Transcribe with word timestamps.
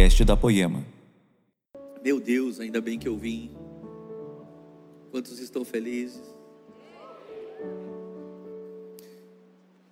podcast 0.00 0.24
da 0.24 0.34
Poema. 0.34 0.82
Meu 2.02 2.18
Deus, 2.18 2.58
ainda 2.58 2.80
bem 2.80 2.98
que 2.98 3.06
eu 3.06 3.18
vim. 3.18 3.54
Quantos 5.10 5.38
estão 5.38 5.62
felizes? 5.62 6.22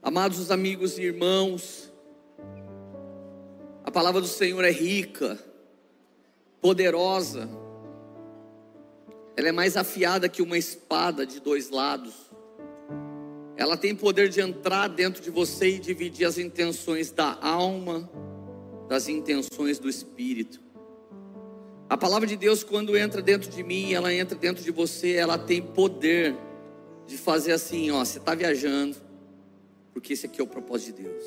Amados 0.02 0.50
amigos 0.50 0.96
e 0.98 1.02
irmãos, 1.02 1.93
a 3.84 3.90
palavra 3.90 4.22
do 4.22 4.26
Senhor 4.26 4.64
é 4.64 4.71
rica, 4.71 5.39
poderosa, 6.59 7.46
ela 9.36 9.48
é 9.48 9.52
mais 9.52 9.77
afiada 9.77 10.27
que 10.27 10.40
uma 10.40 10.56
espada 10.56 11.27
de 11.27 11.38
dois 11.38 11.68
lados. 11.68 12.14
Ela 13.59 13.77
tem 13.77 13.95
poder 13.95 14.30
de 14.30 14.40
entrar 14.40 14.88
dentro 14.88 15.22
de 15.22 15.29
você 15.29 15.68
e 15.68 15.79
dividir 15.79 16.25
as 16.25 16.38
intenções 16.38 17.11
da 17.11 17.36
alma 17.43 18.09
das 18.88 19.08
intenções 19.08 19.78
do 19.78 19.88
espírito. 19.88 20.60
A 21.88 21.96
palavra 21.96 22.26
de 22.26 22.36
Deus, 22.36 22.64
quando 22.64 22.96
entra 22.96 23.22
dentro 23.22 23.50
de 23.50 23.62
mim, 23.62 23.92
ela 23.92 24.12
entra 24.12 24.36
dentro 24.36 24.62
de 24.62 24.70
você, 24.70 25.12
ela 25.12 25.38
tem 25.38 25.62
poder 25.62 26.34
de 27.06 27.16
fazer 27.16 27.52
assim: 27.52 27.90
ó, 27.90 28.04
você 28.04 28.18
está 28.18 28.34
viajando, 28.34 28.96
porque 29.92 30.12
esse 30.12 30.26
aqui 30.26 30.40
é 30.40 30.44
o 30.44 30.46
propósito 30.46 30.96
de 30.96 31.02
Deus. 31.04 31.24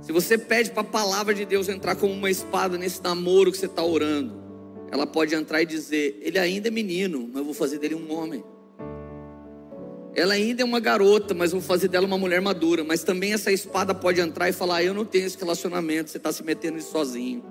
Se 0.00 0.12
você 0.12 0.38
pede 0.38 0.70
para 0.70 0.80
a 0.80 0.84
palavra 0.84 1.34
de 1.34 1.44
Deus 1.44 1.68
entrar 1.68 1.96
como 1.96 2.12
uma 2.12 2.30
espada 2.30 2.78
nesse 2.78 3.02
namoro 3.02 3.52
que 3.52 3.58
você 3.58 3.66
está 3.66 3.84
orando, 3.84 4.34
ela 4.90 5.06
pode 5.06 5.34
entrar 5.34 5.62
e 5.62 5.66
dizer: 5.66 6.18
Ele 6.22 6.38
ainda 6.38 6.68
é 6.68 6.70
menino, 6.70 7.28
mas 7.28 7.36
eu 7.36 7.44
vou 7.44 7.54
fazer 7.54 7.78
dele 7.78 7.94
um 7.94 8.12
homem. 8.12 8.42
Ela 10.18 10.34
ainda 10.34 10.62
é 10.62 10.64
uma 10.64 10.80
garota, 10.80 11.32
mas 11.32 11.52
vou 11.52 11.60
fazer 11.60 11.86
dela 11.86 12.04
uma 12.04 12.18
mulher 12.18 12.40
madura. 12.40 12.82
Mas 12.82 13.04
também 13.04 13.32
essa 13.32 13.52
espada 13.52 13.94
pode 13.94 14.20
entrar 14.20 14.48
e 14.48 14.52
falar: 14.52 14.82
Eu 14.82 14.92
não 14.92 15.04
tenho 15.04 15.26
esse 15.26 15.38
relacionamento, 15.38 16.10
você 16.10 16.16
está 16.16 16.32
se 16.32 16.42
metendo 16.42 16.76
nisso 16.76 16.90
sozinho. 16.90 17.44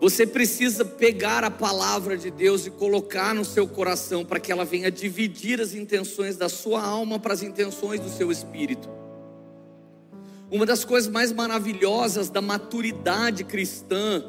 Você 0.00 0.26
precisa 0.26 0.84
pegar 0.84 1.42
a 1.42 1.50
palavra 1.50 2.18
de 2.18 2.30
Deus 2.30 2.66
e 2.66 2.70
colocar 2.70 3.34
no 3.34 3.46
seu 3.46 3.66
coração 3.66 4.22
para 4.22 4.38
que 4.38 4.52
ela 4.52 4.64
venha 4.64 4.90
dividir 4.90 5.58
as 5.58 5.74
intenções 5.74 6.36
da 6.36 6.50
sua 6.50 6.82
alma 6.82 7.18
para 7.18 7.32
as 7.32 7.42
intenções 7.42 8.00
do 8.00 8.10
seu 8.10 8.30
espírito. 8.30 8.90
Uma 10.50 10.66
das 10.66 10.84
coisas 10.84 11.10
mais 11.10 11.32
maravilhosas 11.32 12.28
da 12.28 12.42
maturidade 12.42 13.42
cristã 13.44 14.22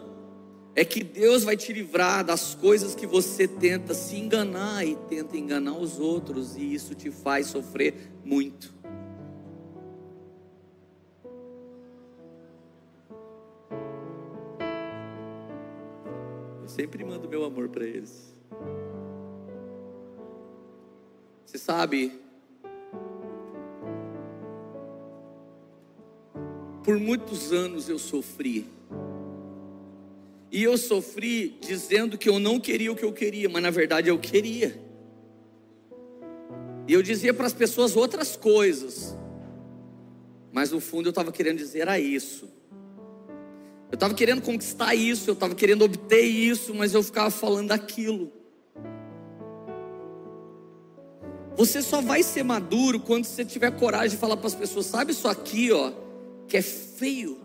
é 0.75 0.83
que 0.83 1.01
Deus 1.01 1.45
vai 1.45 1.55
te 1.55 1.71
livrar 1.71 2.23
das 2.25 2.53
coisas 2.53 2.93
que 2.93 3.07
você 3.07 3.47
tenta 3.47 3.93
se 3.93 4.17
enganar 4.17 4.85
e 4.85 4.95
tenta 5.07 5.37
enganar 5.37 5.77
os 5.77 5.99
outros, 5.99 6.57
e 6.57 6.73
isso 6.73 6.93
te 6.93 7.09
faz 7.09 7.47
sofrer 7.47 8.11
muito. 8.25 8.75
Eu 16.61 16.67
sempre 16.67 17.05
mando 17.05 17.29
meu 17.29 17.45
amor 17.45 17.69
para 17.69 17.85
eles. 17.85 18.35
Você 21.45 21.57
sabe, 21.57 22.19
por 26.83 26.99
muitos 26.99 27.53
anos 27.53 27.87
eu 27.87 27.97
sofri 27.97 28.74
e 30.51 30.63
eu 30.63 30.77
sofri 30.77 31.57
dizendo 31.59 32.17
que 32.17 32.29
eu 32.29 32.39
não 32.39 32.59
queria 32.59 32.91
o 32.91 32.95
que 32.95 33.03
eu 33.03 33.11
queria, 33.11 33.49
mas 33.49 33.61
na 33.61 33.71
verdade 33.71 34.09
eu 34.09 34.17
queria. 34.17 34.79
E 36.87 36.93
eu 36.93 37.01
dizia 37.01 37.33
para 37.33 37.47
as 37.47 37.53
pessoas 37.53 37.95
outras 37.95 38.35
coisas, 38.35 39.17
mas 40.51 40.71
no 40.71 40.79
fundo 40.79 41.07
eu 41.07 41.11
estava 41.11 41.31
querendo 41.31 41.57
dizer 41.57 41.79
era 41.79 41.99
isso. 41.99 42.47
Eu 43.91 43.95
estava 43.95 44.13
querendo 44.13 44.41
conquistar 44.41 44.93
isso, 44.93 45.29
eu 45.29 45.33
estava 45.33 45.55
querendo 45.55 45.83
obter 45.83 46.21
isso, 46.23 46.73
mas 46.73 46.93
eu 46.93 47.01
ficava 47.01 47.31
falando 47.31 47.71
aquilo. 47.71 48.31
Você 51.57 51.81
só 51.81 52.01
vai 52.01 52.21
ser 52.21 52.43
maduro 52.43 52.99
quando 52.99 53.25
você 53.25 53.45
tiver 53.45 53.71
coragem 53.71 54.11
de 54.11 54.17
falar 54.17 54.37
para 54.37 54.47
as 54.47 54.55
pessoas: 54.55 54.85
sabe 54.85 55.11
isso 55.11 55.27
aqui, 55.27 55.71
ó, 55.71 55.91
que 56.47 56.57
é 56.57 56.61
feio, 56.61 57.39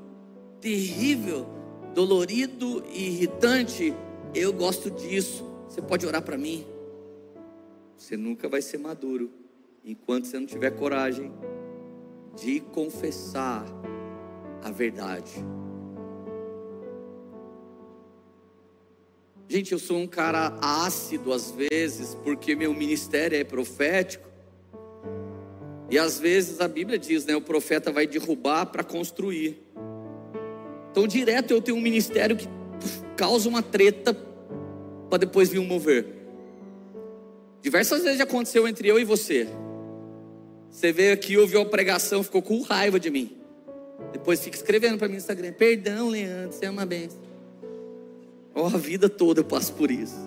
terrível 0.61 1.60
dolorido 1.95 2.85
e 2.93 3.09
irritante, 3.09 3.95
eu 4.35 4.53
gosto 4.53 4.91
disso. 4.91 5.45
Você 5.69 5.83
pode 5.83 6.07
orar 6.07 6.23
para 6.23 6.37
mim? 6.37 6.67
Você 7.97 8.17
nunca 8.17 8.49
vai 8.49 8.63
ser 8.63 8.79
maduro 8.79 9.31
enquanto 9.85 10.27
você 10.27 10.39
não 10.39 10.47
tiver 10.47 10.71
coragem 10.71 11.33
de 12.35 12.61
confessar 12.61 13.65
a 14.63 14.71
verdade. 14.71 15.33
Gente, 19.49 19.73
eu 19.73 19.81
sou 19.81 19.99
um 19.99 20.07
cara 20.07 20.57
ácido 20.63 21.33
às 21.33 21.51
vezes, 21.51 22.15
porque 22.15 22.55
meu 22.55 22.73
ministério 22.73 23.37
é 23.37 23.43
profético. 23.43 24.29
E 25.91 25.99
às 25.99 26.21
vezes 26.21 26.61
a 26.61 26.69
Bíblia 26.69 26.97
diz, 26.97 27.25
né, 27.27 27.35
o 27.35 27.41
profeta 27.41 27.91
vai 27.91 28.07
derrubar 28.07 28.67
para 28.67 28.85
construir. 28.85 29.61
Então, 30.91 31.07
direto 31.07 31.53
eu 31.53 31.63
tenho 31.63 31.77
um 31.77 31.81
ministério 31.81 32.37
que 32.37 32.49
causa 33.17 33.49
uma 33.49 33.63
treta 33.63 34.15
para 35.09 35.19
depois 35.19 35.49
vir 35.49 35.59
um 35.59 35.67
mover. 35.67 36.07
Diversas 37.63 38.03
vezes 38.03 38.19
já 38.19 38.25
aconteceu 38.25 38.67
entre 38.67 38.89
eu 38.89 38.99
e 38.99 39.05
você. 39.05 39.47
Você 40.71 40.93
veio 40.93 41.13
aqui, 41.13 41.37
ouviu 41.37 41.61
a 41.61 41.65
pregação, 41.65 42.23
ficou 42.23 42.41
com 42.41 42.63
raiva 42.63 42.99
de 42.99 43.11
mim. 43.11 43.37
Depois 44.13 44.41
fica 44.41 44.57
escrevendo 44.57 44.99
para 44.99 45.09
mim 45.09 45.15
no 45.15 45.19
Instagram: 45.19 45.53
Perdão, 45.53 46.09
Leandro, 46.09 46.53
você 46.53 46.67
é 46.67 46.71
uma 46.71 46.87
benção. 46.87 47.21
Oh, 48.55 48.67
a 48.67 48.79
vida 48.79 49.09
toda 49.09 49.41
eu 49.41 49.45
passo 49.45 49.73
por 49.75 49.91
isso. 49.91 50.19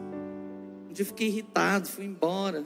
Um 0.89 0.93
dia 0.93 1.01
eu 1.01 1.07
fiquei 1.07 1.27
irritado, 1.27 1.87
fui 1.87 2.05
embora. 2.05 2.63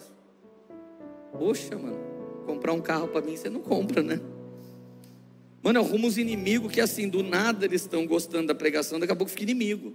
Poxa, 1.32 1.78
mano, 1.78 1.98
comprar 2.46 2.74
um 2.74 2.82
carro 2.82 3.08
para 3.08 3.22
mim 3.22 3.36
você 3.36 3.50
não 3.50 3.62
compra, 3.62 4.02
né? 4.02 4.20
Mano, 5.62 5.80
arruma 5.80 6.08
os 6.08 6.18
inimigos 6.18 6.72
que 6.72 6.80
assim, 6.80 7.10
do 7.10 7.24
nada 7.24 7.66
eles 7.66 7.82
estão 7.82 8.06
gostando 8.06 8.48
da 8.48 8.56
pregação, 8.56 9.00
daqui 9.00 9.12
a 9.12 9.16
pouco 9.16 9.32
fica 9.32 9.44
inimigo. 9.44 9.94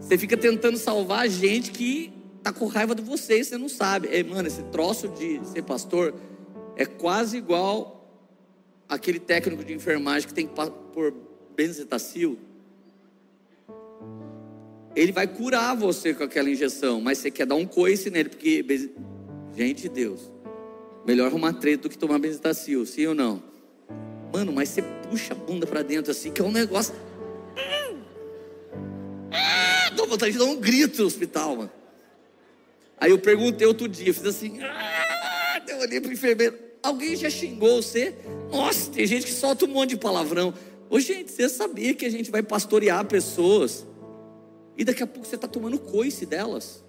Você 0.00 0.16
fica 0.16 0.36
tentando 0.36 0.78
salvar 0.78 1.20
a 1.20 1.28
gente 1.28 1.70
que 1.70 2.12
tá 2.42 2.52
com 2.52 2.66
raiva 2.66 2.94
de 2.94 3.02
você 3.02 3.40
e 3.40 3.44
você 3.44 3.58
não 3.58 3.68
sabe. 3.68 4.08
É, 4.08 4.22
mano, 4.22 4.48
esse 4.48 4.62
troço 4.64 5.08
de 5.08 5.40
ser 5.46 5.62
pastor 5.62 6.14
é 6.76 6.86
quase 6.86 7.36
igual 7.36 7.98
aquele 8.88 9.18
técnico 9.18 9.64
de 9.64 9.74
enfermagem 9.74 10.26
que 10.26 10.34
tem 10.34 10.46
que 10.46 10.54
pôr 10.92 11.14
benzetacil. 11.54 12.38
Ele 14.96 15.12
vai 15.12 15.26
curar 15.26 15.76
você 15.76 16.14
com 16.14 16.24
aquela 16.24 16.48
injeção, 16.48 17.00
mas 17.00 17.18
você 17.18 17.30
quer 17.30 17.46
dar 17.46 17.54
um 17.54 17.66
coice 17.66 18.10
nele, 18.10 18.30
porque, 18.30 18.64
gente 19.54 19.82
de 19.82 19.88
Deus, 19.88 20.32
melhor 21.06 21.26
arrumar 21.26 21.52
treta 21.52 21.84
do 21.84 21.88
que 21.90 21.98
tomar 21.98 22.18
benzetacil, 22.18 22.84
sim 22.86 23.06
ou 23.06 23.14
não? 23.14 23.42
Mano, 24.32 24.52
mas 24.52 24.68
você 24.68 24.82
puxa 24.82 25.32
a 25.32 25.36
bunda 25.36 25.66
para 25.66 25.82
dentro 25.82 26.10
assim, 26.10 26.30
que 26.30 26.40
é 26.40 26.44
um 26.44 26.52
negócio. 26.52 26.94
Ah, 29.30 29.90
dá 29.90 30.04
vontade 30.04 30.32
de 30.32 30.38
dar 30.38 30.44
um 30.44 30.56
grito 30.56 31.00
no 31.00 31.06
hospital, 31.06 31.56
mano. 31.56 31.70
Aí 33.00 33.10
eu 33.10 33.18
perguntei 33.18 33.66
outro 33.66 33.88
dia, 33.88 34.12
fiz 34.12 34.24
assim. 34.24 34.58
Ah, 34.62 35.62
eu 35.68 35.78
olhei 35.78 36.00
pro 36.00 36.12
enfermeiro. 36.12 36.58
Alguém 36.82 37.16
já 37.16 37.30
xingou 37.30 37.82
você? 37.82 38.14
Nossa, 38.50 38.90
tem 38.90 39.06
gente 39.06 39.26
que 39.26 39.32
solta 39.32 39.64
um 39.64 39.68
monte 39.68 39.90
de 39.90 39.96
palavrão. 39.96 40.54
Ô, 40.90 40.98
gente, 40.98 41.30
você 41.30 41.48
sabia 41.48 41.94
que 41.94 42.06
a 42.06 42.10
gente 42.10 42.30
vai 42.30 42.42
pastorear 42.42 43.04
pessoas? 43.04 43.86
E 44.76 44.84
daqui 44.84 45.02
a 45.02 45.06
pouco 45.06 45.28
você 45.28 45.34
está 45.34 45.48
tomando 45.48 45.78
coice 45.78 46.24
delas. 46.24 46.84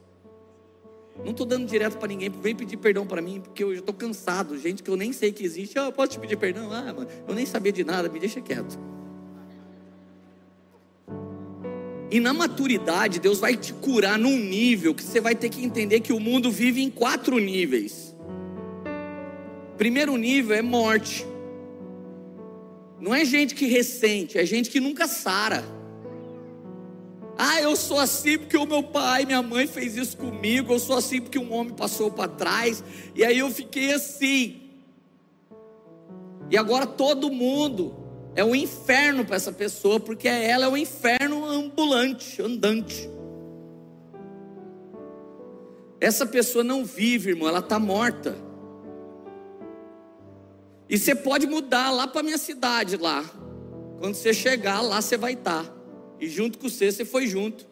Não 1.24 1.32
estou 1.32 1.46
dando 1.46 1.68
direto 1.68 1.98
para 1.98 2.08
ninguém, 2.08 2.30
vem 2.30 2.56
pedir 2.56 2.78
perdão 2.78 3.06
para 3.06 3.22
mim, 3.22 3.42
porque 3.42 3.64
eu 3.64 3.74
já 3.74 3.80
estou 3.80 3.94
cansado. 3.94 4.58
Gente 4.58 4.82
que 4.82 4.90
eu 4.90 4.96
nem 4.96 5.12
sei 5.12 5.32
que 5.32 5.44
existe. 5.44 5.78
Ah, 5.78 5.92
posso 5.92 6.12
te 6.12 6.20
pedir 6.20 6.38
perdão? 6.38 6.72
Ah, 6.72 6.94
mano, 6.94 7.08
eu 7.28 7.36
nem 7.36 7.46
sabia 7.46 7.72
de 7.72 7.84
nada, 7.84 8.10
me 8.10 8.20
deixa 8.20 8.40
quieto. 8.40 8.80
E 12.12 12.20
na 12.20 12.34
maturidade, 12.34 13.20
Deus 13.20 13.40
vai 13.40 13.56
te 13.56 13.72
curar 13.74 14.18
num 14.18 14.38
nível 14.38 14.96
que 14.96 15.04
você 15.04 15.22
vai 15.22 15.36
ter 15.36 15.50
que 15.50 15.64
entender 15.64 16.00
que 16.00 16.12
o 16.12 16.20
mundo 16.20 16.50
vive 16.50 16.82
em 16.82 16.90
quatro 16.90 17.38
níveis. 17.38 18.16
Primeiro 19.78 20.18
nível 20.18 20.56
é 20.56 20.62
morte. 20.62 21.26
Não 23.00 23.14
é 23.14 23.24
gente 23.24 23.54
que 23.54 23.66
ressente, 23.66 24.38
é 24.38 24.46
gente 24.46 24.70
que 24.70 24.80
nunca 24.80 25.08
sara. 25.08 25.64
Ah, 27.42 27.62
eu 27.62 27.74
sou 27.78 27.98
assim 27.98 28.38
porque 28.38 28.58
o 28.58 28.66
meu 28.66 28.84
pai, 28.84 29.24
minha 29.24 29.42
mãe 29.42 29.66
fez 29.66 29.96
isso 29.96 30.18
comigo. 30.18 30.74
Eu 30.74 30.80
sou 30.80 30.98
assim 30.98 31.22
porque 31.22 31.40
um 31.40 31.54
homem 31.54 31.74
passou 31.74 32.12
para 32.12 32.28
trás. 32.28 32.84
E 33.16 33.24
aí 33.24 33.40
eu 33.40 33.50
fiquei 33.50 33.94
assim. 33.94 34.70
E 36.52 36.58
agora 36.58 36.86
todo 36.86 37.32
mundo 37.32 37.96
é 38.36 38.44
um 38.44 38.54
inferno 38.54 39.24
para 39.24 39.38
essa 39.38 39.54
pessoa, 39.54 40.02
porque 40.02 40.28
ela 40.28 40.66
é 40.66 40.68
um 40.68 40.76
inferno 40.76 41.46
ambulante, 41.46 42.42
andante. 42.42 43.10
Essa 46.02 46.26
pessoa 46.26 46.62
não 46.62 46.84
vive, 46.84 47.30
irmão, 47.30 47.48
ela 47.48 47.60
está 47.60 47.80
morta. 47.80 48.36
E 50.90 50.98
você 50.98 51.16
pode 51.16 51.48
mudar 51.48 51.90
lá 51.90 52.06
para 52.06 52.22
minha 52.22 52.38
cidade 52.38 52.98
lá. 52.98 53.24
Quando 53.98 54.16
você 54.16 54.34
chegar, 54.34 54.82
lá 54.82 55.02
você 55.02 55.16
vai 55.16 55.34
estar. 55.34 55.79
E 56.20 56.28
junto 56.28 56.58
com 56.58 56.70
você, 56.70 56.92
você 56.92 57.06
foi 57.06 57.28
junto. 57.28 57.66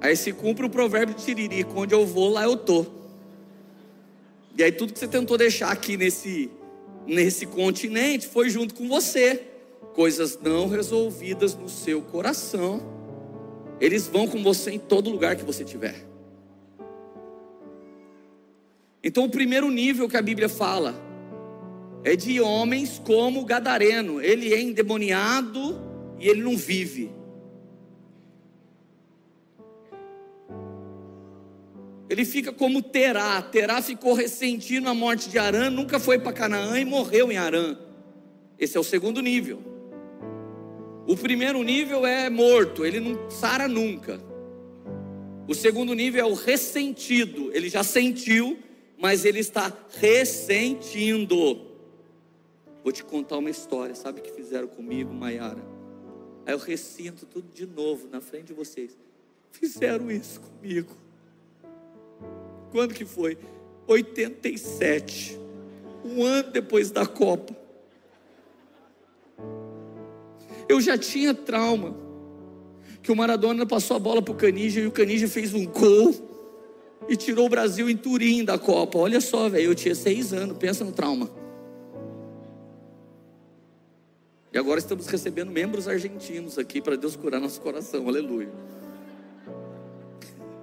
Aí 0.00 0.16
se 0.16 0.32
cumpre 0.32 0.66
o 0.66 0.70
provérbio 0.70 1.14
de 1.14 1.24
Tiririco: 1.24 1.80
onde 1.80 1.94
eu 1.94 2.06
vou, 2.06 2.30
lá 2.30 2.44
eu 2.44 2.56
tô. 2.56 2.86
E 4.56 4.62
aí 4.62 4.70
tudo 4.70 4.92
que 4.92 4.98
você 4.98 5.08
tentou 5.08 5.36
deixar 5.36 5.70
aqui 5.70 5.96
nesse, 5.96 6.50
nesse 7.06 7.46
continente 7.46 8.26
foi 8.26 8.48
junto 8.50 8.74
com 8.74 8.88
você. 8.88 9.42
Coisas 9.94 10.38
não 10.40 10.68
resolvidas 10.68 11.54
no 11.54 11.68
seu 11.68 12.02
coração. 12.02 12.82
Eles 13.80 14.06
vão 14.06 14.26
com 14.26 14.42
você 14.42 14.70
em 14.70 14.78
todo 14.78 15.10
lugar 15.10 15.36
que 15.36 15.44
você 15.44 15.64
tiver. 15.64 16.04
Então, 19.02 19.24
o 19.24 19.28
primeiro 19.28 19.70
nível 19.70 20.08
que 20.08 20.16
a 20.16 20.22
Bíblia 20.22 20.48
fala 20.48 20.94
é 22.02 22.16
de 22.16 22.40
homens 22.40 23.00
como 23.04 23.40
o 23.40 23.44
gadareno. 23.44 24.20
Ele 24.20 24.54
é 24.54 24.60
endemoniado 24.60 25.78
e 26.18 26.28
ele 26.28 26.42
não 26.42 26.56
vive. 26.56 27.10
Ele 32.08 32.24
fica 32.24 32.52
como 32.52 32.82
Terá. 32.82 33.42
Terá 33.42 33.82
ficou 33.82 34.14
ressentindo 34.14 34.88
a 34.88 34.94
morte 34.94 35.28
de 35.28 35.38
Arã, 35.38 35.70
nunca 35.70 35.98
foi 35.98 36.18
para 36.18 36.32
Canaã 36.32 36.78
e 36.78 36.84
morreu 36.84 37.32
em 37.32 37.36
Arã. 37.36 37.76
Esse 38.58 38.76
é 38.76 38.80
o 38.80 38.84
segundo 38.84 39.20
nível. 39.20 39.60
O 41.06 41.16
primeiro 41.16 41.62
nível 41.62 42.06
é 42.06 42.30
morto, 42.30 42.84
ele 42.84 43.00
não 43.00 43.28
sara 43.30 43.68
nunca. 43.68 44.20
O 45.46 45.54
segundo 45.54 45.92
nível 45.92 46.24
é 46.24 46.30
o 46.30 46.34
ressentido, 46.34 47.50
ele 47.52 47.68
já 47.68 47.82
sentiu, 47.82 48.58
mas 48.96 49.24
ele 49.24 49.40
está 49.40 49.70
ressentindo. 49.98 51.66
Vou 52.82 52.92
te 52.92 53.04
contar 53.04 53.38
uma 53.38 53.50
história, 53.50 53.94
sabe 53.94 54.20
o 54.20 54.22
que 54.22 54.32
fizeram 54.32 54.68
comigo, 54.68 55.12
Maiara? 55.12 55.73
Aí 56.46 56.52
eu 56.52 56.58
ressinto 56.58 57.26
tudo 57.26 57.48
de 57.54 57.66
novo 57.66 58.08
na 58.08 58.20
frente 58.20 58.46
de 58.46 58.52
vocês. 58.52 58.96
Fizeram 59.52 60.10
isso 60.10 60.40
comigo. 60.40 60.94
Quando 62.70 62.92
que 62.92 63.04
foi? 63.04 63.38
87. 63.86 65.38
Um 66.04 66.22
ano 66.22 66.50
depois 66.50 66.90
da 66.90 67.06
Copa. 67.06 67.56
Eu 70.68 70.80
já 70.80 70.98
tinha 70.98 71.32
trauma. 71.32 71.96
Que 73.02 73.12
o 73.12 73.16
Maradona 73.16 73.66
passou 73.66 73.96
a 73.96 74.00
bola 74.00 74.22
para 74.22 74.32
o 74.32 74.36
Canija 74.36 74.80
e 74.80 74.86
o 74.86 74.92
Canija 74.92 75.28
fez 75.28 75.54
um 75.54 75.66
gol 75.66 76.14
e 77.08 77.16
tirou 77.16 77.46
o 77.46 77.50
Brasil 77.50 77.88
em 77.88 77.96
Turim 77.96 78.44
da 78.44 78.58
Copa. 78.58 78.98
Olha 78.98 79.20
só, 79.20 79.48
velho, 79.48 79.70
eu 79.70 79.74
tinha 79.74 79.94
seis 79.94 80.32
anos, 80.32 80.56
pensa 80.56 80.84
no 80.84 80.92
trauma. 80.92 81.30
E 84.54 84.58
agora 84.58 84.78
estamos 84.78 85.08
recebendo 85.08 85.50
membros 85.50 85.88
argentinos 85.88 86.60
aqui 86.60 86.80
para 86.80 86.96
Deus 86.96 87.16
curar 87.16 87.40
nosso 87.40 87.60
coração, 87.60 88.06
aleluia. 88.06 88.52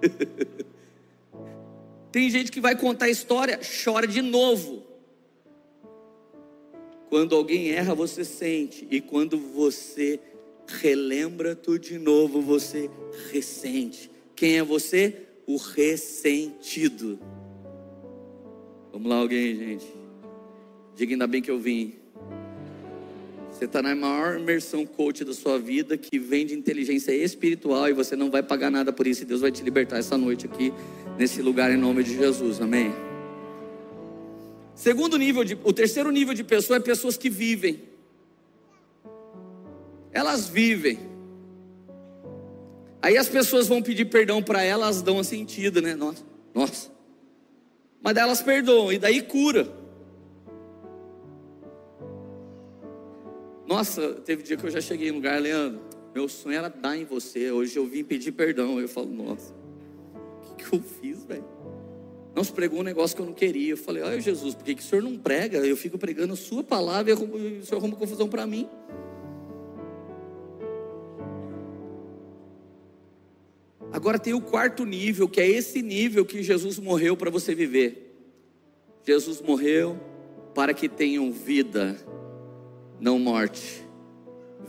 Tem 2.09 2.29
gente 2.29 2.53
que 2.53 2.61
vai 2.61 2.73
contar 2.73 3.07
a 3.07 3.09
história, 3.09 3.59
chora 3.83 4.07
de 4.07 4.21
novo. 4.21 4.81
Quando 7.09 7.35
alguém 7.35 7.71
erra, 7.71 7.93
você 7.93 8.23
sente, 8.23 8.87
e 8.89 9.01
quando 9.01 9.37
você 9.37 10.21
relembra 10.67 11.53
tudo 11.53 11.79
de 11.79 11.99
novo, 11.99 12.41
você 12.41 12.89
ressente. 13.29 14.09
Quem 14.37 14.57
é 14.57 14.63
você? 14.63 15.27
O 15.45 15.57
ressentido. 15.57 17.19
Vamos 18.93 19.09
lá, 19.09 19.17
alguém, 19.17 19.53
gente. 19.53 19.87
Diga 20.95 21.13
ainda 21.13 21.27
bem 21.27 21.41
que 21.41 21.51
eu 21.51 21.59
vim. 21.59 22.00
Você 23.61 23.65
está 23.65 23.79
na 23.79 23.95
maior 23.95 24.39
imersão 24.39 24.83
coach 24.87 25.23
da 25.23 25.35
sua 25.35 25.59
vida, 25.59 25.95
que 25.95 26.17
vem 26.17 26.47
de 26.47 26.55
inteligência 26.55 27.11
espiritual 27.11 27.87
e 27.87 27.93
você 27.93 28.15
não 28.15 28.31
vai 28.31 28.41
pagar 28.41 28.71
nada 28.71 28.91
por 28.91 29.05
isso. 29.05 29.21
E 29.21 29.25
Deus 29.25 29.41
vai 29.41 29.51
te 29.51 29.61
libertar 29.61 29.99
essa 29.99 30.17
noite 30.17 30.47
aqui, 30.47 30.73
nesse 31.15 31.43
lugar, 31.43 31.69
em 31.69 31.77
nome 31.77 32.03
de 32.03 32.17
Jesus. 32.17 32.59
Amém. 32.59 32.91
Segundo 34.73 35.15
nível, 35.15 35.43
de, 35.43 35.55
o 35.63 35.71
terceiro 35.71 36.09
nível 36.09 36.33
de 36.33 36.43
pessoa 36.43 36.77
é 36.77 36.79
pessoas 36.79 37.17
que 37.17 37.29
vivem. 37.29 37.83
Elas 40.11 40.49
vivem. 40.49 40.97
Aí 42.99 43.15
as 43.15 43.29
pessoas 43.29 43.67
vão 43.67 43.79
pedir 43.79 44.05
perdão 44.05 44.41
para 44.41 44.63
elas, 44.63 45.03
dão 45.03 45.17
uma 45.17 45.23
sentida, 45.23 45.79
né? 45.81 45.93
Nossa, 45.93 46.23
nossa. 46.51 46.89
Mas 48.01 48.15
daí 48.15 48.23
elas 48.23 48.41
perdoam 48.41 48.91
e 48.91 48.97
daí 48.97 49.21
cura. 49.21 49.80
Nossa, 53.71 54.15
teve 54.25 54.43
dia 54.43 54.57
que 54.57 54.65
eu 54.65 54.69
já 54.69 54.81
cheguei 54.81 55.07
em 55.07 55.11
lugar, 55.11 55.41
Leandro. 55.41 55.79
Meu 56.13 56.27
sonho 56.27 56.57
era 56.57 56.67
dar 56.67 56.97
em 56.97 57.05
você. 57.05 57.49
Hoje 57.51 57.79
eu 57.79 57.85
vim 57.85 58.03
pedir 58.03 58.33
perdão. 58.33 58.77
Eu 58.81 58.89
falo, 58.89 59.07
nossa, 59.07 59.53
o 59.53 60.55
que, 60.57 60.65
que 60.65 60.75
eu 60.75 60.81
fiz, 60.81 61.23
velho? 61.23 61.45
Não 62.35 62.43
pregou 62.43 62.81
um 62.81 62.83
negócio 62.83 63.15
que 63.15 63.21
eu 63.21 63.25
não 63.25 63.33
queria. 63.33 63.71
Eu 63.71 63.77
falei, 63.77 64.03
olha 64.03 64.19
Jesus, 64.19 64.55
por 64.55 64.65
que, 64.65 64.75
que 64.75 64.81
o 64.81 64.85
senhor 64.85 65.01
não 65.01 65.17
prega? 65.17 65.59
Eu 65.59 65.77
fico 65.77 65.97
pregando 65.97 66.33
a 66.33 66.35
sua 66.35 66.61
palavra 66.61 67.11
e 67.11 67.13
o 67.13 67.63
senhor 67.63 67.77
arruma 67.77 67.95
confusão 67.95 68.27
para 68.27 68.45
mim. 68.45 68.67
Agora 73.89 74.19
tem 74.19 74.33
o 74.33 74.41
quarto 74.41 74.83
nível, 74.83 75.29
que 75.29 75.39
é 75.39 75.47
esse 75.47 75.81
nível 75.81 76.25
que 76.25 76.43
Jesus 76.43 76.77
morreu 76.77 77.15
para 77.15 77.29
você 77.29 77.55
viver. 77.55 78.17
Jesus 79.07 79.41
morreu 79.41 79.97
para 80.53 80.73
que 80.73 80.89
tenham 80.89 81.31
vida 81.31 81.97
não 83.01 83.17
morte, 83.17 83.83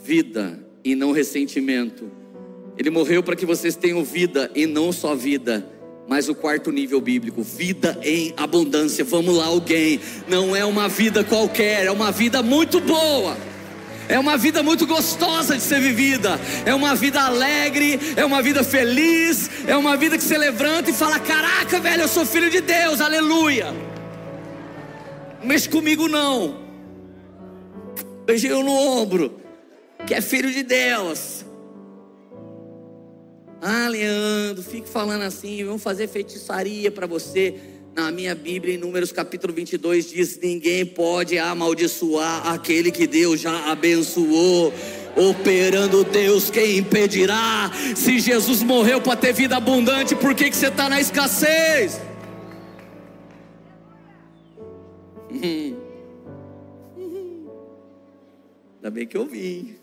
vida 0.02 0.58
e 0.82 0.94
não 0.94 1.12
ressentimento. 1.12 2.10
Ele 2.78 2.88
morreu 2.88 3.22
para 3.22 3.36
que 3.36 3.44
vocês 3.44 3.76
tenham 3.76 4.02
vida 4.02 4.50
e 4.54 4.66
não 4.66 4.90
só 4.90 5.14
vida, 5.14 5.68
mas 6.08 6.30
o 6.30 6.34
quarto 6.34 6.72
nível 6.72 6.98
bíblico, 6.98 7.42
vida 7.42 7.98
em 8.02 8.32
abundância. 8.34 9.04
Vamos 9.04 9.36
lá, 9.36 9.44
alguém. 9.44 10.00
Não 10.26 10.56
é 10.56 10.64
uma 10.64 10.88
vida 10.88 11.22
qualquer, 11.22 11.84
é 11.84 11.90
uma 11.90 12.10
vida 12.10 12.42
muito 12.42 12.80
boa. 12.80 13.36
É 14.08 14.18
uma 14.18 14.36
vida 14.38 14.62
muito 14.62 14.86
gostosa 14.86 15.54
de 15.54 15.62
ser 15.62 15.80
vivida. 15.80 16.40
É 16.64 16.74
uma 16.74 16.94
vida 16.94 17.20
alegre, 17.20 18.00
é 18.16 18.24
uma 18.24 18.40
vida 18.40 18.64
feliz, 18.64 19.50
é 19.66 19.76
uma 19.76 19.94
vida 19.94 20.16
que 20.16 20.24
você 20.24 20.38
levanta 20.38 20.90
e 20.90 20.94
fala: 20.94 21.20
"Caraca, 21.20 21.78
velho, 21.78 22.02
eu 22.02 22.08
sou 22.08 22.24
filho 22.24 22.50
de 22.50 22.62
Deus. 22.62 23.00
Aleluia." 23.02 23.72
Mexe 25.44 25.68
comigo 25.68 26.08
não. 26.08 26.61
Beijinho 28.24 28.62
no 28.62 28.72
ombro, 28.72 29.40
que 30.06 30.14
é 30.14 30.20
filho 30.20 30.50
de 30.50 30.62
Deus. 30.62 31.44
Ah, 33.60 33.88
Leandro, 33.88 34.62
fique 34.62 34.88
falando 34.88 35.22
assim, 35.22 35.64
vamos 35.64 35.82
fazer 35.82 36.08
feitiçaria 36.08 36.90
para 36.90 37.06
você. 37.06 37.54
Na 37.94 38.10
minha 38.10 38.34
Bíblia, 38.34 38.74
em 38.74 38.78
Números 38.78 39.12
capítulo 39.12 39.52
22, 39.52 40.10
diz: 40.10 40.40
Ninguém 40.40 40.84
pode 40.86 41.38
amaldiçoar 41.38 42.48
aquele 42.48 42.90
que 42.90 43.06
Deus 43.06 43.40
já 43.40 43.70
abençoou. 43.70 44.72
Operando 45.14 46.02
Deus, 46.02 46.50
quem 46.50 46.78
impedirá? 46.78 47.70
Se 47.94 48.18
Jesus 48.18 48.62
morreu 48.62 48.98
para 48.98 49.14
ter 49.14 49.34
vida 49.34 49.58
abundante, 49.58 50.16
por 50.16 50.34
que, 50.34 50.48
que 50.48 50.56
você 50.56 50.68
está 50.68 50.88
na 50.88 51.00
escassez? 51.00 52.00
Hum. 55.34 55.81
Ainda 58.82 58.90
bem 58.90 59.06
que 59.06 59.16
eu 59.16 59.24
vim. 59.24 59.76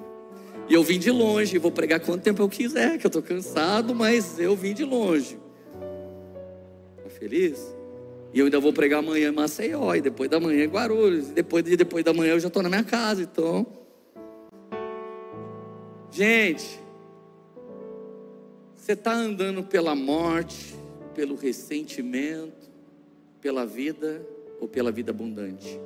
E 0.67 0.73
eu 0.73 0.83
vim 0.83 0.99
de 0.99 1.09
longe, 1.09 1.57
vou 1.57 1.71
pregar 1.71 2.01
quanto 2.01 2.21
tempo 2.21 2.41
eu 2.41 2.49
quiser, 2.49 2.97
que 2.97 3.05
eu 3.05 3.07
estou 3.07 3.23
cansado, 3.23 3.95
mas 3.95 4.37
eu 4.37 4.57
vim 4.57 4.73
de 4.73 4.83
longe. 4.83 5.39
Está 6.97 7.09
feliz? 7.09 7.73
E 8.33 8.39
eu 8.39 8.45
ainda 8.45 8.59
vou 8.59 8.73
pregar 8.73 8.99
amanhã 8.99 9.29
em 9.29 9.31
Maceió, 9.31 9.95
e 9.95 10.01
depois 10.01 10.29
da 10.29 10.37
manhã 10.37 10.65
em 10.65 10.67
Guarulhos, 10.67 11.29
e 11.29 11.31
depois, 11.31 11.63
de, 11.63 11.77
depois 11.77 12.03
da 12.03 12.13
manhã 12.13 12.33
eu 12.33 12.41
já 12.41 12.49
estou 12.49 12.61
na 12.61 12.67
minha 12.67 12.83
casa, 12.83 13.21
então. 13.21 13.65
Gente, 16.11 16.77
você 18.75 18.91
está 18.91 19.13
andando 19.13 19.63
pela 19.63 19.95
morte, 19.95 20.75
pelo 21.15 21.35
ressentimento, 21.35 22.69
pela 23.39 23.65
vida 23.65 24.21
ou 24.59 24.67
pela 24.67 24.91
vida 24.91 25.11
abundante? 25.11 25.79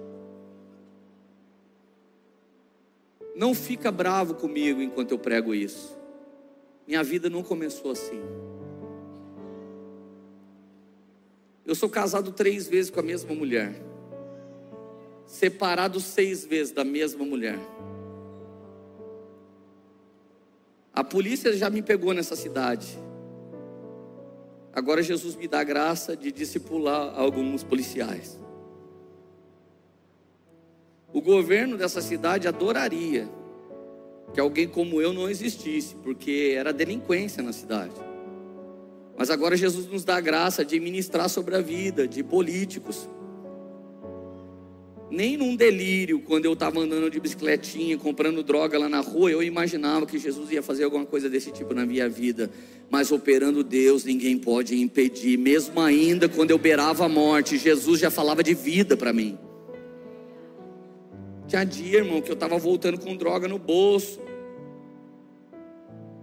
Não 3.35 3.53
fica 3.53 3.91
bravo 3.91 4.35
comigo 4.35 4.81
enquanto 4.81 5.11
eu 5.11 5.19
prego 5.19 5.55
isso. 5.55 5.97
Minha 6.87 7.03
vida 7.03 7.29
não 7.29 7.41
começou 7.41 7.91
assim. 7.91 8.21
Eu 11.65 11.75
sou 11.75 11.89
casado 11.89 12.31
três 12.31 12.67
vezes 12.67 12.91
com 12.91 12.99
a 12.99 13.03
mesma 13.03 13.33
mulher, 13.33 13.73
separado 15.25 15.99
seis 15.99 16.45
vezes 16.45 16.73
da 16.73 16.83
mesma 16.83 17.25
mulher. 17.25 17.57
A 20.93 21.03
polícia 21.03 21.51
já 21.53 21.69
me 21.69 21.81
pegou 21.81 22.13
nessa 22.13 22.35
cidade. 22.35 22.99
Agora 24.73 25.01
Jesus 25.01 25.35
me 25.35 25.47
dá 25.47 25.61
a 25.61 25.63
graça 25.63 26.15
de 26.15 26.31
discipular 26.31 27.17
alguns 27.17 27.63
policiais. 27.63 28.42
O 31.13 31.22
governo 31.22 31.77
dessa 31.77 32.01
cidade 32.01 32.48
adoraria 32.48 33.29
que 34.34 34.39
alguém 34.39 34.67
como 34.67 35.00
eu 35.00 35.13
não 35.13 35.29
existisse, 35.29 35.96
porque 36.01 36.55
era 36.58 36.74
delinquência 36.74 37.43
na 37.43 37.53
cidade. 37.53 37.93
Mas 39.15 39.29
agora 39.29 39.55
Jesus 39.55 39.86
nos 39.86 40.03
dá 40.03 40.15
a 40.15 40.22
graça 40.22 40.65
de 40.65 40.79
ministrar 40.79 41.29
sobre 41.29 41.55
a 41.55 41.62
vida 41.62 42.08
de 42.08 42.24
políticos. 42.24 43.08
Nem 45.12 45.38
num 45.38 45.55
delírio, 45.55 46.20
quando 46.20 46.46
eu 46.46 46.53
estava 46.53 46.79
andando 46.79 47.08
de 47.12 47.20
bicicletinha, 47.20 47.96
comprando 47.96 48.41
droga 48.41 48.79
lá 48.79 48.89
na 48.89 49.00
rua, 49.01 49.29
eu 49.29 49.43
imaginava 49.43 50.08
que 50.08 50.17
Jesus 50.17 50.50
ia 50.51 50.63
fazer 50.63 50.86
alguma 50.86 51.05
coisa 51.05 51.29
desse 51.29 51.51
tipo 51.51 51.75
na 51.75 51.86
minha 51.86 52.10
vida. 52.10 52.50
Mas 52.89 53.12
operando 53.12 53.63
Deus, 53.63 54.03
ninguém 54.03 54.39
pode 54.39 54.82
impedir. 54.82 55.38
Mesmo 55.38 55.79
ainda 55.79 56.27
quando 56.27 56.50
eu 56.50 56.58
beirava 56.58 57.05
a 57.05 57.10
morte, 57.10 57.60
Jesus 57.60 58.00
já 58.00 58.10
falava 58.10 58.41
de 58.41 58.55
vida 58.55 58.98
para 58.98 59.13
mim. 59.13 59.38
Tinha 61.53 61.63
dia, 61.63 62.00
irmão, 62.00 62.19
que 62.19 62.31
eu 62.31 62.33
estava 62.33 62.57
voltando 62.57 63.00
com 63.00 63.15
droga 63.15 63.48
no 63.48 63.60
bolso. 63.60 64.19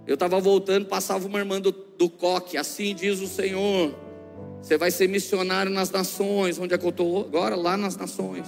Eu 0.04 0.14
estava 0.14 0.40
voltando, 0.40 0.86
passava 0.86 1.24
uma 1.24 1.38
irmã 1.38 1.60
do, 1.60 1.70
do 1.70 2.10
coque, 2.10 2.56
assim 2.56 2.92
diz 2.92 3.20
o 3.20 3.28
Senhor. 3.28 3.94
Você 4.60 4.76
vai 4.76 4.90
ser 4.90 5.08
missionário 5.08 5.70
nas 5.70 5.88
nações. 5.88 6.58
Onde 6.58 6.74
é 6.74 6.78
que 6.78 6.84
eu 6.84 6.90
estou 6.90 7.20
agora? 7.20 7.54
Lá 7.54 7.76
nas 7.76 7.96
nações. 7.96 8.44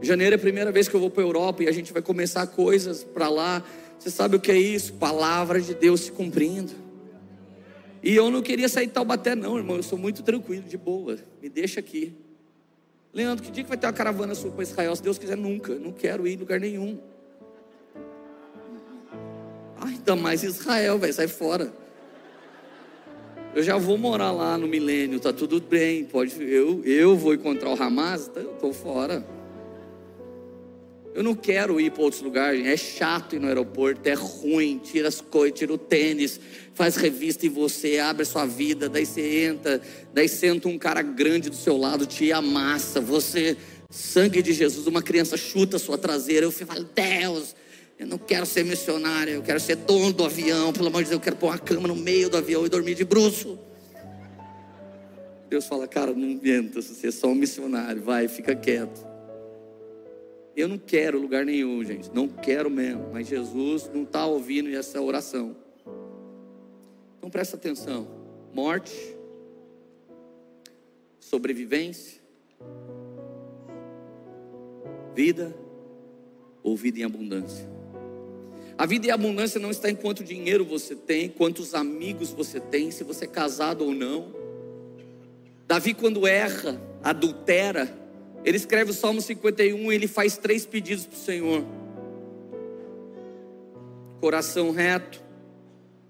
Janeiro 0.00 0.36
é 0.36 0.36
a 0.36 0.38
primeira 0.38 0.70
vez 0.70 0.86
que 0.86 0.94
eu 0.94 1.00
vou 1.00 1.10
para 1.10 1.20
a 1.24 1.26
Europa 1.26 1.64
e 1.64 1.68
a 1.68 1.72
gente 1.72 1.92
vai 1.92 2.00
começar 2.00 2.46
coisas 2.46 3.02
para 3.02 3.28
lá. 3.28 3.64
Você 3.98 4.08
sabe 4.08 4.36
o 4.36 4.40
que 4.40 4.52
é 4.52 4.56
isso? 4.56 4.92
Palavra 4.92 5.60
de 5.60 5.74
Deus 5.74 6.02
se 6.02 6.12
cumprindo. 6.12 6.70
E 8.04 8.14
eu 8.14 8.30
não 8.30 8.40
queria 8.40 8.68
sair 8.68 8.86
de 8.86 8.92
Taubaté, 8.92 9.34
não, 9.34 9.58
irmão. 9.58 9.74
Eu 9.74 9.82
sou 9.82 9.98
muito 9.98 10.22
tranquilo, 10.22 10.62
de 10.62 10.76
boa. 10.76 11.18
Me 11.42 11.48
deixa 11.48 11.80
aqui. 11.80 12.27
Leandro, 13.12 13.44
que 13.44 13.50
dia 13.50 13.64
que 13.64 13.68
vai 13.68 13.78
ter 13.78 13.86
uma 13.86 13.92
caravana 13.92 14.34
sua 14.34 14.50
para 14.50 14.62
Israel? 14.62 14.94
Se 14.94 15.02
Deus 15.02 15.18
quiser, 15.18 15.36
nunca. 15.36 15.74
Não 15.74 15.92
quero 15.92 16.26
ir 16.26 16.34
em 16.34 16.36
lugar 16.36 16.60
nenhum. 16.60 16.98
ainda 20.08 20.16
mais 20.16 20.42
Israel, 20.42 20.98
vai 20.98 21.12
sai 21.12 21.28
fora. 21.28 21.72
Eu 23.54 23.62
já 23.62 23.76
vou 23.76 23.98
morar 23.98 24.30
lá 24.30 24.56
no 24.56 24.68
milênio, 24.68 25.18
tá 25.18 25.32
tudo 25.32 25.60
bem. 25.60 26.04
Pode, 26.04 26.34
eu, 26.42 26.84
eu 26.84 27.16
vou 27.16 27.34
encontrar 27.34 27.70
o 27.70 27.82
Hamas, 27.82 28.28
tá, 28.28 28.40
eu 28.40 28.54
tô 28.54 28.72
fora. 28.72 29.24
Eu 31.14 31.22
não 31.22 31.34
quero 31.34 31.80
ir 31.80 31.90
para 31.90 32.02
outros 32.02 32.22
lugares. 32.22 32.64
É 32.64 32.76
chato 32.76 33.34
ir 33.34 33.40
no 33.40 33.48
aeroporto, 33.48 34.08
é 34.08 34.14
ruim. 34.14 34.78
Tira 34.78 35.08
as 35.08 35.20
coisas, 35.20 35.58
tira 35.58 35.72
o 35.72 35.78
tênis, 35.78 36.40
faz 36.78 36.94
revista 36.94 37.44
em 37.44 37.48
você, 37.48 37.98
abre 37.98 38.22
a 38.22 38.24
sua 38.24 38.46
vida. 38.46 38.88
Daí 38.88 39.04
você 39.04 39.46
entra, 39.46 39.80
daí 40.14 40.28
senta 40.28 40.68
um 40.68 40.78
cara 40.78 41.02
grande 41.02 41.50
do 41.50 41.56
seu 41.56 41.76
lado, 41.76 42.06
te 42.06 42.32
amassa. 42.32 43.00
Você, 43.00 43.56
sangue 43.90 44.40
de 44.40 44.52
Jesus, 44.52 44.86
uma 44.86 45.02
criança 45.02 45.36
chuta 45.36 45.76
a 45.76 45.80
sua 45.80 45.98
traseira. 45.98 46.46
Eu 46.46 46.52
falo, 46.52 46.88
Deus, 46.94 47.56
eu 47.98 48.06
não 48.06 48.16
quero 48.16 48.46
ser 48.46 48.64
missionário, 48.64 49.34
eu 49.34 49.42
quero 49.42 49.58
ser 49.58 49.74
dono 49.74 50.12
do 50.12 50.24
avião. 50.24 50.72
Pelo 50.72 50.86
amor 50.86 51.02
de 51.02 51.10
Deus, 51.10 51.18
eu 51.18 51.24
quero 51.24 51.34
pôr 51.34 51.48
uma 51.48 51.58
cama 51.58 51.88
no 51.88 51.96
meio 51.96 52.30
do 52.30 52.36
avião 52.36 52.64
e 52.64 52.68
dormir 52.68 52.94
de 52.94 53.04
bruxo. 53.04 53.58
Deus 55.50 55.66
fala, 55.66 55.88
cara, 55.88 56.12
não 56.12 56.28
inventa, 56.28 56.80
você 56.80 57.08
é 57.08 57.10
só 57.10 57.26
um 57.26 57.34
missionário, 57.34 58.00
vai, 58.02 58.28
fica 58.28 58.54
quieto. 58.54 59.04
Eu 60.54 60.68
não 60.68 60.78
quero 60.78 61.20
lugar 61.20 61.44
nenhum, 61.44 61.82
gente. 61.84 62.08
Não 62.14 62.28
quero 62.28 62.70
mesmo. 62.70 63.10
Mas 63.12 63.26
Jesus 63.26 63.90
não 63.92 64.02
está 64.02 64.26
ouvindo 64.26 64.68
essa 64.76 65.00
oração. 65.00 65.56
Então 67.18 67.28
presta 67.28 67.56
atenção: 67.56 68.08
morte, 68.54 68.94
sobrevivência, 71.20 72.20
vida 75.14 75.54
ou 76.62 76.76
vida 76.76 77.00
em 77.00 77.04
abundância. 77.04 77.68
A 78.78 78.86
vida 78.86 79.08
em 79.08 79.10
abundância 79.10 79.58
não 79.58 79.72
está 79.72 79.90
em 79.90 79.96
quanto 79.96 80.22
dinheiro 80.22 80.64
você 80.64 80.94
tem, 80.94 81.28
quantos 81.28 81.74
amigos 81.74 82.30
você 82.30 82.60
tem, 82.60 82.92
se 82.92 83.02
você 83.02 83.24
é 83.24 83.28
casado 83.28 83.84
ou 83.84 83.92
não. 83.92 84.32
Davi, 85.66 85.92
quando 85.92 86.26
erra, 86.26 86.80
adultera, 87.02 87.92
ele 88.44 88.56
escreve 88.56 88.92
o 88.92 88.94
Salmo 88.94 89.20
51 89.20 89.90
e 89.90 89.94
ele 89.94 90.06
faz 90.06 90.38
três 90.38 90.64
pedidos 90.64 91.06
para 91.06 91.16
o 91.16 91.20
Senhor: 91.20 91.64
coração 94.20 94.70
reto, 94.70 95.20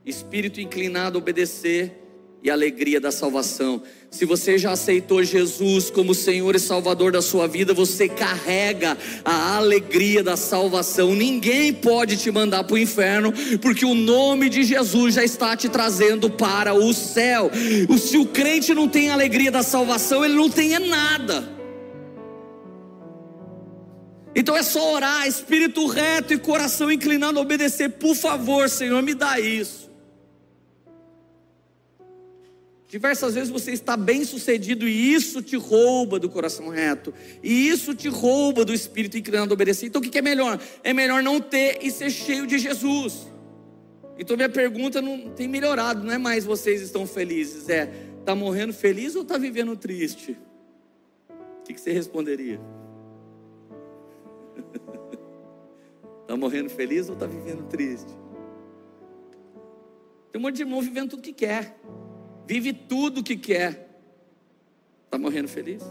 espírito 0.09 0.61
inclinado 0.61 1.19
a 1.19 1.21
obedecer 1.21 2.05
e 2.43 2.51
alegria 2.51 3.01
da 3.01 3.11
salvação. 3.11 3.83
Se 4.11 4.25
você 4.25 4.57
já 4.57 4.73
aceitou 4.73 5.23
Jesus 5.23 5.91
como 5.91 6.15
Senhor 6.15 6.55
e 6.55 6.61
Salvador 6.61 7.13
da 7.13 7.21
sua 7.21 7.49
vida, 7.49 7.75
você 7.75 8.09
carrega 8.09 8.97
a 9.25 9.57
alegria 9.57 10.23
da 10.23 10.37
salvação. 10.37 11.15
Ninguém 11.15 11.73
pode 11.73 12.17
te 12.17 12.31
mandar 12.31 12.65
para 12.65 12.75
o 12.75 12.79
inferno, 12.79 13.33
porque 13.61 13.85
o 13.85 13.95
nome 13.95 14.49
de 14.49 14.63
Jesus 14.63 15.15
já 15.15 15.25
está 15.25 15.57
te 15.57 15.69
trazendo 15.69 16.31
para 16.31 16.75
o 16.75 16.95
céu. 16.95 17.51
Se 17.99 18.17
o 18.17 18.27
crente 18.27 18.73
não 18.73 18.89
tem 18.89 19.11
a 19.11 19.15
alegria 19.15 19.51
da 19.51 19.63
salvação, 19.63 20.25
ele 20.25 20.35
não 20.35 20.49
tem 20.49 20.79
nada. 20.79 21.57
Então 24.35 24.57
é 24.57 24.63
só 24.63 24.95
orar, 24.95 25.27
espírito 25.27 25.87
reto 25.89 26.33
e 26.33 26.39
coração 26.39 26.93
inclinado 26.93 27.41
a 27.41 27.43
obedecer. 27.43 27.91
Por 27.91 28.15
favor, 28.15 28.69
Senhor, 28.69 29.03
me 29.03 29.13
dá 29.13 29.41
isso. 29.41 29.88
Diversas 32.89 33.35
vezes 33.35 33.51
você 33.51 33.73
está 33.73 33.99
bem 33.99 34.25
sucedido 34.25 34.89
e 34.89 35.13
isso 35.13 35.43
te 35.43 35.57
rouba 35.57 36.19
do 36.19 36.31
coração 36.31 36.71
reto, 36.71 37.13
e 37.43 37.69
isso 37.69 37.95
te 37.95 38.09
rouba 38.09 38.65
do 38.65 38.73
espírito 38.73 39.19
inclinado 39.19 39.53
a 39.53 39.55
obedecer. 39.55 39.87
Então 39.87 40.01
o 40.01 40.05
que 40.05 40.17
é 40.17 40.23
melhor? 40.23 40.59
É 40.83 40.95
melhor 40.95 41.23
não 41.23 41.39
ter 41.39 41.81
e 41.83 41.91
ser 41.91 42.09
cheio 42.09 42.47
de 42.47 42.59
Jesus. 42.59 43.31
Então 44.19 44.37
minha 44.37 44.49
pergunta 44.49 45.03
não 45.03 45.29
tem 45.29 45.47
melhorado, 45.47 46.03
não 46.03 46.13
é 46.13 46.17
mais 46.17 46.47
vocês 46.47 46.81
estão 46.81 47.07
felizes, 47.07 47.69
é 47.69 47.93
está 48.21 48.35
morrendo 48.35 48.73
feliz 48.73 49.15
ou 49.15 49.21
está 49.21 49.37
vivendo 49.37 49.77
triste? 49.77 50.39
O 51.61 51.63
que 51.65 51.79
você 51.79 51.93
responderia? 51.93 52.59
Está 56.23 56.37
morrendo 56.41 56.71
feliz 56.71 57.09
ou 57.11 57.15
está 57.15 57.27
vivendo 57.27 57.69
triste? 57.69 58.17
Tem 60.33 60.41
um 60.41 60.43
monte 60.43 60.57
de 60.57 60.63
irmão 60.63 60.81
vivendo 60.81 61.11
tudo 61.11 61.23
que 61.23 61.35
quer. 61.35 61.79
Vive 62.49 62.73
tudo 62.73 63.23
que 63.23 63.37
quer. 63.37 63.87
Está 65.05 65.19
morrendo 65.19 65.49
feliz? 65.49 65.83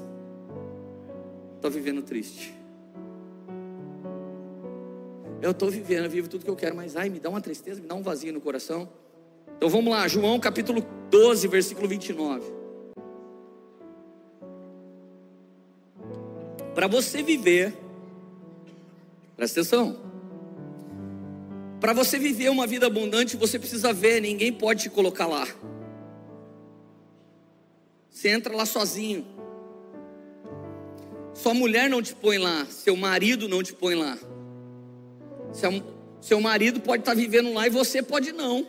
Está 1.55 1.69
vivendo 1.69 2.01
triste? 2.01 2.51
Eu 5.39 5.51
estou 5.51 5.69
vivendo, 5.69 6.05
eu 6.05 6.09
vivo 6.09 6.27
tudo 6.27 6.43
que 6.43 6.49
eu 6.49 6.55
quero, 6.55 6.75
mas 6.75 6.95
ai, 6.95 7.09
me 7.09 7.19
dá 7.19 7.29
uma 7.29 7.39
tristeza, 7.39 7.79
me 7.79 7.87
dá 7.87 7.93
um 7.93 8.01
vazio 8.01 8.33
no 8.33 8.41
coração. 8.41 8.89
Então 9.55 9.69
vamos 9.69 9.93
lá, 9.93 10.07
João 10.07 10.39
capítulo 10.39 10.83
12, 11.11 11.47
versículo 11.47 11.87
29. 11.87 12.51
Para 16.73 16.87
você 16.87 17.21
viver, 17.21 17.71
presta 19.35 19.59
atenção, 19.59 19.95
para 21.79 21.93
você 21.93 22.17
viver 22.17 22.49
uma 22.49 22.65
vida 22.65 22.87
abundante, 22.87 23.37
você 23.37 23.59
precisa 23.59 23.93
ver, 23.93 24.19
ninguém 24.19 24.51
pode 24.51 24.81
te 24.81 24.89
colocar 24.89 25.27
lá. 25.27 25.47
Você 28.17 28.29
entra 28.29 28.55
lá 28.55 28.65
sozinho. 28.65 29.27
Sua 31.35 31.53
mulher 31.53 31.87
não 31.87 32.01
te 32.01 32.15
põe 32.15 32.39
lá, 32.39 32.65
seu 32.65 32.95
marido 32.95 33.47
não 33.47 33.61
te 33.61 33.73
põe 33.73 33.93
lá. 33.93 34.17
Seu, 35.53 35.83
seu 36.19 36.41
marido 36.41 36.79
pode 36.79 37.03
estar 37.03 37.13
vivendo 37.13 37.53
lá 37.53 37.67
e 37.67 37.69
você 37.69 38.01
pode 38.01 38.31
não. 38.31 38.65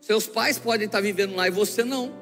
Seus 0.00 0.28
pais 0.28 0.56
podem 0.56 0.86
estar 0.86 1.00
vivendo 1.00 1.34
lá 1.34 1.48
e 1.48 1.50
você 1.50 1.82
não. 1.82 2.14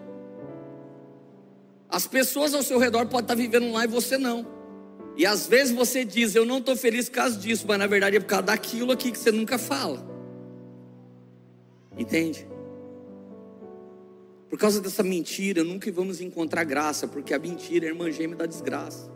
As 1.86 2.06
pessoas 2.06 2.54
ao 2.54 2.62
seu 2.62 2.78
redor 2.78 3.04
podem 3.04 3.24
estar 3.24 3.34
vivendo 3.34 3.70
lá 3.72 3.84
e 3.84 3.88
você 3.88 4.16
não. 4.16 4.46
E 5.18 5.26
às 5.26 5.46
vezes 5.46 5.74
você 5.74 6.02
diz, 6.02 6.34
eu 6.34 6.46
não 6.46 6.60
estou 6.60 6.76
feliz 6.76 7.10
por 7.10 7.16
causa 7.16 7.38
disso, 7.38 7.66
mas 7.68 7.78
na 7.78 7.86
verdade 7.86 8.16
é 8.16 8.20
por 8.20 8.26
causa 8.26 8.44
daquilo 8.44 8.90
aqui 8.90 9.12
que 9.12 9.18
você 9.18 9.30
nunca 9.30 9.58
fala. 9.58 10.02
Entende? 11.94 12.53
Por 14.54 14.60
causa 14.60 14.80
dessa 14.80 15.02
mentira, 15.02 15.64
nunca 15.64 15.90
vamos 15.90 16.20
encontrar 16.20 16.62
graça, 16.62 17.08
porque 17.08 17.34
a 17.34 17.40
mentira 17.40 17.86
é 17.86 17.88
a 17.88 17.90
irmã 17.90 18.08
gêmea 18.08 18.36
da 18.36 18.46
desgraça. 18.46 19.10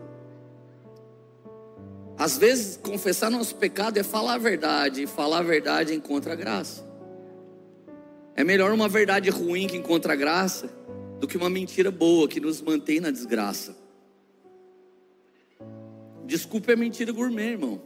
Às 2.18 2.36
vezes, 2.36 2.76
confessar 2.76 3.30
nosso 3.30 3.54
pecado 3.54 3.98
é 3.98 4.02
falar 4.02 4.34
a 4.34 4.38
verdade, 4.38 5.04
e 5.04 5.06
falar 5.06 5.38
a 5.38 5.42
verdade 5.42 5.94
encontra 5.94 6.34
graça. 6.34 6.84
É 8.34 8.42
melhor 8.42 8.72
uma 8.72 8.88
verdade 8.88 9.30
ruim 9.30 9.68
que 9.68 9.76
encontra 9.76 10.16
graça 10.16 10.68
do 11.20 11.28
que 11.28 11.36
uma 11.36 11.48
mentira 11.48 11.92
boa 11.92 12.26
que 12.26 12.40
nos 12.40 12.60
mantém 12.60 12.98
na 12.98 13.12
desgraça. 13.12 13.76
Desculpa 16.26 16.72
é 16.72 16.74
mentira 16.74 17.12
gourmet, 17.12 17.52
irmão. 17.52 17.80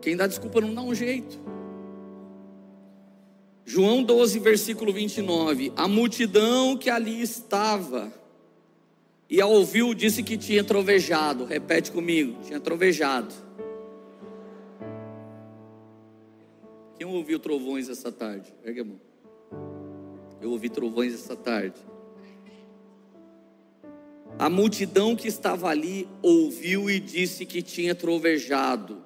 Quem 0.00 0.16
dá 0.16 0.26
desculpa 0.26 0.62
não 0.62 0.72
dá 0.72 0.80
um 0.80 0.94
jeito. 0.94 1.38
João 3.68 4.00
12, 4.04 4.38
versículo 4.38 4.92
29. 4.92 5.72
A 5.74 5.88
multidão 5.88 6.76
que 6.76 6.88
ali 6.88 7.20
estava 7.20 8.12
e 9.28 9.40
ao 9.40 9.50
ouviu 9.50 9.92
disse 9.92 10.22
que 10.22 10.38
tinha 10.38 10.62
trovejado. 10.62 11.44
Repete 11.44 11.90
comigo, 11.90 12.38
tinha 12.44 12.60
trovejado. 12.60 13.34
Quem 16.96 17.08
ouviu 17.08 17.40
trovões 17.40 17.88
essa 17.88 18.12
tarde? 18.12 18.54
Pega 18.62 18.82
a 18.82 18.84
mão. 18.84 19.00
Eu 20.40 20.52
ouvi 20.52 20.70
trovões 20.70 21.12
essa 21.12 21.34
tarde. 21.34 21.80
A 24.38 24.48
multidão 24.48 25.16
que 25.16 25.26
estava 25.26 25.68
ali 25.68 26.06
ouviu 26.22 26.88
e 26.88 27.00
disse 27.00 27.44
que 27.44 27.62
tinha 27.62 27.96
trovejado. 27.96 29.05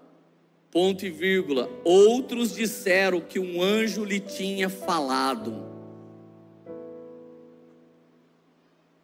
Ponto 0.70 1.04
e 1.04 1.10
vírgula. 1.10 1.68
Outros 1.84 2.54
disseram 2.54 3.20
que 3.20 3.38
um 3.38 3.60
anjo 3.60 4.04
lhe 4.04 4.20
tinha 4.20 4.68
falado. 4.68 5.70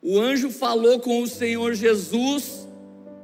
O 0.01 0.21
anjo 0.21 0.51
falou 0.51 1.01
com 1.01 1.21
o 1.21 1.27
Senhor 1.27 1.75
Jesus 1.75 2.69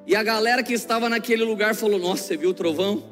e 0.04 0.16
a 0.16 0.22
galera 0.22 0.64
que 0.64 0.72
estava 0.72 1.08
naquele 1.08 1.44
lugar 1.44 1.76
falou: 1.76 1.98
Nossa, 1.98 2.24
você 2.24 2.36
viu 2.36 2.50
o 2.50 2.54
trovão? 2.54 3.04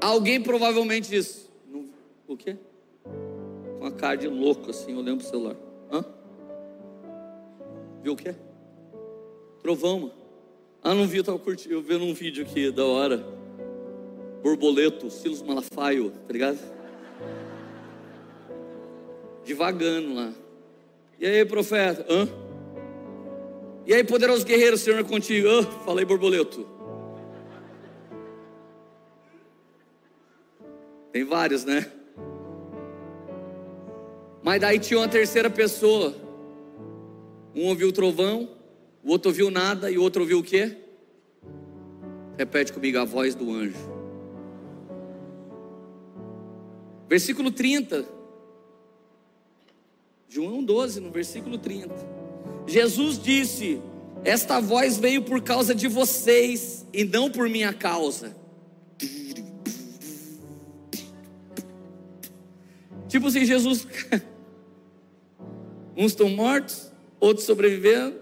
Alguém 0.00 0.40
provavelmente 0.40 1.10
disse: 1.10 1.50
O 2.26 2.36
quê? 2.36 2.56
Com 3.78 3.84
a 3.84 3.92
cara 3.92 4.16
de 4.16 4.28
louco 4.28 4.70
assim, 4.70 4.94
olhando 4.94 5.18
para 5.18 5.26
o 5.26 5.30
celular. 5.30 5.56
Hã? 5.92 6.04
Viu 8.02 8.14
o 8.14 8.16
quê? 8.16 8.34
Trovão, 9.62 10.00
mano. 10.00 10.12
Ah, 10.82 10.94
não 10.94 11.06
vi, 11.06 11.18
eu 11.18 11.24
tava 11.24 11.38
curtindo, 11.38 11.74
eu 11.74 11.82
vendo 11.82 12.04
um 12.04 12.14
vídeo 12.14 12.42
aqui 12.42 12.70
da 12.70 12.86
hora. 12.86 13.22
Borboleto, 14.42 15.10
Silas 15.10 15.42
Malafaio, 15.42 16.10
tá 16.10 16.32
ligado? 16.32 16.58
Devagando 19.44 20.14
lá. 20.14 20.32
E 21.18 21.26
aí, 21.26 21.44
profeta? 21.44 22.06
Hã? 22.08 22.28
E 23.86 23.92
aí, 23.92 24.04
poderoso 24.04 24.44
guerreiro, 24.44 24.76
Senhor 24.76 24.98
é 24.98 25.04
contigo. 25.04 25.48
Hã? 25.48 25.62
Falei, 25.84 26.04
borboleto. 26.04 26.66
Tem 31.12 31.24
vários, 31.24 31.64
né? 31.64 31.90
Mas 34.42 34.60
daí 34.60 34.78
tinha 34.78 35.00
uma 35.00 35.08
terceira 35.08 35.50
pessoa. 35.50 36.14
Um 37.54 37.66
ouviu 37.66 37.88
o 37.88 37.92
trovão, 37.92 38.48
o 39.02 39.10
outro 39.10 39.30
ouviu 39.30 39.50
nada 39.50 39.90
e 39.90 39.98
o 39.98 40.02
outro 40.02 40.22
ouviu 40.22 40.38
o 40.38 40.42
quê? 40.42 40.76
Repete 42.38 42.72
comigo 42.72 42.98
a 42.98 43.04
voz 43.04 43.34
do 43.34 43.50
anjo. 43.52 43.99
Versículo 47.10 47.50
30. 47.50 48.06
João 50.28 50.62
12, 50.62 51.00
no 51.00 51.10
versículo 51.10 51.58
30. 51.58 51.92
Jesus 52.68 53.20
disse: 53.20 53.82
Esta 54.24 54.60
voz 54.60 54.96
veio 54.96 55.22
por 55.22 55.42
causa 55.42 55.74
de 55.74 55.88
vocês 55.88 56.86
e 56.92 57.02
não 57.02 57.28
por 57.28 57.48
minha 57.48 57.72
causa. 57.72 58.36
Tipo 63.08 63.26
assim, 63.26 63.44
Jesus. 63.44 63.88
Uns 65.96 66.12
estão 66.12 66.28
mortos, 66.28 66.92
outros 67.18 67.44
sobrevivendo, 67.44 68.19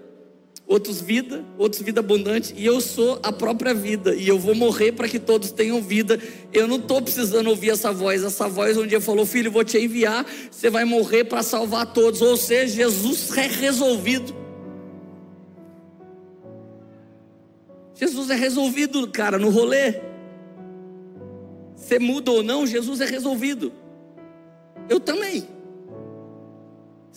outros 0.69 1.01
vida, 1.01 1.43
outros 1.57 1.81
vida 1.81 1.99
abundante, 1.99 2.53
e 2.55 2.63
eu 2.63 2.79
sou 2.79 3.19
a 3.23 3.31
própria 3.31 3.73
vida, 3.73 4.13
e 4.13 4.27
eu 4.27 4.37
vou 4.37 4.53
morrer 4.53 4.91
para 4.91 5.09
que 5.09 5.17
todos 5.17 5.51
tenham 5.51 5.81
vida. 5.81 6.19
Eu 6.53 6.67
não 6.67 6.77
estou 6.77 7.01
precisando 7.01 7.49
ouvir 7.49 7.71
essa 7.71 7.91
voz. 7.91 8.23
Essa 8.23 8.47
voz 8.47 8.77
um 8.77 8.85
dia 8.85 9.01
falou: 9.01 9.25
Filho, 9.25 9.51
vou 9.51 9.63
te 9.63 9.79
enviar, 9.79 10.23
você 10.51 10.69
vai 10.69 10.85
morrer 10.85 11.23
para 11.23 11.41
salvar 11.41 11.91
todos. 11.91 12.21
Ou 12.21 12.37
seja, 12.37 12.75
Jesus 12.75 13.35
é 13.35 13.47
resolvido. 13.47 14.35
Jesus 17.95 18.29
é 18.29 18.35
resolvido, 18.35 19.07
cara, 19.07 19.39
no 19.39 19.49
rolê. 19.49 19.95
Você 21.75 21.97
muda 21.97 22.29
ou 22.29 22.43
não, 22.43 22.67
Jesus 22.67 23.01
é 23.01 23.05
resolvido. 23.05 23.73
Eu 24.87 24.99
também. 24.99 25.47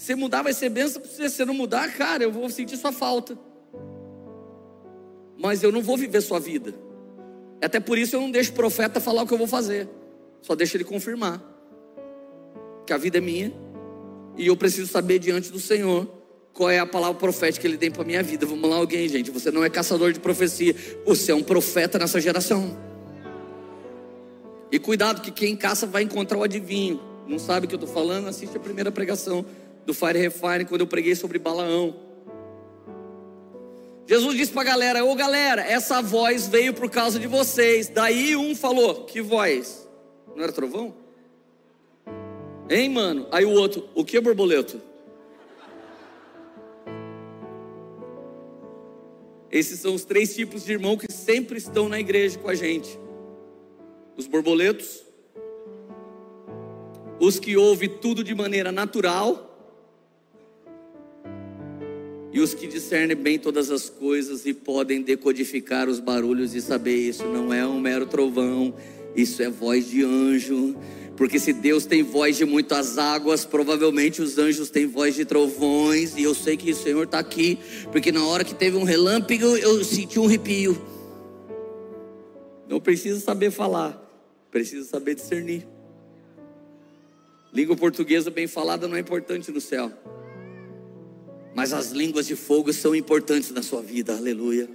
Se 0.03 0.17
mudar 0.17 0.43
vai 0.43 0.53
ser 0.53 0.69
benção, 0.69 1.01
se 1.05 1.31
você 1.31 1.45
não 1.45 1.55
mudar, 1.55 1.89
cara, 1.95 2.25
eu 2.25 2.33
vou 2.33 2.51
sentir 2.51 2.77
sua 2.77 2.91
falta. 2.91 3.39
Mas 5.39 5.63
eu 5.63 5.71
não 5.71 5.81
vou 5.81 5.97
viver 5.97 6.21
sua 6.21 6.41
vida. 6.41 6.75
Até 7.63 7.79
por 7.79 7.97
isso 7.97 8.17
eu 8.17 8.21
não 8.21 8.29
deixo 8.29 8.51
o 8.51 8.55
profeta 8.55 8.99
falar 8.99 9.23
o 9.23 9.27
que 9.29 9.33
eu 9.33 9.39
vou 9.39 9.47
fazer. 9.47 9.89
Só 10.41 10.57
deixo 10.57 10.77
ele 10.77 10.83
confirmar. 10.83 11.41
Que 12.85 12.93
a 12.93 12.99
vida 12.99 13.19
é 13.19 13.21
minha. 13.21 13.53
E 14.37 14.49
eu 14.49 14.57
preciso 14.57 14.91
saber 14.91 15.21
diante 15.21 15.53
do 15.53 15.61
Senhor 15.61 16.09
qual 16.53 16.69
é 16.69 16.81
a 16.81 16.87
palavra 16.87 17.21
profética 17.21 17.61
que 17.61 17.67
ele 17.69 17.79
tem 17.79 17.89
para 17.89 18.03
minha 18.03 18.25
vida. 18.25 18.45
Vamos 18.45 18.69
lá, 18.69 18.79
alguém, 18.79 19.09
gente. 19.09 19.31
Você 19.31 19.53
não 19.53 19.63
é 19.63 19.71
caçador 19.71 20.13
de 20.13 20.19
profecia. 20.19 20.75
Você 21.07 21.31
é 21.31 21.35
um 21.37 21.45
profeta 21.45 21.97
nessa 21.97 22.21
geração. 22.21 22.77
E 24.73 24.81
cuidado 24.81 25.23
que 25.23 25.31
quem 25.31 25.55
caça 25.55 25.87
vai 25.87 26.03
encontrar 26.03 26.39
o 26.39 26.43
adivinho. 26.43 27.01
Não 27.25 27.39
sabe 27.39 27.67
o 27.67 27.69
que 27.69 27.75
eu 27.77 27.81
estou 27.81 27.95
falando? 27.95 28.27
Assiste 28.27 28.57
a 28.57 28.61
primeira 28.61 28.91
pregação 28.91 29.47
do 29.85 29.93
Fire 29.93 30.19
Refine, 30.19 30.65
quando 30.65 30.83
eu 30.83 30.87
preguei 30.87 31.15
sobre 31.15 31.39
Balaão. 31.39 31.97
Jesus 34.07 34.37
disse 34.37 34.53
para 34.53 34.63
a 34.63 34.65
galera: 34.65 35.05
Ô 35.05 35.15
galera, 35.15 35.63
essa 35.63 36.03
voz 36.03 36.47
veio 36.47 36.75
por 36.75 36.91
causa 36.91 37.19
de 37.19 37.27
vocês. 37.27 37.89
Daí 37.89 38.37
um 38.37 38.55
falou: 38.55 39.05
Que 39.05 39.21
voz? 39.21 39.89
Não 40.35 40.43
era 40.43 40.53
trovão? 40.53 40.95
Hein, 42.69 42.89
mano? 42.89 43.27
Aí 43.31 43.45
o 43.45 43.51
outro: 43.51 43.89
O 43.95 44.05
que 44.05 44.17
é 44.17 44.21
borboleto? 44.21 44.81
Esses 49.51 49.81
são 49.81 49.95
os 49.95 50.05
três 50.05 50.35
tipos 50.35 50.65
de 50.65 50.73
irmão 50.73 50.97
que 50.97 51.13
sempre 51.13 51.59
estão 51.59 51.89
na 51.89 52.01
igreja 52.01 52.39
com 52.39 52.49
a 52.49 52.55
gente: 52.55 52.99
os 54.17 54.27
borboletos, 54.27 55.05
os 57.21 57.39
que 57.39 57.57
ouvem 57.57 57.89
tudo 57.89 58.25
de 58.25 58.35
maneira 58.35 58.73
natural 58.73 59.52
e 62.33 62.41
os 62.41 62.55
que 62.55 62.67
discernem 62.67 63.17
bem 63.17 63.39
todas 63.39 63.71
as 63.71 63.91
coisas 63.91 64.47
e 64.47 64.55
podem 64.55 65.03
decodificar 65.03 65.89
os 65.89 66.01
barulhos 66.01 66.55
e 66.55 66.63
saber 66.63 66.97
isso 66.97 67.25
não 67.25 67.53
é 67.53 67.67
um 67.67 67.79
mero 67.79 68.07
trovão, 68.07 68.75
isso 69.15 69.43
é 69.43 69.51
voz 69.51 69.89
de 69.89 70.03
anjo. 70.03 70.75
Porque 71.15 71.39
se 71.39 71.53
Deus 71.53 71.85
tem 71.85 72.03
voz 72.03 72.39
de 72.39 72.47
muitas 72.47 72.97
águas, 72.97 73.45
provavelmente 73.45 74.23
os 74.23 74.39
anjos 74.39 74.71
têm 74.71 74.87
voz 74.87 75.15
de 75.15 75.27
trovões, 75.27 76.17
e 76.17 76.23
eu 76.23 76.35
sei 76.35 76.57
que 76.57 76.71
o 76.71 76.75
Senhor 76.75 77.05
está 77.05 77.19
aqui, 77.19 77.59
porque 77.93 78.11
na 78.11 78.25
hora 78.25 78.43
que 78.43 78.55
teve 78.55 78.79
um 78.79 78.83
relâmpago, 78.83 79.45
eu 79.59 79.85
senti 79.85 80.19
um 80.19 80.25
arrepio. 80.25 80.81
Não 82.67 82.81
precisa 82.81 83.21
saber 83.21 83.51
falar, 83.51 84.03
precisa 84.51 84.89
saber 84.89 85.15
discernir. 85.15 85.69
Língua 87.53 87.77
portuguesa 87.77 88.31
bem 88.31 88.47
falada 88.47 88.89
não 88.89 88.97
é 88.97 89.01
importante 89.01 89.53
no 89.53 89.61
céu. 89.61 89.93
Mas 91.55 91.73
as 91.73 91.91
línguas 91.91 92.27
de 92.27 92.35
fogo 92.35 92.73
são 92.73 92.95
importantes 92.95 93.51
na 93.51 93.63
sua 93.63 93.83
vida, 93.83 94.17
aleluia. 94.17 94.69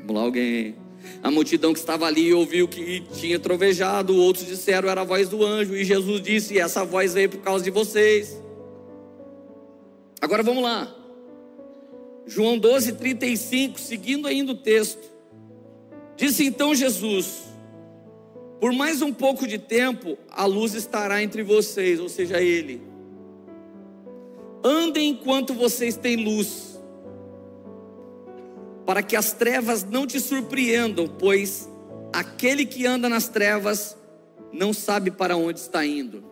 Vamos 0.00 0.14
lá, 0.14 0.22
alguém. 0.22 0.76
A 1.22 1.30
multidão 1.30 1.72
que 1.72 1.78
estava 1.78 2.06
ali 2.06 2.32
ouviu 2.32 2.68
que 2.68 3.00
tinha 3.14 3.38
trovejado, 3.38 4.14
outros 4.16 4.46
disseram 4.46 4.88
era 4.88 5.00
a 5.00 5.04
voz 5.04 5.28
do 5.28 5.44
anjo, 5.44 5.74
e 5.74 5.84
Jesus 5.84 6.20
disse: 6.20 6.58
Essa 6.58 6.84
voz 6.84 7.14
veio 7.14 7.30
por 7.30 7.40
causa 7.40 7.64
de 7.64 7.70
vocês. 7.70 8.38
Agora 10.20 10.42
vamos 10.42 10.62
lá. 10.62 10.94
João 12.26 12.58
12, 12.58 12.92
35, 12.92 13.78
seguindo 13.78 14.26
ainda 14.26 14.52
o 14.52 14.56
texto. 14.56 15.10
Disse 16.16 16.44
então 16.44 16.74
Jesus: 16.74 17.44
Por 18.60 18.72
mais 18.72 19.00
um 19.00 19.12
pouco 19.12 19.46
de 19.46 19.58
tempo, 19.58 20.18
a 20.30 20.44
luz 20.44 20.74
estará 20.74 21.22
entre 21.22 21.42
vocês, 21.42 22.00
ou 22.00 22.08
seja, 22.08 22.42
Ele 22.42 22.93
Andem 24.64 25.10
enquanto 25.10 25.52
vocês 25.52 25.96
têm 25.96 26.16
luz, 26.16 26.80
para 28.86 29.02
que 29.02 29.14
as 29.14 29.32
trevas 29.32 29.84
não 29.84 30.06
te 30.06 30.18
surpreendam, 30.18 31.06
pois 31.06 31.68
aquele 32.12 32.64
que 32.64 32.86
anda 32.86 33.08
nas 33.08 33.28
trevas 33.28 33.96
não 34.50 34.72
sabe 34.72 35.10
para 35.10 35.36
onde 35.36 35.60
está 35.60 35.84
indo. 35.84 36.24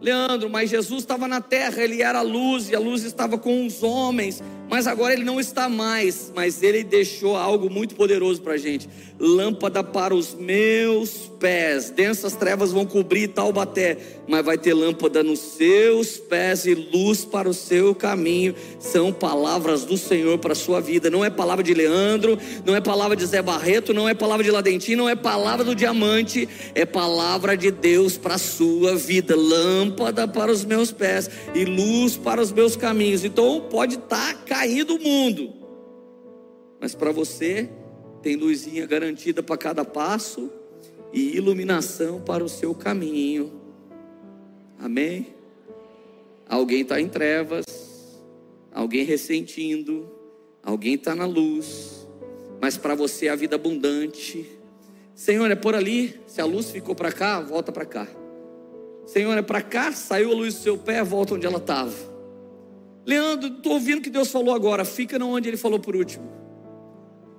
Leandro, 0.00 0.50
mas 0.50 0.68
Jesus 0.68 1.00
estava 1.00 1.26
na 1.26 1.40
terra, 1.40 1.82
ele 1.82 2.02
era 2.02 2.18
a 2.18 2.22
luz, 2.22 2.70
e 2.70 2.74
a 2.74 2.78
luz 2.78 3.04
estava 3.04 3.38
com 3.38 3.66
os 3.66 3.82
homens, 3.82 4.42
mas 4.70 4.86
agora 4.86 5.12
ele 5.12 5.24
não 5.24 5.40
está 5.40 5.68
mais, 5.68 6.30
mas 6.32 6.62
ele 6.62 6.84
deixou 6.84 7.36
algo 7.36 7.68
muito 7.68 7.96
poderoso 7.96 8.40
para 8.40 8.54
a 8.54 8.56
gente: 8.56 8.88
lâmpada 9.18 9.82
para 9.82 10.14
os 10.14 10.32
meus 10.32 11.28
pés. 11.40 11.90
Densas 11.90 12.36
trevas 12.36 12.70
vão 12.70 12.86
cobrir 12.86 13.28
Taubaté, 13.28 13.98
mas 14.28 14.44
vai 14.44 14.56
ter 14.56 14.72
lâmpada 14.72 15.24
nos 15.24 15.40
seus 15.40 16.18
pés 16.18 16.66
e 16.66 16.74
luz 16.74 17.24
para 17.24 17.48
o 17.48 17.54
seu 17.54 17.94
caminho. 17.94 18.54
São 18.78 19.12
palavras 19.12 19.84
do 19.84 19.96
Senhor 19.96 20.38
para 20.38 20.52
a 20.52 20.56
sua 20.56 20.80
vida. 20.80 21.10
Não 21.10 21.24
é 21.24 21.30
palavra 21.30 21.64
de 21.64 21.74
Leandro, 21.74 22.38
não 22.64 22.76
é 22.76 22.80
palavra 22.80 23.16
de 23.16 23.26
Zé 23.26 23.42
Barreto, 23.42 23.92
não 23.92 24.08
é 24.08 24.14
palavra 24.14 24.44
de 24.44 24.50
Ladentim, 24.52 24.94
não 24.94 25.08
é 25.08 25.16
palavra 25.16 25.64
do 25.64 25.74
diamante, 25.74 26.48
é 26.74 26.84
palavra 26.84 27.56
de 27.56 27.72
Deus 27.72 28.16
para 28.16 28.34
a 28.34 28.38
sua 28.38 28.94
vida. 28.94 29.34
Lâmpada 29.34 30.28
para 30.28 30.52
os 30.52 30.64
meus 30.64 30.92
pés 30.92 31.28
e 31.54 31.64
luz 31.64 32.16
para 32.16 32.40
os 32.40 32.52
meus 32.52 32.76
caminhos. 32.76 33.24
Então 33.24 33.66
pode 33.68 33.96
estar 33.96 34.34
tá 34.60 34.66
caído 34.66 34.96
o 34.96 35.00
mundo, 35.00 35.54
mas 36.78 36.94
para 36.94 37.10
você 37.10 37.70
tem 38.22 38.36
luzinha 38.36 38.84
garantida 38.84 39.42
para 39.42 39.56
cada 39.56 39.86
passo 39.86 40.50
e 41.14 41.34
iluminação 41.34 42.20
para 42.20 42.44
o 42.44 42.48
seu 42.48 42.74
caminho. 42.74 43.58
Amém? 44.78 45.28
Alguém 46.46 46.82
está 46.82 47.00
em 47.00 47.08
trevas, 47.08 47.64
alguém 48.70 49.02
ressentindo, 49.02 50.10
alguém 50.62 50.94
está 50.94 51.14
na 51.14 51.24
luz, 51.24 52.06
mas 52.60 52.76
para 52.76 52.94
você 52.94 53.26
é 53.26 53.30
a 53.30 53.36
vida 53.36 53.56
abundante. 53.56 54.46
Senhor, 55.14 55.50
é 55.50 55.56
por 55.56 55.74
ali, 55.74 56.20
se 56.26 56.42
a 56.42 56.44
luz 56.44 56.70
ficou 56.70 56.94
para 56.94 57.10
cá, 57.10 57.40
volta 57.40 57.72
para 57.72 57.86
cá. 57.86 58.06
Senhor, 59.06 59.38
é 59.38 59.42
para 59.42 59.62
cá, 59.62 59.90
saiu 59.92 60.32
a 60.32 60.34
luz 60.34 60.54
do 60.54 60.60
seu 60.60 60.76
pé, 60.76 61.02
volta 61.02 61.34
onde 61.34 61.46
ela 61.46 61.56
estava. 61.56 62.09
Leandro, 63.10 63.48
estou 63.48 63.72
ouvindo 63.72 63.98
o 63.98 64.02
que 64.02 64.08
Deus 64.08 64.30
falou 64.30 64.54
agora, 64.54 64.84
fica 64.84 65.22
onde 65.24 65.48
ele 65.48 65.56
falou 65.56 65.80
por 65.80 65.96
último. 65.96 66.30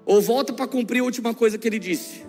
Ou 0.06 0.20
volta 0.20 0.52
para 0.52 0.68
cumprir 0.68 1.00
a 1.00 1.04
última 1.06 1.34
coisa 1.34 1.58
que 1.58 1.66
ele 1.66 1.80
disse. 1.80 2.26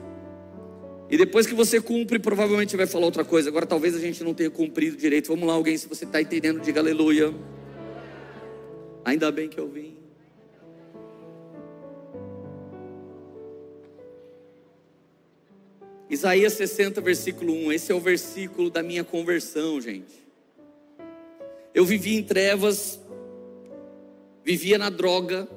E 1.11 1.17
depois 1.17 1.45
que 1.45 1.53
você 1.53 1.81
cumpre, 1.81 2.21
provavelmente 2.21 2.77
vai 2.77 2.87
falar 2.87 3.07
outra 3.07 3.25
coisa. 3.25 3.49
Agora 3.49 3.67
talvez 3.67 3.97
a 3.97 3.99
gente 3.99 4.23
não 4.23 4.33
tenha 4.33 4.49
cumprido 4.49 4.97
direito. 4.97 5.27
Vamos 5.27 5.49
lá, 5.49 5.55
alguém, 5.55 5.77
se 5.77 5.89
você 5.89 6.05
está 6.05 6.23
entendendo, 6.23 6.61
diga 6.61 6.79
aleluia. 6.79 7.35
Ainda 9.05 9.33
bem 9.33 9.49
que 9.49 9.59
eu 9.59 9.69
vim. 9.69 9.97
Isaías 16.09 16.53
60, 16.53 17.01
versículo 17.01 17.53
1. 17.53 17.73
Esse 17.73 17.91
é 17.91 17.95
o 17.95 18.01
versículo 18.01 18.71
da 18.71 18.85
minha 18.85 19.03
conversão, 19.03 19.81
gente. 19.81 20.23
Eu 21.75 21.85
vivi 21.85 22.15
em 22.15 22.23
trevas 22.23 23.02
vivia 24.45 24.79
na 24.79 24.91
droga. 24.91 25.49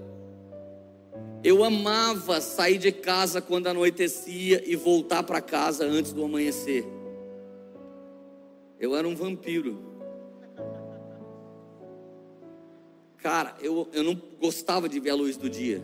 Eu 1.44 1.64
amava 1.64 2.42
sair 2.42 2.78
de 2.78 2.92
casa 2.92 3.42
quando 3.42 3.68
anoitecia 3.68 4.64
e 4.66 4.76
voltar 4.76 5.24
para 5.24 5.42
casa 5.42 5.86
antes 5.86 6.12
do 6.12 6.24
amanhecer. 6.24 6.86
Eu 8.80 8.96
era 8.96 9.08
um 9.08 9.16
vampiro. 9.16 9.78
Cara, 13.18 13.56
eu, 13.62 13.88
eu 13.94 14.04
não 14.04 14.20
gostava 14.40 14.88
de 14.88 15.00
ver 15.00 15.12
a 15.12 15.16
luz 15.16 15.38
do 15.38 15.50
dia. 15.50 15.84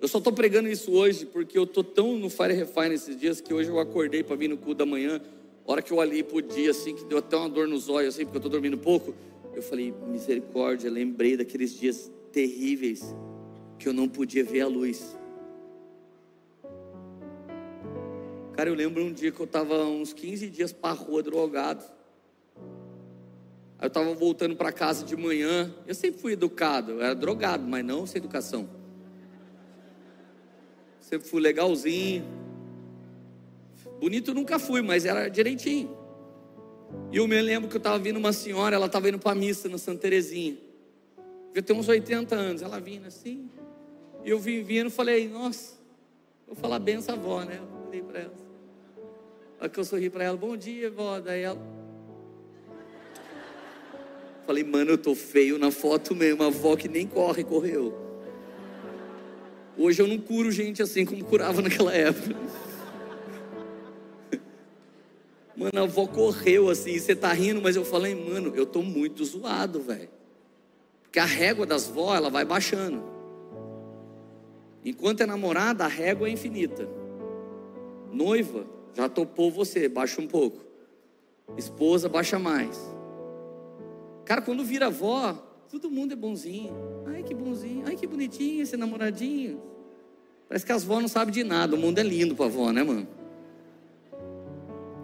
Eu 0.00 0.08
só 0.08 0.18
estou 0.18 0.32
pregando 0.32 0.68
isso 0.68 0.92
hoje 0.92 1.24
porque 1.24 1.56
eu 1.56 1.64
estou 1.64 1.82
tão 1.82 2.18
no 2.18 2.28
Fire 2.28 2.52
Refine 2.52 2.90
nesses 2.90 3.18
dias 3.18 3.40
que 3.40 3.54
hoje 3.54 3.70
eu 3.70 3.78
acordei 3.78 4.22
para 4.22 4.36
vir 4.36 4.48
no 4.48 4.56
cu 4.56 4.74
da 4.74 4.84
manhã. 4.84 5.20
hora 5.64 5.80
que 5.80 5.92
eu 5.92 5.96
olhei 5.96 6.22
pro 6.22 6.42
dia 6.42 6.72
assim, 6.72 6.94
que 6.94 7.04
deu 7.04 7.18
até 7.18 7.36
uma 7.36 7.48
dor 7.48 7.66
nos 7.66 7.88
olhos, 7.88 8.14
assim, 8.14 8.24
porque 8.24 8.36
eu 8.36 8.40
estou 8.40 8.50
dormindo 8.50 8.76
pouco. 8.76 9.14
Eu 9.54 9.62
falei, 9.62 9.94
misericórdia, 10.08 10.90
lembrei 10.90 11.36
daqueles 11.36 11.72
dias 11.72 12.10
terríveis 12.32 13.14
que 13.78 13.88
eu 13.88 13.92
não 13.92 14.08
podia 14.08 14.42
ver 14.42 14.62
a 14.62 14.66
luz. 14.66 15.16
Cara, 18.54 18.68
eu 18.68 18.74
lembro 18.74 19.04
um 19.04 19.12
dia 19.12 19.30
que 19.32 19.40
eu 19.40 19.46
estava 19.46 19.84
uns 19.84 20.12
15 20.12 20.48
dias 20.48 20.72
para 20.72 20.90
a 20.90 20.92
rua 20.92 21.22
drogado. 21.22 21.84
Aí 23.78 23.86
eu 23.86 23.88
estava 23.88 24.14
voltando 24.14 24.56
para 24.56 24.72
casa 24.72 25.04
de 25.04 25.16
manhã. 25.16 25.72
Eu 25.86 25.94
sempre 25.94 26.20
fui 26.20 26.32
educado, 26.32 26.92
eu 26.92 27.02
era 27.02 27.14
drogado, 27.14 27.66
mas 27.66 27.84
não 27.84 28.06
sem 28.06 28.18
educação. 28.18 28.68
Sempre 31.00 31.28
fui 31.28 31.40
legalzinho. 31.40 32.24
Bonito 34.00 34.34
nunca 34.34 34.58
fui, 34.58 34.82
mas 34.82 35.04
era 35.04 35.28
direitinho. 35.28 36.03
E 37.12 37.16
eu 37.16 37.28
me 37.28 37.40
lembro 37.40 37.68
que 37.68 37.76
eu 37.76 37.78
estava 37.78 37.98
vindo 37.98 38.16
uma 38.16 38.32
senhora, 38.32 38.74
ela 38.74 38.86
estava 38.86 39.08
indo 39.08 39.18
para 39.18 39.32
a 39.32 39.34
missa 39.34 39.68
na 39.68 39.78
Santa 39.78 40.00
Terezinha. 40.00 40.56
Devia 41.48 41.62
ter 41.62 41.72
uns 41.72 41.88
80 41.88 42.34
anos. 42.34 42.62
Ela 42.62 42.80
vindo 42.80 43.06
assim. 43.06 43.48
E 44.24 44.30
eu 44.30 44.38
vim 44.38 44.62
vindo 44.62 44.88
e 44.88 44.90
falei, 44.90 45.28
nossa, 45.28 45.74
vou 46.46 46.56
falar 46.56 46.82
essa 46.88 47.12
avó, 47.12 47.44
né? 47.44 47.60
Eu 47.60 47.84
falei 47.84 48.02
para 48.02 48.20
ela. 48.20 48.34
Aí 49.60 49.68
que 49.68 49.78
eu 49.78 49.84
sorri 49.84 50.10
para 50.10 50.24
ela, 50.24 50.36
bom 50.36 50.56
dia, 50.56 50.90
vó. 50.90 51.20
Daí 51.20 51.42
ela. 51.42 51.60
Falei, 54.46 54.64
mano, 54.64 54.90
eu 54.90 54.98
tô 54.98 55.14
feio 55.14 55.58
na 55.58 55.70
foto 55.70 56.14
mesmo. 56.14 56.42
A 56.42 56.46
avó 56.46 56.74
que 56.74 56.88
nem 56.88 57.06
corre, 57.06 57.44
correu. 57.44 57.96
Hoje 59.76 60.02
eu 60.02 60.06
não 60.06 60.18
curo 60.18 60.50
gente 60.50 60.82
assim 60.82 61.04
como 61.04 61.24
curava 61.24 61.60
naquela 61.62 61.94
época. 61.94 62.34
Mano, 65.56 65.72
a 65.78 65.82
avó 65.82 66.06
correu 66.06 66.68
assim, 66.68 66.98
você 66.98 67.14
tá 67.14 67.32
rindo, 67.32 67.62
mas 67.62 67.76
eu 67.76 67.84
falei, 67.84 68.14
mano, 68.14 68.52
eu 68.56 68.66
tô 68.66 68.82
muito 68.82 69.24
zoado, 69.24 69.80
velho. 69.80 70.08
Porque 71.02 71.18
a 71.18 71.24
régua 71.24 71.64
das 71.64 71.86
vó, 71.88 72.14
ela 72.14 72.28
vai 72.28 72.44
baixando. 72.44 73.04
Enquanto 74.84 75.20
é 75.20 75.26
namorada, 75.26 75.84
a 75.84 75.88
régua 75.88 76.28
é 76.28 76.32
infinita. 76.32 76.88
Noiva, 78.12 78.66
já 78.94 79.08
topou 79.08 79.50
você, 79.50 79.88
baixa 79.88 80.20
um 80.20 80.26
pouco. 80.26 80.64
Esposa, 81.56 82.08
baixa 82.08 82.38
mais. 82.38 82.78
Cara, 84.24 84.42
quando 84.42 84.64
vira 84.64 84.86
avó, 84.86 85.34
todo 85.70 85.90
mundo 85.90 86.12
é 86.12 86.16
bonzinho. 86.16 86.74
Ai, 87.06 87.22
que 87.22 87.34
bonzinho. 87.34 87.84
Ai, 87.86 87.96
que 87.96 88.06
bonitinho 88.06 88.62
esse 88.62 88.76
namoradinho. 88.76 89.62
Parece 90.48 90.66
que 90.66 90.72
as 90.72 90.84
vó 90.84 91.00
não 91.00 91.08
sabem 91.08 91.32
de 91.32 91.44
nada. 91.44 91.76
O 91.76 91.78
mundo 91.78 91.98
é 91.98 92.02
lindo 92.02 92.34
pra 92.34 92.46
avó, 92.46 92.70
né, 92.72 92.82
mano? 92.82 93.06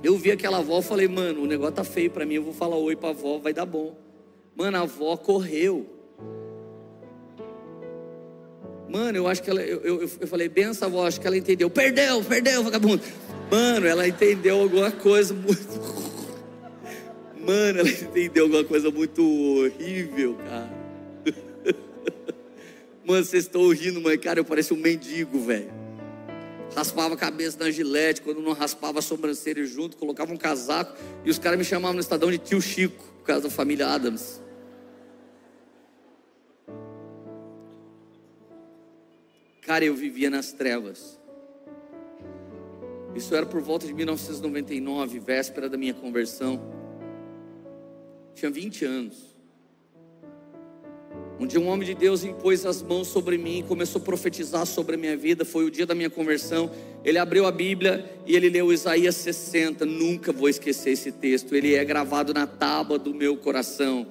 Eu 0.03 0.17
vi 0.17 0.31
aquela 0.31 0.59
avó, 0.59 0.81
falei, 0.81 1.07
mano, 1.07 1.43
o 1.43 1.47
negócio 1.47 1.75
tá 1.75 1.85
feio 1.85 2.11
para 2.11 2.25
mim, 2.25 2.35
eu 2.35 2.43
vou 2.43 2.55
falar 2.55 2.77
oi 2.77 2.97
pra 2.97 3.11
avó, 3.11 3.39
vai 3.39 3.53
dar 3.53 3.67
bom. 3.67 3.95
Mano, 4.57 4.79
a 4.79 4.81
avó 4.81 5.17
correu. 5.17 5.87
Mano, 8.89 9.19
eu 9.19 9.29
acho 9.29 9.43
que 9.43 9.51
ela, 9.51 9.61
eu, 9.61 9.81
eu, 9.83 10.01
eu 10.21 10.27
falei, 10.27 10.49
benção, 10.49 10.89
avó, 10.89 11.07
acho 11.07 11.21
que 11.21 11.27
ela 11.27 11.37
entendeu. 11.37 11.69
Perdeu, 11.69 12.25
perdeu, 12.25 12.63
vagabundo. 12.63 13.03
Mano, 13.51 13.87
ela 13.87 14.09
entendeu 14.09 14.61
alguma 14.61 14.91
coisa 14.91 15.35
muito. 15.35 16.01
Mano, 17.39 17.81
ela 17.81 17.91
entendeu 17.91 18.45
alguma 18.45 18.65
coisa 18.65 18.91
muito 18.91 19.23
horrível, 19.23 20.35
cara. 20.37 20.81
Mano, 23.05 23.25
vocês 23.25 23.45
estão 23.45 23.69
rindo, 23.69 24.01
mas, 24.01 24.19
cara, 24.19 24.41
eu 24.41 24.45
pareço 24.45 24.75
um 24.75 24.79
mendigo, 24.79 25.39
velho 25.41 25.80
raspava 26.75 27.15
a 27.15 27.17
cabeça 27.17 27.59
na 27.59 27.71
gilete, 27.71 28.23
quando 28.23 28.41
não 28.41 28.53
raspava 28.53 28.99
a 28.99 29.03
sobrancelha 29.03 29.65
junto, 29.65 29.97
colocava 29.97 30.33
um 30.33 30.37
casaco, 30.37 30.97
e 31.25 31.31
os 31.31 31.39
caras 31.39 31.59
me 31.59 31.65
chamavam 31.65 31.95
no 31.95 32.01
estadão 32.01 32.31
de 32.31 32.39
tio 32.39 32.61
Chico, 32.61 33.03
por 33.19 33.25
causa 33.25 33.43
da 33.43 33.51
família 33.51 33.89
Adams. 33.89 34.41
Cara, 39.63 39.85
eu 39.85 39.95
vivia 39.95 40.29
nas 40.31 40.53
trevas. 40.53 41.21
Isso 43.15 43.35
era 43.35 43.47
por 43.47 43.61
volta 43.61 43.87
de 43.87 43.93
1999, 43.93 45.19
véspera 45.19 45.69
da 45.69 45.77
minha 45.77 45.95
conversão. 45.95 46.61
Tinha 48.35 48.51
20 48.51 48.85
anos. 48.85 49.30
Um 51.41 51.47
dia 51.47 51.59
um 51.59 51.69
homem 51.69 51.87
de 51.87 51.95
Deus 51.95 52.23
impôs 52.23 52.67
as 52.67 52.83
mãos 52.83 53.09
sobre 53.09 53.39
mim 53.39 53.61
e 53.61 53.63
começou 53.63 53.99
a 53.99 54.05
profetizar 54.05 54.67
sobre 54.67 54.97
a 54.97 54.99
minha 54.99 55.17
vida. 55.17 55.43
Foi 55.43 55.65
o 55.65 55.71
dia 55.71 55.87
da 55.87 55.95
minha 55.95 56.11
conversão. 56.11 56.71
Ele 57.03 57.17
abriu 57.17 57.47
a 57.47 57.51
Bíblia 57.51 58.05
e 58.27 58.37
ele 58.37 58.51
leu 58.51 58.71
Isaías 58.71 59.17
60. 59.17 59.87
Nunca 59.87 60.33
vou 60.33 60.51
esquecer 60.51 60.91
esse 60.91 61.11
texto. 61.11 61.57
Ele 61.57 61.75
é 61.75 61.83
gravado 61.83 62.35
na 62.35 62.47
tábua 62.47 62.99
do 62.99 63.15
meu 63.15 63.39
coração. 63.39 64.07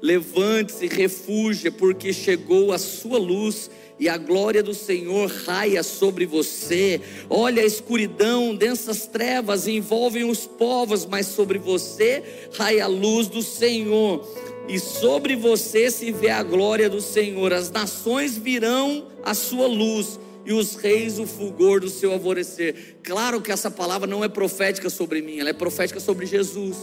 Levante-se, 0.00 0.86
refúgia, 0.86 1.70
porque 1.70 2.14
chegou 2.14 2.72
a 2.72 2.78
sua 2.78 3.18
luz 3.18 3.70
e 3.98 4.08
a 4.08 4.16
glória 4.16 4.62
do 4.62 4.72
Senhor 4.72 5.30
raia 5.30 5.82
sobre 5.82 6.24
você. 6.24 6.98
Olha 7.28 7.62
a 7.62 7.66
escuridão, 7.66 8.54
densas 8.54 9.06
trevas 9.06 9.68
envolvem 9.68 10.24
os 10.24 10.46
povos, 10.46 11.04
mas 11.04 11.26
sobre 11.26 11.58
você 11.58 12.22
raia 12.54 12.84
a 12.84 12.88
luz 12.88 13.28
do 13.28 13.42
Senhor 13.42 14.26
e 14.70 14.78
sobre 14.78 15.34
você 15.34 15.90
se 15.90 16.12
vê 16.12 16.30
a 16.30 16.42
glória 16.42 16.88
do 16.88 17.00
Senhor. 17.00 17.52
As 17.52 17.70
nações 17.70 18.38
virão 18.38 19.08
a 19.24 19.34
sua 19.34 19.66
luz 19.66 20.18
e 20.46 20.52
os 20.52 20.76
reis 20.76 21.18
o 21.18 21.26
fulgor 21.26 21.80
do 21.80 21.88
seu 21.88 22.12
alvorecer. 22.12 22.98
Claro 23.02 23.40
que 23.40 23.50
essa 23.50 23.70
palavra 23.70 24.06
não 24.06 24.22
é 24.22 24.28
profética 24.28 24.88
sobre 24.88 25.20
mim, 25.20 25.40
ela 25.40 25.50
é 25.50 25.52
profética 25.52 25.98
sobre 25.98 26.24
Jesus. 26.24 26.76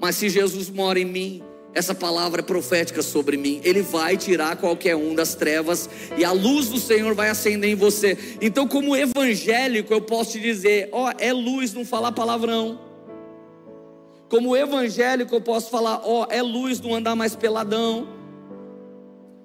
Mas 0.00 0.16
se 0.16 0.28
Jesus 0.28 0.68
mora 0.68 1.00
em 1.00 1.04
mim, 1.04 1.42
Essa 1.74 1.94
palavra 1.94 2.40
é 2.40 2.44
profética 2.44 3.02
sobre 3.02 3.36
mim. 3.36 3.60
Ele 3.64 3.80
vai 3.80 4.16
tirar 4.16 4.56
qualquer 4.56 4.94
um 4.94 5.14
das 5.14 5.34
trevas 5.34 5.88
e 6.16 6.24
a 6.24 6.30
luz 6.30 6.68
do 6.68 6.78
Senhor 6.78 7.14
vai 7.14 7.30
acender 7.30 7.70
em 7.70 7.74
você. 7.74 8.36
Então, 8.40 8.68
como 8.68 8.94
evangélico, 8.94 9.92
eu 9.92 10.00
posso 10.00 10.32
te 10.32 10.40
dizer: 10.40 10.88
ó, 10.92 11.10
é 11.18 11.32
luz 11.32 11.72
não 11.72 11.84
falar 11.84 12.12
palavrão. 12.12 12.78
Como 14.32 14.56
evangélico, 14.56 15.34
eu 15.34 15.42
posso 15.42 15.68
falar: 15.68 16.00
ó, 16.06 16.26
é 16.30 16.40
luz 16.40 16.80
não 16.80 16.94
andar 16.94 17.14
mais 17.14 17.36
peladão. 17.36 18.08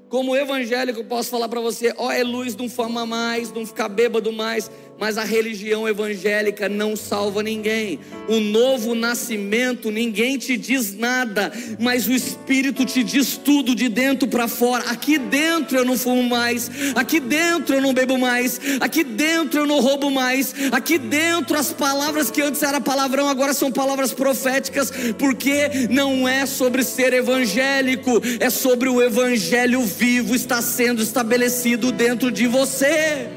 Como 0.08 0.34
evangélico, 0.34 1.02
eu 1.02 1.04
posso 1.04 1.30
falar 1.30 1.50
para 1.50 1.60
você: 1.60 1.93
ó, 1.97 2.10
é 2.10 2.23
luz 2.23 2.56
não 2.56 2.69
fama 2.69 3.06
mais, 3.06 3.52
não 3.52 3.65
ficar 3.65 3.89
bêbado 3.89 4.32
mais 4.32 4.71
mas 5.00 5.18
a 5.18 5.24
religião 5.24 5.88
evangélica 5.88 6.68
não 6.68 6.96
salva 6.96 7.44
ninguém. 7.44 8.00
O 8.28 8.40
novo 8.40 8.96
nascimento, 8.96 9.92
ninguém 9.92 10.38
te 10.38 10.58
diz 10.58 10.98
nada, 10.98 11.52
mas 11.80 12.08
o 12.08 12.14
Espírito 12.14 12.86
te 12.86 13.04
diz 13.04 13.38
tudo 13.38 13.76
de 13.76 13.90
dentro 13.90 14.28
para 14.28 14.48
fora. 14.48 14.90
Aqui 14.90 15.18
dentro 15.18 15.78
eu 15.78 15.86
não 15.86 15.98
fumo 15.98 16.24
mais, 16.24 16.70
aqui 16.96 17.20
dentro 17.20 17.76
eu 17.76 17.82
não 17.82 17.94
bebo 17.94 18.18
mais, 18.18 18.60
aqui 18.80 19.04
dentro 19.04 19.62
eu 19.62 19.66
não 19.66 19.80
roubo 19.80 20.10
mais, 20.10 20.54
aqui 20.72 20.98
dentro 20.98 21.58
as 21.58 21.72
palavras 21.72 22.32
que 22.32 22.42
antes 22.42 22.64
era 22.64 22.82
palavrão 22.82 23.30
agora 23.30 23.54
são 23.54 23.72
palavras 23.72 24.14
proféticas, 24.14 24.92
porque 25.18 25.88
não 25.90 26.28
é 26.28 26.46
sobre 26.46 26.84
ser 26.84 27.14
evangélico, 27.14 28.22
é 28.40 28.50
sobre 28.50 28.90
o 28.90 29.02
evangelho 29.02 29.82
vivo 29.84 30.36
está 30.36 30.62
sendo 30.62 31.02
estabelecido 31.02 31.92
dentro 31.92 32.32
de 32.32 32.48
você. 32.48 33.37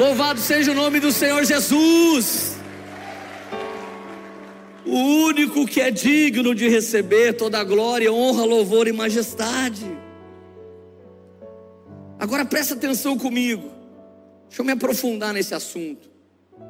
Louvado 0.00 0.40
seja 0.40 0.72
o 0.72 0.74
nome 0.74 0.98
do 0.98 1.12
Senhor 1.12 1.44
Jesus. 1.44 2.56
O 4.86 4.96
único 5.26 5.66
que 5.66 5.78
é 5.78 5.90
digno 5.90 6.54
de 6.54 6.70
receber 6.70 7.34
toda 7.34 7.58
a 7.58 7.64
glória, 7.64 8.10
honra, 8.10 8.46
louvor 8.46 8.88
e 8.88 8.92
majestade. 8.92 9.84
Agora 12.18 12.46
presta 12.46 12.72
atenção 12.72 13.18
comigo. 13.18 13.70
Deixa 14.48 14.62
eu 14.62 14.64
me 14.64 14.72
aprofundar 14.72 15.34
nesse 15.34 15.54
assunto. 15.54 16.08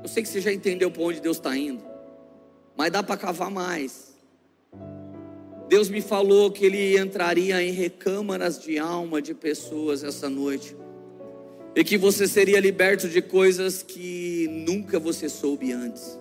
Eu 0.02 0.08
sei 0.08 0.24
que 0.24 0.28
você 0.28 0.40
já 0.40 0.52
entendeu 0.52 0.90
para 0.90 1.02
onde 1.04 1.20
Deus 1.20 1.36
está 1.36 1.56
indo, 1.56 1.84
mas 2.76 2.90
dá 2.90 3.00
para 3.00 3.16
cavar 3.16 3.48
mais. 3.48 4.12
Deus 5.68 5.88
me 5.88 6.00
falou 6.00 6.50
que 6.50 6.66
Ele 6.66 6.98
entraria 6.98 7.62
em 7.62 7.70
recâmaras 7.70 8.60
de 8.60 8.76
alma 8.76 9.22
de 9.22 9.34
pessoas 9.34 10.02
essa 10.02 10.28
noite 10.28 10.74
e 11.74 11.84
que 11.84 11.96
você 11.96 12.26
seria 12.26 12.60
liberto 12.60 13.08
de 13.08 13.22
coisas 13.22 13.82
que 13.82 14.48
nunca 14.50 14.98
você 14.98 15.28
soube 15.28 15.72
antes. 15.72 16.18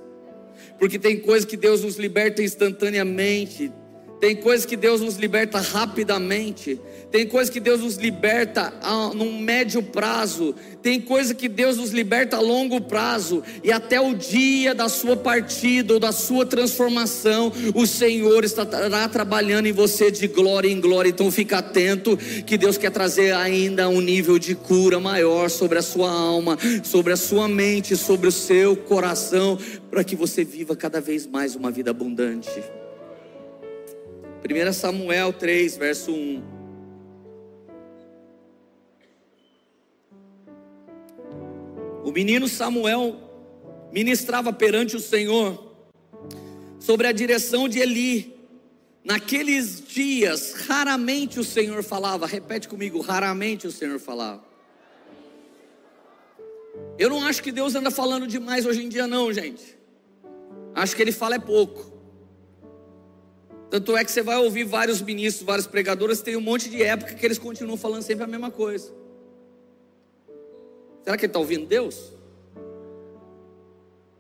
Porque 0.78 1.00
tem 1.00 1.20
coisas 1.20 1.46
que 1.46 1.58
Deus 1.58 1.84
nos 1.84 1.98
liberta 1.98 2.42
instantaneamente, 2.42 3.72
tem 4.20 4.36
coisas 4.36 4.66
que 4.66 4.76
Deus 4.76 5.02
nos 5.02 5.16
liberta 5.16 5.60
rapidamente, 5.60 6.80
tem 7.12 7.26
coisas 7.26 7.50
que 7.50 7.60
Deus 7.60 7.82
nos 7.82 7.96
liberta 7.96 8.74
a, 8.82 9.14
num 9.14 9.40
médio 9.40 9.82
prazo, 9.82 10.54
tem 10.84 11.00
coisa 11.00 11.34
que 11.34 11.48
Deus 11.48 11.78
nos 11.78 11.92
liberta 11.92 12.38
a 12.38 12.40
longo 12.40 12.82
prazo, 12.82 13.42
e 13.64 13.72
até 13.72 14.00
o 14.00 14.14
dia 14.14 14.76
da 14.76 14.90
sua 14.90 15.16
partida 15.16 15.94
ou 15.94 16.00
da 16.00 16.12
sua 16.12 16.46
transformação, 16.46 17.52
o 17.74 17.88
Senhor 17.88 18.44
estará 18.44 19.08
trabalhando 19.08 19.68
em 19.68 19.72
você 19.72 20.12
de 20.12 20.28
glória 20.28 20.70
em 20.70 20.80
glória. 20.80 21.10
Então 21.10 21.32
fica 21.32 21.60
atento 21.60 22.18
que 22.46 22.58
Deus 22.58 22.78
quer 22.78 22.92
trazer 22.92 23.34
ainda 23.34 23.90
um 23.90 24.02
nível 24.02 24.38
de 24.38 24.54
cura 24.54 25.00
maior 25.00 25.50
sobre 25.50 25.80
a 25.80 25.82
sua 25.82 26.12
alma, 26.12 26.58
sobre 26.84 27.14
a 27.14 27.18
sua 27.18 27.48
mente, 27.48 27.96
sobre 27.96 28.28
o 28.28 28.32
seu 28.32 28.76
coração, 28.76 29.58
para 29.90 30.04
que 30.04 30.16
você 30.16 30.44
viva 30.44 30.76
cada 30.76 31.02
vez 31.02 31.26
mais 31.26 31.56
uma 31.56 31.72
vida 31.72 31.92
abundante. 31.92 32.50
1 34.42 34.74
Samuel 34.74 35.34
3, 35.34 35.78
verso 35.78 36.12
1. 36.12 36.44
O 42.06 42.12
menino 42.12 42.48
Samuel 42.48 43.18
ministrava 43.92 44.54
perante 44.54 44.96
o 44.96 45.00
Senhor 45.00 45.76
sobre 46.80 47.08
a 47.08 47.12
direção 47.12 47.68
de 47.68 47.80
Eli. 47.80 48.40
Naqueles 49.04 49.84
dias, 49.86 50.54
raramente 50.68 51.40
o 51.40 51.44
Senhor 51.44 51.84
falava, 51.84 52.26
repete 52.26 52.68
comigo, 52.68 53.02
raramente 53.02 53.68
o 53.68 53.72
Senhor 53.72 54.00
falava. 54.00 54.44
Eu 56.98 57.10
não 57.10 57.24
acho 57.26 57.42
que 57.44 57.52
Deus 57.52 57.76
anda 57.76 57.92
falando 57.92 58.28
demais 58.28 58.66
hoje 58.66 58.84
em 58.84 58.90
dia, 58.90 59.08
não, 59.08 59.32
gente. 59.32 59.78
Acho 60.74 60.96
que 60.96 61.02
Ele 61.02 61.12
fala 61.12 61.36
é 61.36 61.40
pouco. 61.40 61.89
Tanto 63.70 63.96
é 63.96 64.04
que 64.04 64.12
você 64.12 64.22
vai 64.22 64.38
ouvir 64.38 64.64
vários 64.64 65.02
ministros, 65.02 65.46
vários 65.46 65.68
pregadores, 65.68 66.22
tem 66.22 66.36
um 66.36 66.42
monte 66.42 66.70
de 66.70 66.82
época 66.82 67.14
que 67.14 67.26
eles 67.26 67.38
continuam 67.38 67.78
falando 67.78 68.02
sempre 68.02 68.24
a 68.24 68.28
mesma 68.28 68.50
coisa. 68.50 68.92
Será 71.04 71.16
que 71.16 71.26
ele 71.26 71.30
está 71.30 71.40
ouvindo 71.40 71.68
Deus? 71.68 72.12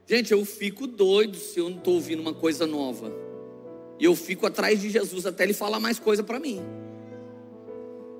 Gente, 0.06 0.32
eu 0.32 0.44
fico 0.46 0.88
doido 0.88 1.38
se 1.38 1.60
eu 1.60 1.70
não 1.70 1.78
estou 1.78 1.96
ouvindo 1.96 2.20
uma 2.20 2.34
coisa 2.34 2.66
nova. 2.66 3.12
E 4.00 4.06
eu 4.06 4.16
fico 4.16 4.46
atrás 4.46 4.80
de 4.82 4.90
Jesus 4.90 5.26
até 5.26 5.44
ele 5.44 5.54
falar 5.54 5.80
mais 5.80 6.00
coisa 6.00 6.24
para 6.24 6.40
mim. 6.40 6.62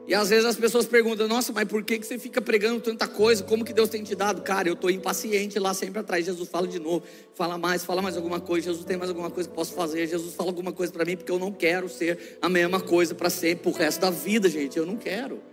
E 0.10 0.16
às 0.16 0.28
vezes 0.28 0.44
as 0.44 0.56
pessoas 0.56 0.88
perguntam: 0.88 1.28
Nossa, 1.28 1.54
mas 1.54 1.66
por 1.66 1.84
que, 1.84 2.00
que 2.00 2.08
você 2.08 2.18
fica 2.18 2.42
pregando 2.42 2.82
tanta 2.82 3.08
coisa? 3.08 3.44
Como 3.44 3.64
que 3.64 3.72
Deus 3.72 3.90
tem 3.90 4.04
te 4.04 4.16
dado? 4.16 4.42
Cara, 4.42 4.68
eu 4.68 4.74
estou 4.74 4.90
impaciente 4.90 5.60
lá 5.60 5.72
sempre 5.72 6.00
atrás. 6.00 6.26
Jesus 6.26 6.50
fala 6.50 6.68
de 6.68 6.80
novo, 6.80 7.06
fala 7.36 7.60
mais, 7.60 7.86
fala 7.86 8.02
mais 8.02 8.18
alguma 8.18 8.40
coisa. 8.40 8.66
Jesus 8.66 8.84
tem 8.84 8.98
mais 8.98 9.12
alguma 9.12 9.30
coisa 9.30 9.48
que 9.48 9.54
posso 9.54 9.72
fazer. 9.72 10.08
Jesus 10.08 10.34
fala 10.34 10.50
alguma 10.50 10.72
coisa 10.72 10.92
para 10.92 11.06
mim, 11.06 11.16
porque 11.16 11.32
eu 11.32 11.38
não 11.38 11.52
quero 11.52 11.88
ser 11.88 12.40
a 12.42 12.50
mesma 12.50 12.82
coisa 12.82 13.14
para 13.14 13.30
sempre, 13.30 13.70
o 13.70 13.72
resto 13.72 14.02
da 14.02 14.10
vida, 14.10 14.50
gente. 14.50 14.80
Eu 14.80 14.86
não 14.88 14.96
quero. 14.96 15.44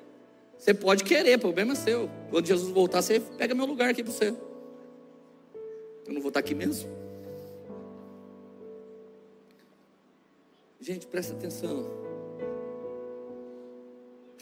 Você 0.59 0.73
pode 0.73 1.05
querer, 1.05 1.39
problema 1.39 1.75
é 1.75 1.77
seu. 1.77 2.09
Quando 2.31 2.47
Jesus 2.47 2.73
voltar, 2.73 3.03
você 3.03 3.21
pega 3.21 3.55
meu 3.55 3.67
lugar 3.67 3.91
aqui 3.91 4.03
para 4.03 4.11
você. 4.11 4.35
Eu 6.07 6.15
não 6.15 6.23
vou 6.23 6.29
estar 6.29 6.41
aqui 6.41 6.55
mesmo. 6.55 6.89
Gente, 10.81 11.07
presta 11.07 11.35
atenção. 11.35 12.06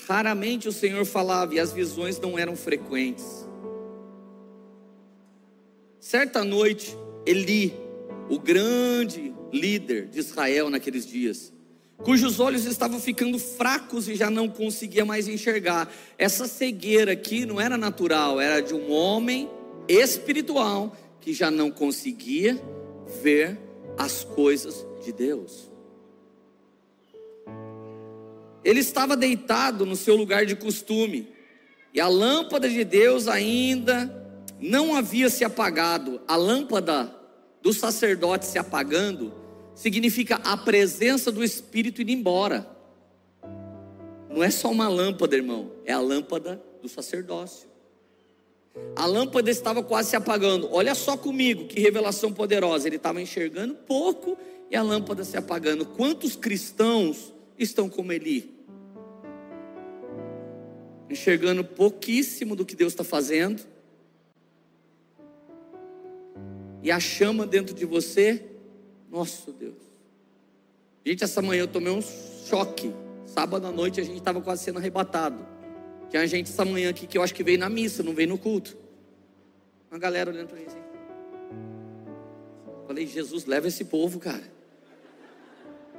Raramente 0.06 0.68
o 0.68 0.72
Senhor 0.72 1.04
falava 1.04 1.54
e 1.54 1.60
as 1.60 1.72
visões 1.72 2.18
não 2.20 2.38
eram 2.38 2.56
frequentes. 2.56 3.48
Certa 5.98 6.44
noite, 6.44 6.96
Eli, 7.24 7.74
o 8.28 8.38
grande 8.38 9.34
líder 9.52 10.06
de 10.06 10.18
Israel 10.18 10.68
naqueles 10.68 11.06
dias, 11.06 11.52
cujos 11.98 12.40
olhos 12.40 12.66
estavam 12.66 13.00
ficando 13.00 13.38
fracos 13.38 14.08
e 14.08 14.14
já 14.14 14.28
não 14.28 14.48
conseguia 14.48 15.04
mais 15.04 15.28
enxergar. 15.28 15.90
Essa 16.18 16.46
cegueira 16.46 17.12
aqui 17.12 17.46
não 17.46 17.60
era 17.60 17.78
natural, 17.78 18.40
era 18.40 18.60
de 18.60 18.74
um 18.74 18.90
homem 18.92 19.48
espiritual 19.88 20.94
que 21.20 21.32
já 21.32 21.50
não 21.50 21.70
conseguia 21.70 22.60
ver 23.22 23.58
as 23.96 24.24
coisas 24.24 24.86
de 25.02 25.12
Deus. 25.12 25.73
Ele 28.64 28.80
estava 28.80 29.16
deitado 29.16 29.84
no 29.84 29.94
seu 29.94 30.16
lugar 30.16 30.46
de 30.46 30.56
costume, 30.56 31.28
e 31.92 32.00
a 32.00 32.08
lâmpada 32.08 32.68
de 32.68 32.82
Deus 32.82 33.28
ainda 33.28 34.24
não 34.58 34.96
havia 34.96 35.28
se 35.28 35.44
apagado. 35.44 36.20
A 36.26 36.34
lâmpada 36.34 37.14
do 37.62 37.72
sacerdote 37.72 38.46
se 38.46 38.58
apagando 38.58 39.32
significa 39.74 40.36
a 40.36 40.56
presença 40.56 41.30
do 41.30 41.44
Espírito 41.44 42.02
indo 42.02 42.10
embora. 42.10 42.68
Não 44.28 44.42
é 44.42 44.50
só 44.50 44.70
uma 44.70 44.88
lâmpada, 44.88 45.36
irmão, 45.36 45.70
é 45.84 45.92
a 45.92 46.00
lâmpada 46.00 46.60
do 46.82 46.88
sacerdócio. 46.88 47.68
A 48.96 49.06
lâmpada 49.06 49.50
estava 49.50 49.82
quase 49.82 50.10
se 50.10 50.16
apagando. 50.16 50.68
Olha 50.72 50.94
só 50.94 51.16
comigo, 51.16 51.66
que 51.66 51.78
revelação 51.78 52.32
poderosa. 52.32 52.88
Ele 52.88 52.96
estava 52.96 53.22
enxergando 53.22 53.74
pouco 53.74 54.36
e 54.70 54.74
a 54.74 54.82
lâmpada 54.82 55.22
se 55.22 55.36
apagando. 55.36 55.86
Quantos 55.86 56.34
cristãos 56.34 57.32
estão 57.56 57.88
como 57.88 58.12
Eli? 58.12 58.53
Enxergando 61.08 61.64
pouquíssimo 61.64 62.56
do 62.56 62.64
que 62.64 62.74
Deus 62.74 62.92
está 62.92 63.04
fazendo. 63.04 63.62
E 66.82 66.90
a 66.90 67.00
chama 67.00 67.46
dentro 67.46 67.74
de 67.74 67.84
você 67.84 68.44
nosso 69.10 69.52
Deus. 69.52 69.74
Gente, 71.04 71.22
essa 71.22 71.40
manhã 71.40 71.60
eu 71.60 71.68
tomei 71.68 71.92
um 71.92 72.02
choque. 72.02 72.92
Sábado 73.26 73.66
à 73.66 73.72
noite 73.72 74.00
a 74.00 74.04
gente 74.04 74.18
estava 74.18 74.40
quase 74.40 74.64
sendo 74.64 74.78
arrebatado. 74.78 75.46
Tinha 76.10 76.26
gente 76.26 76.50
essa 76.50 76.64
manhã 76.64 76.90
aqui 76.90 77.06
que 77.06 77.18
eu 77.18 77.22
acho 77.22 77.34
que 77.34 77.42
veio 77.42 77.58
na 77.58 77.68
missa, 77.68 78.02
não 78.02 78.14
veio 78.14 78.28
no 78.28 78.38
culto. 78.38 78.76
Uma 79.90 79.98
galera 79.98 80.30
olhando 80.30 80.48
para 80.48 80.58
mim 80.58 80.66
assim. 80.66 80.78
Falei, 82.86 83.06
Jesus, 83.06 83.44
leva 83.46 83.68
esse 83.68 83.84
povo, 83.84 84.18
cara. 84.18 84.42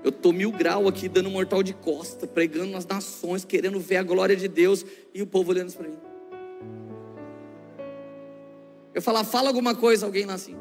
Eu 0.06 0.12
tô 0.12 0.32
mil 0.32 0.52
grau 0.52 0.88
aqui 0.88 1.10
dando 1.10 1.32
mortal 1.32 1.63
de 1.63 1.74
costa, 1.74 2.28
pregando 2.28 2.72
nas 2.72 2.86
nações, 2.86 3.44
querendo 3.44 3.80
ver 3.80 3.98
a 3.98 4.04
glória 4.04 4.36
de 4.36 4.48
Deus, 4.48 4.86
e 5.12 5.20
o 5.20 5.26
povo 5.26 5.50
olhando 5.50 5.74
para 5.74 5.88
mim. 5.88 5.98
Eu 8.94 9.02
falar, 9.02 9.24
fala 9.24 9.48
alguma 9.48 9.74
coisa, 9.74 10.06
alguém 10.06 10.28
lá 10.28 10.36
assim. 10.36 10.56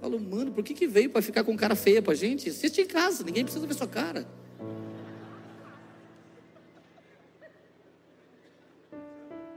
Falo, 0.00 0.20
mano, 0.20 0.52
por 0.52 0.62
que, 0.62 0.74
que 0.74 0.86
veio 0.86 1.10
para 1.10 1.20
ficar 1.20 1.42
com 1.42 1.56
cara 1.56 1.74
feia 1.74 2.00
pra 2.00 2.14
gente? 2.14 2.48
Assiste 2.48 2.82
em 2.82 2.86
casa, 2.86 3.24
ninguém 3.24 3.42
precisa 3.42 3.66
ver 3.66 3.74
sua 3.74 3.88
cara. 3.88 4.28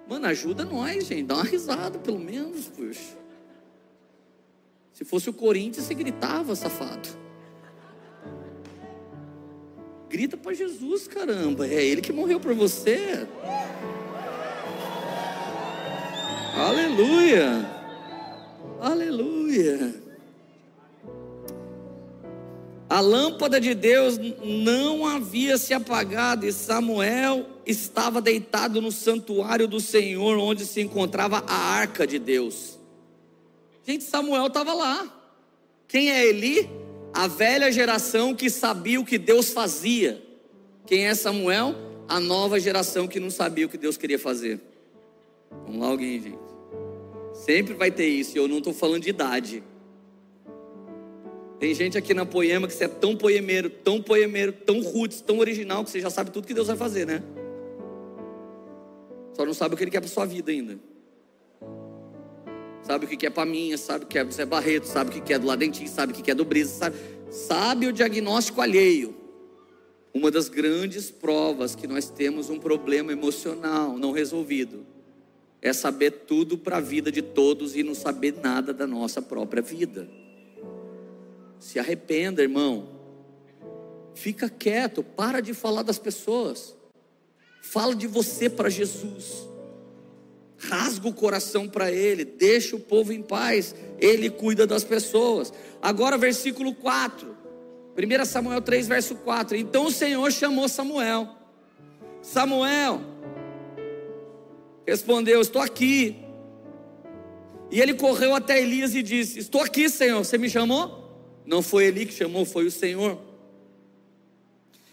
Mano, 0.09 0.25
ajuda 0.25 0.65
nós, 0.65 1.05
gente. 1.05 1.27
Dá 1.27 1.35
uma 1.35 1.43
risada, 1.43 1.99
pelo 1.99 2.17
menos, 2.17 2.69
puxa. 2.69 3.15
Se 4.93 5.05
fosse 5.05 5.29
o 5.29 5.33
Corinthians, 5.33 5.85
você 5.85 5.93
gritava, 5.93 6.55
safado. 6.55 7.26
Grita 10.09 10.37
para 10.37 10.53
Jesus, 10.53 11.07
caramba. 11.07 11.67
É 11.67 11.83
Ele 11.83 12.01
que 12.01 12.13
morreu 12.13 12.39
por 12.39 12.53
você. 12.53 13.27
Aleluia. 16.55 17.77
Aleluia. 18.79 20.07
A 22.89 23.01
lâmpada 23.01 23.59
de 23.59 23.73
Deus 23.73 24.17
não 24.43 25.05
havia 25.05 25.57
se 25.57 25.73
apagado 25.73 26.45
e 26.45 26.53
Samuel 26.53 27.45
estava 27.65 28.21
deitado 28.21 28.81
no 28.81 28.93
santuário 28.93 29.67
do 29.67 29.79
Senhor, 29.81 30.37
onde 30.37 30.65
se 30.65 30.79
encontrava 30.79 31.43
a 31.45 31.53
arca 31.53 32.07
de 32.07 32.17
Deus. 32.17 32.79
Gente, 33.85 34.05
Samuel 34.05 34.47
estava 34.47 34.73
lá. 34.73 35.05
Quem 35.85 36.11
é 36.11 36.25
Eli? 36.25 36.86
A 37.17 37.25
velha 37.25 37.71
geração 37.71 38.35
que 38.35 38.47
sabia 38.47 39.01
o 39.01 39.03
que 39.03 39.17
Deus 39.17 39.49
fazia. 39.49 40.21
Quem 40.85 41.07
é 41.07 41.15
Samuel? 41.15 41.73
A 42.07 42.19
nova 42.19 42.59
geração 42.59 43.07
que 43.07 43.19
não 43.19 43.31
sabia 43.31 43.65
o 43.65 43.69
que 43.69 43.77
Deus 43.77 43.97
queria 43.97 44.19
fazer. 44.19 44.61
Vamos 45.65 45.81
lá, 45.81 45.87
alguém, 45.87 46.21
gente. 46.21 46.37
Sempre 47.33 47.73
vai 47.73 47.89
ter 47.89 48.05
isso, 48.05 48.37
e 48.37 48.39
eu 48.39 48.47
não 48.47 48.59
estou 48.59 48.71
falando 48.71 49.01
de 49.01 49.09
idade. 49.09 49.63
Tem 51.59 51.73
gente 51.73 51.97
aqui 51.97 52.13
na 52.13 52.23
Poema 52.23 52.67
que 52.67 52.73
você 52.75 52.83
é 52.83 52.87
tão 52.87 53.17
poemeiro, 53.17 53.71
tão 53.71 53.99
poemeiro, 53.99 54.51
tão 54.51 54.79
roots, 54.83 55.19
tão 55.19 55.39
original, 55.39 55.83
que 55.83 55.89
você 55.89 55.99
já 55.99 56.11
sabe 56.11 56.29
tudo 56.29 56.45
que 56.45 56.53
Deus 56.53 56.67
vai 56.67 56.77
fazer, 56.77 57.07
né? 57.07 57.23
Só 59.33 59.43
não 59.43 59.55
sabe 59.55 59.73
o 59.73 59.77
que 59.77 59.83
Ele 59.83 59.89
quer 59.89 60.01
para 60.01 60.09
sua 60.09 60.25
vida 60.27 60.51
ainda. 60.51 60.77
Sabe 62.87 63.03
o 63.03 63.09
que 63.09 63.27
é 63.27 63.45
mim, 63.45 63.75
sabe 63.75 64.05
o 64.05 64.07
que 64.07 64.17
é 64.17 64.23
do 64.23 64.33
Zé 64.33 64.45
Barreto, 64.45 64.85
sabe 64.85 65.19
o 65.19 65.21
que 65.21 65.33
é 65.33 65.37
do 65.37 65.45
Ladentim, 65.45 65.85
sabe 65.87 66.13
o 66.13 66.15
que 66.15 66.31
é 66.31 66.33
do 66.33 66.45
Brisa, 66.45 66.73
sabe, 66.73 66.95
sabe 67.29 67.85
o 67.85 67.91
diagnóstico 67.91 68.61
alheio. 68.61 69.13
Uma 70.13 70.31
das 70.31 70.47
grandes 70.47 71.11
provas 71.11 71.75
que 71.75 71.85
nós 71.85 72.09
temos 72.09 72.49
um 72.49 72.57
problema 72.57 73.11
emocional 73.11 73.97
não 73.97 74.13
resolvido 74.13 74.85
é 75.61 75.73
saber 75.73 76.11
tudo 76.11 76.57
para 76.57 76.77
a 76.77 76.79
vida 76.79 77.11
de 77.11 77.21
todos 77.21 77.75
e 77.75 77.83
não 77.83 77.93
saber 77.93 78.35
nada 78.41 78.73
da 78.73 78.87
nossa 78.87 79.21
própria 79.21 79.61
vida. 79.61 80.07
Se 81.59 81.79
arrependa, 81.79 82.41
irmão. 82.41 82.87
Fica 84.15 84.49
quieto, 84.49 85.03
para 85.03 85.41
de 85.41 85.53
falar 85.53 85.83
das 85.83 85.99
pessoas. 85.99 86.73
Fala 87.61 87.93
de 87.93 88.07
você 88.07 88.49
para 88.49 88.69
Jesus. 88.69 89.45
Rasga 90.57 91.07
o 91.07 91.13
coração 91.13 91.67
para 91.67 91.91
Ele, 91.91 92.25
deixa 92.25 92.75
o 92.75 92.79
povo 92.79 93.13
em 93.13 93.21
paz, 93.21 93.75
Ele 93.99 94.29
cuida 94.29 94.65
das 94.65 94.83
pessoas. 94.83 95.53
Agora, 95.81 96.17
versículo 96.17 96.73
4, 96.73 97.37
1 97.97 98.25
Samuel 98.25 98.61
3, 98.61 98.87
verso 98.87 99.15
4. 99.15 99.55
Então 99.57 99.85
o 99.85 99.91
Senhor 99.91 100.31
chamou 100.31 100.67
Samuel. 100.67 101.29
Samuel 102.21 103.01
respondeu: 104.85 105.41
Estou 105.41 105.61
aqui. 105.61 106.15
E 107.69 107.81
ele 107.81 107.93
correu 107.93 108.33
até 108.33 108.61
Elias 108.61 108.95
e 108.95 109.01
disse: 109.01 109.39
Estou 109.39 109.61
aqui, 109.61 109.89
Senhor, 109.89 110.23
você 110.23 110.37
me 110.37 110.49
chamou? 110.49 111.05
Não 111.45 111.61
foi 111.61 111.85
ele 111.85 112.05
que 112.05 112.13
chamou, 112.13 112.45
foi 112.45 112.65
o 112.65 112.71
Senhor. 112.71 113.19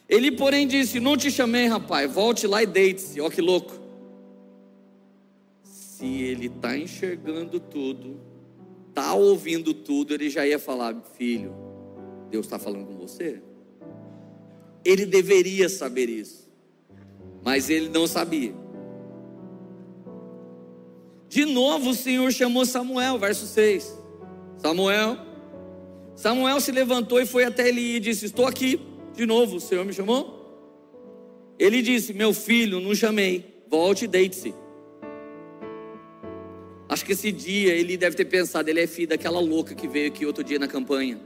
Ele, 0.08 0.30
porém, 0.32 0.66
disse: 0.66 1.00
Não 1.00 1.16
te 1.16 1.30
chamei, 1.30 1.66
rapaz, 1.66 2.10
volte 2.10 2.46
lá 2.46 2.62
e 2.62 2.66
deite-se. 2.66 3.20
Ó, 3.20 3.28
que 3.28 3.40
louco. 3.40 3.83
Se 6.04 6.22
ele 6.22 6.48
está 6.48 6.76
enxergando 6.76 7.58
tudo, 7.58 8.20
está 8.90 9.14
ouvindo 9.14 9.72
tudo, 9.72 10.12
ele 10.12 10.28
já 10.28 10.46
ia 10.46 10.58
falar: 10.58 10.94
Filho, 11.16 11.54
Deus 12.30 12.44
está 12.44 12.58
falando 12.58 12.84
com 12.84 12.98
você. 12.98 13.42
Ele 14.84 15.06
deveria 15.06 15.66
saber 15.66 16.10
isso, 16.10 16.52
mas 17.42 17.70
ele 17.70 17.88
não 17.88 18.06
sabia. 18.06 18.54
De 21.26 21.46
novo 21.46 21.88
o 21.88 21.94
Senhor 21.94 22.30
chamou 22.30 22.66
Samuel, 22.66 23.18
verso 23.18 23.46
6. 23.46 23.98
Samuel, 24.58 25.16
Samuel 26.14 26.60
se 26.60 26.70
levantou 26.70 27.18
e 27.18 27.24
foi 27.24 27.44
até 27.44 27.66
Eli 27.66 27.96
e 27.96 28.00
disse: 28.00 28.26
Estou 28.26 28.46
aqui. 28.46 28.78
De 29.14 29.24
novo, 29.24 29.56
o 29.56 29.60
Senhor 29.60 29.86
me 29.86 29.92
chamou? 29.94 31.54
Ele 31.58 31.80
disse: 31.80 32.12
Meu 32.12 32.34
filho, 32.34 32.78
não 32.78 32.94
chamei. 32.94 33.64
Volte 33.70 34.04
e 34.04 34.08
deite-se. 34.08 34.63
Acho 36.88 37.04
que 37.04 37.12
esse 37.12 37.32
dia 37.32 37.74
ele 37.74 37.96
deve 37.96 38.16
ter 38.16 38.24
pensado: 38.24 38.68
ele 38.68 38.80
é 38.80 38.86
filho 38.86 39.08
daquela 39.08 39.40
louca 39.40 39.74
que 39.74 39.88
veio 39.88 40.08
aqui 40.08 40.26
outro 40.26 40.44
dia 40.44 40.58
na 40.58 40.68
campanha. 40.68 41.18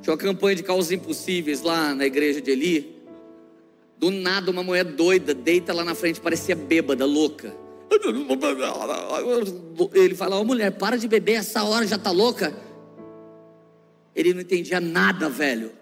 Tinha 0.00 0.12
uma 0.12 0.18
campanha 0.20 0.56
de 0.56 0.62
causas 0.62 0.92
impossíveis 0.92 1.62
lá 1.62 1.94
na 1.94 2.04
igreja 2.06 2.40
de 2.40 2.50
Eli. 2.50 2.94
Do 3.98 4.10
nada, 4.10 4.50
uma 4.50 4.62
mulher 4.62 4.84
doida 4.84 5.32
deita 5.32 5.72
lá 5.72 5.84
na 5.84 5.94
frente, 5.94 6.20
parecia 6.20 6.54
bêbada, 6.54 7.06
louca. 7.06 7.54
Ele 9.94 10.14
fala: 10.14 10.36
Ô 10.36 10.40
oh, 10.40 10.44
mulher, 10.44 10.72
para 10.72 10.98
de 10.98 11.08
beber, 11.08 11.34
essa 11.34 11.64
hora 11.64 11.86
já 11.86 11.96
está 11.96 12.10
louca. 12.10 12.54
Ele 14.14 14.34
não 14.34 14.40
entendia 14.40 14.80
nada, 14.80 15.28
velho. 15.28 15.72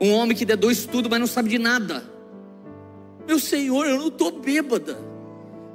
Um 0.00 0.12
homem 0.12 0.36
que 0.36 0.44
dedou 0.44 0.70
estudo, 0.70 1.08
mas 1.08 1.20
não 1.20 1.26
sabe 1.26 1.48
de 1.48 1.58
nada. 1.58 2.04
Meu 3.26 3.38
Senhor, 3.38 3.86
eu 3.86 3.98
não 3.98 4.08
estou 4.08 4.30
bêbada. 4.30 4.98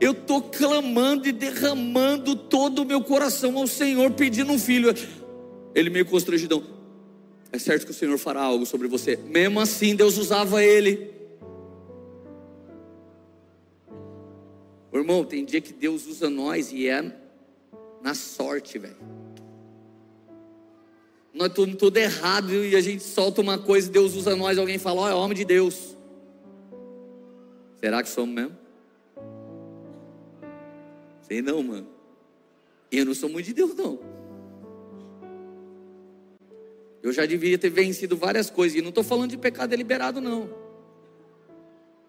Eu 0.01 0.13
estou 0.13 0.41
clamando 0.41 1.27
e 1.27 1.31
derramando 1.31 2.35
todo 2.35 2.81
o 2.81 2.85
meu 2.85 3.03
coração 3.03 3.55
ao 3.55 3.67
Senhor, 3.67 4.09
pedindo 4.11 4.51
um 4.51 4.57
filho. 4.57 4.91
Ele 5.75 5.91
meio 5.91 6.07
constrangidão. 6.07 6.63
É 7.51 7.59
certo 7.59 7.85
que 7.85 7.91
o 7.91 7.93
Senhor 7.93 8.17
fará 8.17 8.41
algo 8.41 8.65
sobre 8.65 8.87
você. 8.87 9.15
Mesmo 9.15 9.59
assim, 9.59 9.95
Deus 9.95 10.17
usava 10.17 10.63
ele. 10.63 11.11
Irmão, 14.91 15.25
tem 15.25 15.43
dia 15.43 15.59
que 15.59 15.73
Deus 15.73 16.07
usa 16.07 16.29
nós 16.29 16.71
e 16.71 16.87
é 16.87 17.03
na 18.01 18.13
sorte, 18.13 18.79
velho. 18.79 18.97
Nós 21.33 21.49
estamos 21.49 21.75
tudo 21.75 21.97
errado 21.97 22.53
e 22.53 22.75
a 22.75 22.81
gente 22.81 23.03
solta 23.03 23.41
uma 23.41 23.57
coisa 23.57 23.87
e 23.87 23.91
Deus 23.91 24.15
usa 24.15 24.35
nós. 24.35 24.57
Alguém 24.57 24.77
fala, 24.77 25.01
ó, 25.01 25.05
oh, 25.05 25.09
é 25.09 25.13
homem 25.13 25.37
de 25.37 25.45
Deus. 25.45 25.95
Será 27.79 28.01
que 28.01 28.09
somos 28.09 28.33
mesmo? 28.33 28.60
Sei 31.31 31.41
não, 31.41 31.63
mano. 31.63 31.87
Eu 32.91 33.05
não 33.05 33.13
sou 33.13 33.29
muito 33.29 33.45
de 33.45 33.53
Deus, 33.53 33.73
não. 33.73 33.97
Eu 37.01 37.13
já 37.13 37.25
devia 37.25 37.57
ter 37.57 37.69
vencido 37.69 38.17
várias 38.17 38.49
coisas. 38.49 38.77
E 38.77 38.81
não 38.81 38.89
estou 38.89 39.01
falando 39.01 39.29
de 39.29 39.37
pecado 39.37 39.69
deliberado, 39.69 40.19
não. 40.19 40.49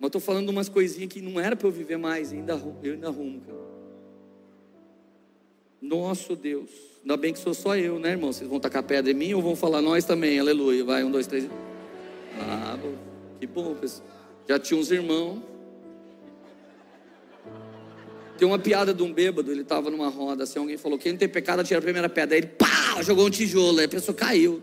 Mas 0.01 0.09
estou 0.09 0.21
falando 0.21 0.47
de 0.47 0.51
umas 0.51 0.69
coisinhas 0.69 1.09
que 1.09 1.21
não 1.21 1.39
era 1.39 1.55
para 1.55 1.69
eu 1.69 1.71
viver 1.71 1.99
mais. 1.99 2.33
Ainda, 2.33 2.61
eu 2.83 2.95
ainda 2.95 3.07
arrumo, 3.07 3.41
cara. 3.43 3.59
Nosso 5.81 6.35
Deus. 6.35 6.71
Ainda 7.03 7.17
bem 7.17 7.33
que 7.33 7.39
sou 7.39 7.55
só 7.55 7.77
eu, 7.77 8.01
né, 8.01 8.11
irmão? 8.11 8.33
Vocês 8.33 8.51
vão 8.51 8.59
tacar 8.59 8.83
pedra 8.83 9.13
em 9.13 9.15
mim 9.15 9.35
ou 9.35 9.41
vão 9.41 9.55
falar 9.55 9.81
nós 9.81 10.05
também? 10.05 10.41
Aleluia. 10.41 10.85
Vai, 10.85 11.05
um, 11.05 11.13
dois, 11.13 11.29
três. 11.29 11.49
Ah, 12.41 12.77
que 13.39 13.47
bom, 13.47 13.73
pessoal. 13.77 14.09
Já 14.49 14.59
tinha 14.59 14.81
uns 14.81 14.91
irmãos. 14.91 15.52
Tem 18.42 18.48
uma 18.48 18.59
piada 18.59 18.92
de 18.92 19.00
um 19.05 19.12
bêbado, 19.12 19.52
ele 19.52 19.62
estava 19.62 19.88
numa 19.88 20.09
roda, 20.09 20.42
assim, 20.42 20.59
alguém 20.59 20.76
falou, 20.76 20.98
quem 20.98 21.12
não 21.12 21.18
tem 21.20 21.28
pecado, 21.28 21.61
atira 21.61 21.78
a 21.78 21.83
primeira 21.83 22.09
pedra. 22.09 22.35
Aí 22.35 22.40
ele, 22.40 22.48
pá, 22.48 23.00
jogou 23.00 23.28
um 23.28 23.31
tijolo, 23.31 23.78
aí 23.78 23.85
a 23.85 23.88
pessoa 23.88 24.12
caiu. 24.12 24.61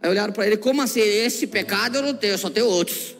Aí 0.00 0.08
olharam 0.08 0.32
para 0.32 0.46
ele, 0.46 0.56
como 0.56 0.80
assim? 0.80 1.00
Esse 1.00 1.46
pecado 1.46 1.96
eu 1.96 2.02
não 2.02 2.14
tenho, 2.14 2.32
eu 2.32 2.38
só 2.38 2.48
tenho 2.48 2.66
outros. 2.66 3.14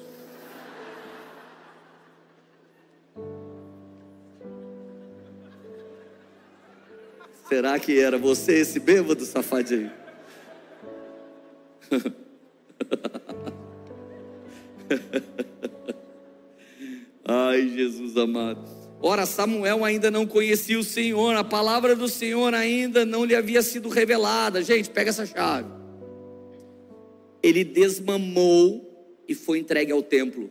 Será 7.46 7.78
que 7.78 8.00
era 8.00 8.16
você 8.16 8.54
esse 8.54 8.80
bêbado 8.80 9.22
safadinho? 9.26 9.92
Ai, 17.28 17.68
Jesus 17.68 18.16
amado. 18.16 18.83
Ora, 19.06 19.26
Samuel 19.26 19.84
ainda 19.84 20.10
não 20.10 20.26
conhecia 20.26 20.78
o 20.78 20.82
Senhor, 20.82 21.36
a 21.36 21.44
palavra 21.44 21.94
do 21.94 22.08
Senhor 22.08 22.54
ainda 22.54 23.04
não 23.04 23.22
lhe 23.22 23.34
havia 23.34 23.60
sido 23.60 23.90
revelada. 23.90 24.62
Gente, 24.62 24.88
pega 24.88 25.10
essa 25.10 25.26
chave. 25.26 25.68
Ele 27.42 27.64
desmamou 27.64 29.22
e 29.28 29.34
foi 29.34 29.58
entregue 29.58 29.92
ao 29.92 30.02
templo. 30.02 30.50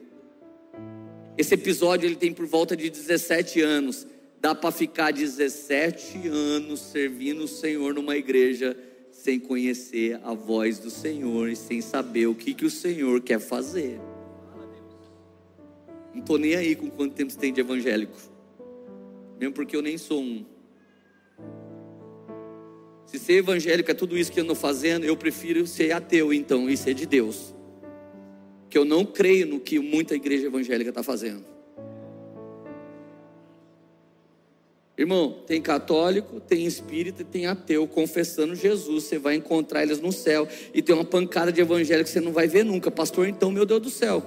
Esse 1.36 1.56
episódio 1.56 2.06
ele 2.06 2.16
tem 2.16 2.32
por 2.32 2.45
volta 2.45 2.78
de 2.78 2.91
17 2.91 3.60
anos. 3.60 4.06
Dá 4.39 4.54
para 4.54 4.70
ficar 4.70 5.12
17 5.12 6.28
anos 6.28 6.80
servindo 6.80 7.45
o 7.45 7.47
Senhor 7.47 7.95
numa 7.95 8.16
igreja 8.16 8.78
sem 9.10 9.39
conhecer 9.39 10.20
a 10.24 10.36
voz 10.36 10.78
do 10.78 10.91
Senhor 10.91 11.49
e 11.49 11.56
sem 11.56 11.82
saber 11.82 12.28
o 12.28 12.36
que, 12.36 12.54
que 12.54 12.66
o 12.66 12.70
Senhor 12.70 13.20
quer 13.20 13.39
fazer. 13.39 13.99
Não 16.14 16.20
estou 16.22 16.38
nem 16.38 16.54
aí 16.54 16.76
com 16.76 16.88
quanto 16.91 17.16
tempo 17.16 17.32
você 17.32 17.39
tem 17.39 17.51
de 17.51 17.60
evangélico. 17.60 18.33
Mesmo 19.40 19.54
porque 19.54 19.76
eu 19.76 19.82
nem 19.82 19.98
sou 19.98 20.22
um. 20.22 20.46
Se 23.06 23.20
ser 23.20 23.34
evangélico 23.34 23.92
é 23.92 23.94
tudo 23.94 24.18
isso 24.18 24.32
que 24.32 24.40
eu 24.40 24.44
ando 24.44 24.56
fazendo, 24.56 25.06
eu 25.06 25.16
prefiro 25.16 25.68
ser 25.68 25.92
ateu 25.92 26.34
então 26.34 26.70
e 26.70 26.76
ser 26.76 26.94
de 26.94 27.06
Deus. 27.06 27.54
Que 28.70 28.78
eu 28.78 28.86
não 28.86 29.06
creio 29.06 29.46
no 29.46 29.60
que 29.60 29.78
muita 29.80 30.16
igreja 30.16 30.48
evangélica 30.48 30.90
está 30.90 31.04
fazendo. 31.04 31.54
Irmão, 34.98 35.44
tem 35.48 35.62
católico, 35.62 36.40
tem 36.40 36.66
espírita 36.66 37.24
e 37.24 37.26
tem 37.26 37.48
ateu 37.48 37.88
confessando 37.88 38.56
Jesus. 38.56 39.06
Você 39.06 39.18
vai 39.18 39.36
encontrar 39.36 39.84
eles 39.84 40.00
no 40.00 40.12
céu. 40.12 40.48
E 40.74 40.82
tem 40.82 40.94
uma 40.96 41.06
pancada 41.06 41.52
de 41.52 41.62
evangélico 41.62 42.06
que 42.06 42.14
você 42.14 42.22
não 42.22 42.32
vai 42.32 42.48
ver 42.48 42.64
nunca. 42.64 42.92
Pastor, 42.92 43.28
então, 43.28 43.52
meu 43.52 43.66
Deus 43.66 43.82
do 43.82 43.90
céu. 43.90 44.24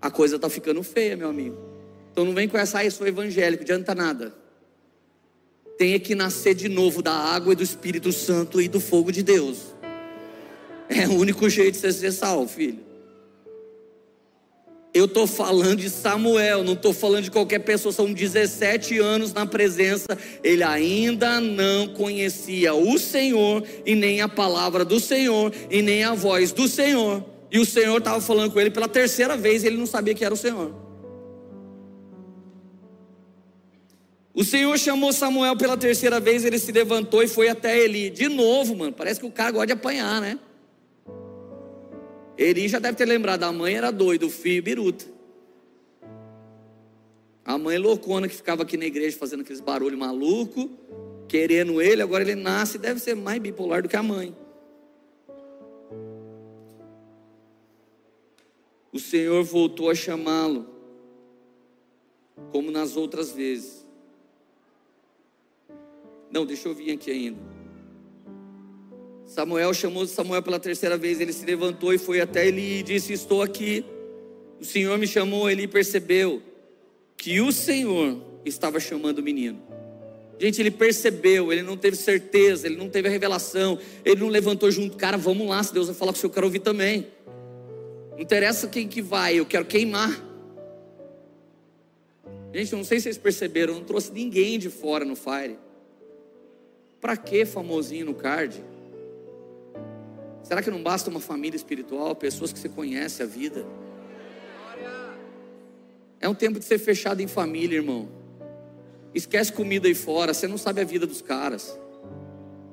A 0.00 0.10
coisa 0.10 0.36
está 0.36 0.48
ficando 0.48 0.82
feia, 0.82 1.16
meu 1.16 1.28
amigo. 1.28 1.73
Então 2.14 2.24
não 2.24 2.32
vem 2.32 2.48
com 2.48 2.56
essa, 2.56 2.78
ah, 2.78 2.84
eu 2.86 2.90
sou 2.90 3.06
evangélico, 3.06 3.62
adianta 3.62 3.94
nada 3.94 4.32
tem 5.76 5.98
que 5.98 6.14
nascer 6.14 6.54
de 6.54 6.68
novo 6.68 7.02
da 7.02 7.12
água 7.12 7.52
e 7.52 7.56
do 7.56 7.62
Espírito 7.62 8.12
Santo 8.12 8.60
e 8.60 8.68
do 8.68 8.80
fogo 8.80 9.10
de 9.10 9.22
Deus. 9.22 9.58
É 10.88 11.08
o 11.08 11.14
único 11.14 11.48
jeito 11.48 11.74
de 11.74 11.80
você 11.80 11.92
ser 11.92 12.12
salvo, 12.12 12.48
filho. 12.48 12.78
Eu 14.92 15.06
estou 15.06 15.26
falando 15.26 15.80
de 15.80 15.90
Samuel, 15.90 16.62
não 16.62 16.74
estou 16.74 16.92
falando 16.92 17.24
de 17.24 17.30
qualquer 17.30 17.58
pessoa, 17.60 17.92
são 17.92 18.12
17 18.12 18.98
anos 18.98 19.32
na 19.32 19.44
presença, 19.44 20.16
ele 20.42 20.62
ainda 20.62 21.40
não 21.40 21.88
conhecia 21.88 22.74
o 22.74 22.96
Senhor, 22.96 23.64
e 23.84 23.96
nem 23.96 24.20
a 24.20 24.28
palavra 24.28 24.84
do 24.84 25.00
Senhor, 25.00 25.52
e 25.68 25.82
nem 25.82 26.04
a 26.04 26.14
voz 26.14 26.52
do 26.52 26.68
Senhor, 26.68 27.24
e 27.50 27.58
o 27.58 27.66
Senhor 27.66 27.98
estava 27.98 28.20
falando 28.20 28.52
com 28.52 28.60
ele 28.60 28.70
pela 28.70 28.86
terceira 28.86 29.36
vez, 29.36 29.64
ele 29.64 29.76
não 29.76 29.86
sabia 29.86 30.14
que 30.14 30.24
era 30.24 30.32
o 30.32 30.36
Senhor. 30.36 30.72
O 34.34 34.42
Senhor 34.42 34.76
chamou 34.76 35.12
Samuel 35.12 35.56
pela 35.56 35.76
terceira 35.76 36.18
vez, 36.18 36.44
ele 36.44 36.58
se 36.58 36.72
levantou 36.72 37.22
e 37.22 37.28
foi 37.28 37.48
até 37.48 37.78
Eli. 37.78 38.10
De 38.10 38.28
novo, 38.28 38.74
mano, 38.74 38.92
parece 38.92 39.20
que 39.20 39.26
o 39.26 39.30
cara 39.30 39.52
gosta 39.52 39.68
de 39.68 39.72
apanhar, 39.74 40.20
né? 40.20 40.40
Eli 42.36 42.66
já 42.66 42.80
deve 42.80 42.98
ter 42.98 43.04
lembrado, 43.04 43.44
a 43.44 43.52
mãe 43.52 43.76
era 43.76 43.92
doida, 43.92 44.26
o 44.26 44.30
filho 44.30 44.60
biruta. 44.60 45.04
A 47.44 47.56
mãe 47.56 47.78
loucona 47.78 48.26
que 48.26 48.34
ficava 48.34 48.64
aqui 48.64 48.76
na 48.76 48.86
igreja 48.86 49.16
fazendo 49.16 49.42
aqueles 49.42 49.60
barulhos 49.60 49.96
maluco, 49.96 50.68
querendo 51.28 51.80
ele, 51.80 52.02
agora 52.02 52.24
ele 52.24 52.34
nasce 52.34 52.76
e 52.76 52.80
deve 52.80 52.98
ser 52.98 53.14
mais 53.14 53.40
bipolar 53.40 53.82
do 53.82 53.88
que 53.88 53.96
a 53.96 54.02
mãe. 54.02 54.34
O 58.90 58.98
Senhor 58.98 59.44
voltou 59.44 59.90
a 59.90 59.94
chamá-lo, 59.94 60.66
como 62.50 62.72
nas 62.72 62.96
outras 62.96 63.30
vezes. 63.30 63.83
Não, 66.30 66.44
deixa 66.44 66.68
eu 66.68 66.74
vir 66.74 66.92
aqui 66.92 67.10
ainda. 67.10 67.38
Samuel 69.26 69.72
chamou 69.72 70.06
Samuel 70.06 70.42
pela 70.42 70.60
terceira 70.60 70.96
vez. 70.96 71.20
Ele 71.20 71.32
se 71.32 71.44
levantou 71.44 71.92
e 71.92 71.98
foi 71.98 72.20
até 72.20 72.46
ele 72.46 72.80
e 72.80 72.82
disse: 72.82 73.12
Estou 73.12 73.42
aqui. 73.42 73.84
O 74.60 74.64
Senhor 74.64 74.96
me 74.98 75.06
chamou. 75.06 75.50
Ele 75.50 75.66
percebeu 75.66 76.42
que 77.16 77.40
o 77.40 77.52
Senhor 77.52 78.20
estava 78.44 78.78
chamando 78.78 79.18
o 79.18 79.22
menino. 79.22 79.62
Gente, 80.38 80.60
ele 80.60 80.70
percebeu, 80.70 81.52
ele 81.52 81.62
não 81.62 81.76
teve 81.76 81.96
certeza, 81.96 82.66
ele 82.66 82.76
não 82.76 82.88
teve 82.88 83.06
a 83.08 83.10
revelação, 83.10 83.78
ele 84.04 84.20
não 84.20 84.28
levantou 84.28 84.70
junto, 84.70 84.96
cara, 84.96 85.16
vamos 85.16 85.46
lá, 85.48 85.62
se 85.62 85.72
Deus 85.72 85.86
vai 85.86 85.94
falar 85.94 86.12
com 86.12 86.18
o 86.18 86.20
senhor, 86.20 86.30
eu 86.30 86.34
quero 86.34 86.46
ouvir 86.46 86.58
também. 86.58 87.06
Não 88.12 88.20
interessa 88.20 88.66
quem 88.66 88.88
que 88.88 89.00
vai, 89.00 89.38
eu 89.38 89.46
quero 89.46 89.64
queimar. 89.64 90.10
Gente, 92.52 92.72
eu 92.72 92.76
não 92.76 92.84
sei 92.84 92.98
se 92.98 93.04
vocês 93.04 93.18
perceberam, 93.18 93.74
eu 93.74 93.78
não 93.80 93.86
trouxe 93.86 94.12
ninguém 94.12 94.58
de 94.58 94.70
fora 94.70 95.04
no 95.04 95.16
Fire. 95.16 95.56
Para 97.04 97.18
que 97.18 97.44
famosinho 97.44 98.06
no 98.06 98.14
card? 98.14 98.64
Será 100.42 100.62
que 100.62 100.70
não 100.70 100.82
basta 100.82 101.10
uma 101.10 101.20
família 101.20 101.54
espiritual, 101.54 102.16
pessoas 102.16 102.50
que 102.50 102.58
você 102.58 102.66
conhece 102.66 103.22
a 103.22 103.26
vida? 103.26 103.66
É 106.18 106.26
um 106.26 106.34
tempo 106.34 106.58
de 106.58 106.64
ser 106.64 106.78
fechado 106.78 107.20
em 107.20 107.26
família, 107.26 107.76
irmão. 107.76 108.08
Esquece 109.14 109.52
comida 109.52 109.86
aí 109.86 109.94
fora, 109.94 110.32
você 110.32 110.48
não 110.48 110.56
sabe 110.56 110.80
a 110.80 110.84
vida 110.84 111.06
dos 111.06 111.20
caras. 111.20 111.78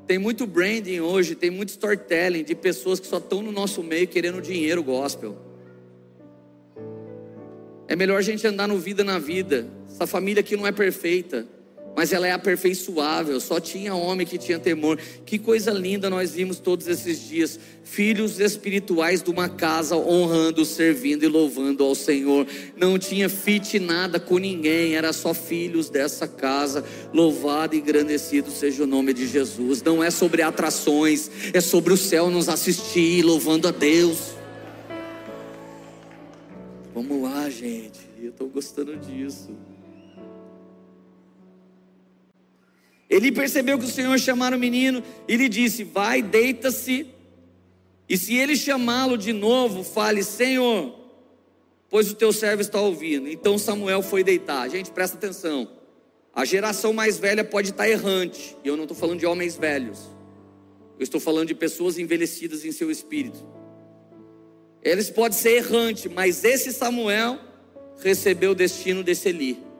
Tem 0.07 0.17
muito 0.17 0.47
branding 0.47 1.01
hoje, 1.01 1.35
tem 1.35 1.49
muito 1.49 1.67
storytelling 1.67 2.45
de 2.45 2.55
pessoas 2.55 3.01
que 3.01 3.07
só 3.07 3.17
estão 3.17 3.41
no 3.41 3.51
nosso 3.51 3.83
meio 3.83 4.07
querendo 4.07 4.41
dinheiro 4.41 4.81
gospel. 4.81 5.37
É 7.85 7.97
melhor 7.97 8.19
a 8.19 8.21
gente 8.21 8.47
andar 8.47 8.69
no 8.69 8.77
vida 8.77 9.03
na 9.03 9.19
vida. 9.19 9.67
Essa 9.89 10.07
família 10.07 10.39
aqui 10.39 10.55
não 10.55 10.65
é 10.65 10.71
perfeita 10.71 11.45
mas 11.95 12.13
ela 12.13 12.27
é 12.27 12.31
aperfeiçoável, 12.31 13.39
só 13.39 13.59
tinha 13.59 13.93
homem 13.93 14.25
que 14.25 14.37
tinha 14.37 14.57
temor. 14.57 14.97
Que 15.25 15.37
coisa 15.37 15.71
linda 15.71 16.09
nós 16.09 16.31
vimos 16.31 16.59
todos 16.59 16.87
esses 16.87 17.27
dias. 17.27 17.59
Filhos 17.83 18.39
espirituais 18.39 19.21
de 19.21 19.29
uma 19.29 19.49
casa 19.49 19.97
honrando, 19.97 20.63
servindo 20.63 21.23
e 21.23 21.27
louvando 21.27 21.83
ao 21.83 21.93
Senhor. 21.93 22.47
Não 22.77 22.97
tinha 22.97 23.27
fit 23.27 23.77
nada 23.79 24.19
com 24.19 24.37
ninguém, 24.37 24.95
era 24.95 25.11
só 25.11 25.33
filhos 25.33 25.89
dessa 25.89 26.27
casa. 26.27 26.83
Louvado 27.13 27.75
e 27.75 27.79
engrandecido 27.79 28.49
seja 28.49 28.83
o 28.83 28.87
nome 28.87 29.13
de 29.13 29.27
Jesus. 29.27 29.81
Não 29.81 30.03
é 30.03 30.09
sobre 30.09 30.41
atrações, 30.41 31.29
é 31.53 31.59
sobre 31.59 31.93
o 31.93 31.97
céu 31.97 32.29
nos 32.29 32.47
assistir, 32.47 33.23
louvando 33.23 33.67
a 33.67 33.71
Deus. 33.71 34.35
Vamos 36.93 37.21
lá, 37.21 37.49
gente. 37.49 37.99
Eu 38.21 38.29
estou 38.29 38.47
gostando 38.47 38.95
disso. 38.95 39.49
Ele 43.11 43.29
percebeu 43.29 43.77
que 43.77 43.83
o 43.83 43.89
Senhor 43.89 44.17
chamara 44.17 44.55
o 44.55 44.59
menino 44.59 45.03
e 45.27 45.35
lhe 45.35 45.49
disse: 45.49 45.83
Vai, 45.83 46.21
deita-se. 46.21 47.07
E 48.07 48.17
se 48.17 48.35
ele 48.35 48.55
chamá-lo 48.55 49.17
de 49.17 49.33
novo, 49.33 49.83
fale: 49.83 50.23
Senhor, 50.23 50.97
pois 51.89 52.09
o 52.09 52.15
teu 52.15 52.31
servo 52.31 52.61
está 52.61 52.79
ouvindo. 52.79 53.27
Então 53.27 53.57
Samuel 53.57 54.01
foi 54.01 54.23
deitar. 54.23 54.69
Gente, 54.69 54.91
presta 54.91 55.17
atenção. 55.17 55.69
A 56.33 56.45
geração 56.45 56.93
mais 56.93 57.19
velha 57.19 57.43
pode 57.43 57.71
estar 57.71 57.89
errante. 57.89 58.55
E 58.63 58.69
eu 58.69 58.77
não 58.77 58.85
estou 58.85 58.97
falando 58.97 59.19
de 59.19 59.25
homens 59.25 59.57
velhos. 59.57 59.99
Eu 60.97 61.03
estou 61.03 61.19
falando 61.19 61.49
de 61.49 61.55
pessoas 61.55 61.99
envelhecidas 61.99 62.63
em 62.63 62.71
seu 62.71 62.89
espírito. 62.89 63.45
Eles 64.81 65.09
podem 65.09 65.37
ser 65.37 65.57
errantes, 65.57 66.09
mas 66.09 66.45
esse 66.45 66.71
Samuel 66.71 67.37
recebeu 68.01 68.51
o 68.51 68.55
destino 68.55 69.03
desse 69.03 69.27
Eli. 69.27 69.70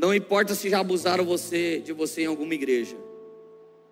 Não 0.00 0.14
importa 0.14 0.54
se 0.54 0.70
já 0.70 0.80
abusaram 0.80 1.26
você 1.26 1.78
de 1.78 1.92
você 1.92 2.22
em 2.22 2.26
alguma 2.26 2.54
igreja 2.54 2.96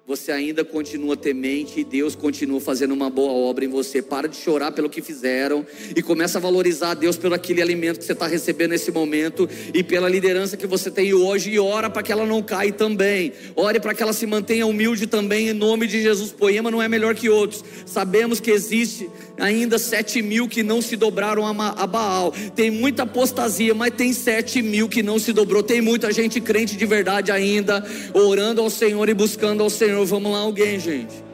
você 0.09 0.32
ainda 0.32 0.64
continua 0.64 1.18
temente 1.18 1.80
e 1.80 1.84
Deus 1.84 2.16
continua 2.16 2.59
fazendo 2.62 2.94
uma 2.94 3.11
boa 3.11 3.30
obra 3.30 3.66
em 3.66 3.68
você. 3.68 4.00
Para 4.00 4.26
de 4.26 4.38
chorar 4.38 4.72
pelo 4.72 4.88
que 4.88 5.02
fizeram 5.02 5.66
e 5.94 6.00
começa 6.00 6.38
a 6.38 6.40
valorizar 6.40 6.92
a 6.92 6.94
Deus 6.94 7.18
pelo 7.18 7.34
aquele 7.34 7.61
alimento 7.61 7.98
que 7.98 8.06
você 8.06 8.12
está 8.12 8.26
recebendo 8.26 8.70
nesse 8.70 8.90
momento 8.90 9.46
e 9.74 9.82
pela 9.82 10.09
liderança 10.09 10.56
que 10.56 10.66
você 10.66 10.90
tem 10.90 11.12
hoje 11.12 11.50
e 11.50 11.59
ora 11.59 11.90
para 11.90 12.02
que 12.02 12.11
ela 12.11 12.24
não 12.24 12.42
caia 12.42 12.72
também. 12.72 13.34
Ore 13.54 13.80
para 13.80 13.92
que 13.92 14.02
ela 14.02 14.14
se 14.14 14.26
mantenha 14.26 14.66
humilde 14.66 15.06
também 15.06 15.50
em 15.50 15.52
nome 15.52 15.86
de 15.86 16.00
Jesus. 16.00 16.32
Poema 16.32 16.70
não 16.70 16.80
é 16.80 16.88
melhor 16.88 17.14
que 17.14 17.28
outros. 17.28 17.62
Sabemos 17.84 18.40
que 18.40 18.50
existe 18.50 19.11
ainda 19.38 19.78
sete 19.78 20.22
mil 20.22 20.48
que 20.48 20.62
não 20.62 20.80
se 20.80 20.96
dobraram 20.96 21.46
a 21.46 21.86
Baal. 21.86 22.32
Tem 22.56 22.70
muita 22.70 23.02
apostasia, 23.02 23.74
mas 23.74 23.92
tem 23.94 24.14
sete 24.14 24.62
mil 24.62 24.88
que 24.88 25.02
não 25.02 25.18
se 25.18 25.34
dobrou. 25.34 25.62
Tem 25.62 25.82
muita 25.82 26.11
gente 26.14 26.40
crente 26.40 26.78
de 26.78 26.86
verdade 26.86 27.30
ainda 27.30 27.84
orando 28.14 28.62
ao 28.62 28.70
Senhor 28.70 29.06
e 29.11 29.12
buscando 29.12 29.62
ao 29.62 29.68
Senhor 29.68 29.97
Senhor, 29.99 30.07
vamos 30.07 30.30
lá, 30.30 30.38
alguém, 30.38 30.78
gente. 30.78 31.24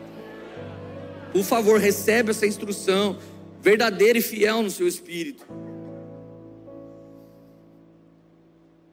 Por 1.32 1.44
favor, 1.44 1.78
recebe 1.78 2.30
essa 2.30 2.46
instrução 2.46 3.18
verdadeira 3.60 4.18
e 4.18 4.22
fiel 4.22 4.62
no 4.62 4.70
seu 4.70 4.88
espírito. 4.88 5.44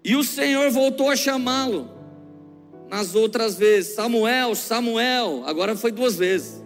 E 0.04 0.14
o 0.16 0.24
Senhor 0.26 0.70
voltou 0.72 1.10
a 1.10 1.16
chamá-lo 1.16 1.90
nas 2.90 3.16
outras 3.16 3.56
vezes: 3.56 3.94
Samuel, 3.94 4.56
Samuel. 4.56 5.44
Agora 5.46 5.74
foi 5.74 5.92
duas 5.92 6.18
vezes. 6.18 6.62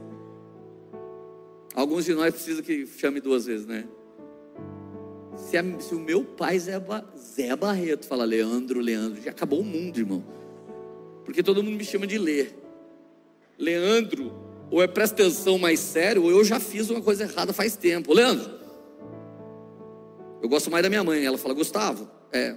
Alguns 1.76 2.06
de 2.06 2.16
nós 2.16 2.34
precisam 2.34 2.64
que 2.64 2.88
chame 2.88 3.22
duas 3.22 3.46
vezes, 3.46 3.68
né? 3.68 3.86
Se, 5.36 5.58
a, 5.58 5.80
se 5.80 5.94
o 5.94 6.00
meu 6.00 6.24
pai 6.24 6.58
Zé, 6.58 6.82
Zé 7.20 7.56
Barreto 7.56 8.08
fala 8.08 8.26
Leandro, 8.26 8.80
Leandro, 8.80 9.22
já 9.22 9.30
acabou 9.30 9.60
o 9.60 9.64
mundo, 9.64 10.00
irmão. 10.00 10.24
Porque 11.24 11.44
todo 11.44 11.62
mundo 11.62 11.78
me 11.78 11.86
chama 11.86 12.08
de 12.08 12.18
ler. 12.18 12.65
Leandro, 13.58 14.34
ou 14.70 14.82
é 14.82 14.88
presta 14.88 15.24
atenção 15.24 15.58
mais 15.58 15.80
sério, 15.80 16.24
ou 16.24 16.32
eu 16.32 16.44
já 16.44 16.60
fiz 16.60 16.90
uma 16.90 17.02
coisa 17.02 17.24
errada 17.24 17.54
faz 17.54 17.76
tempo. 17.76 18.14
Leandro, 18.14 18.60
Eu 20.42 20.50
gosto 20.50 20.70
mais 20.70 20.84
da 20.84 20.90
minha 20.90 21.04
mãe. 21.04 21.26
Ela 21.26 21.38
fala, 21.38 21.54
Gustavo, 21.54 22.10
é, 22.32 22.56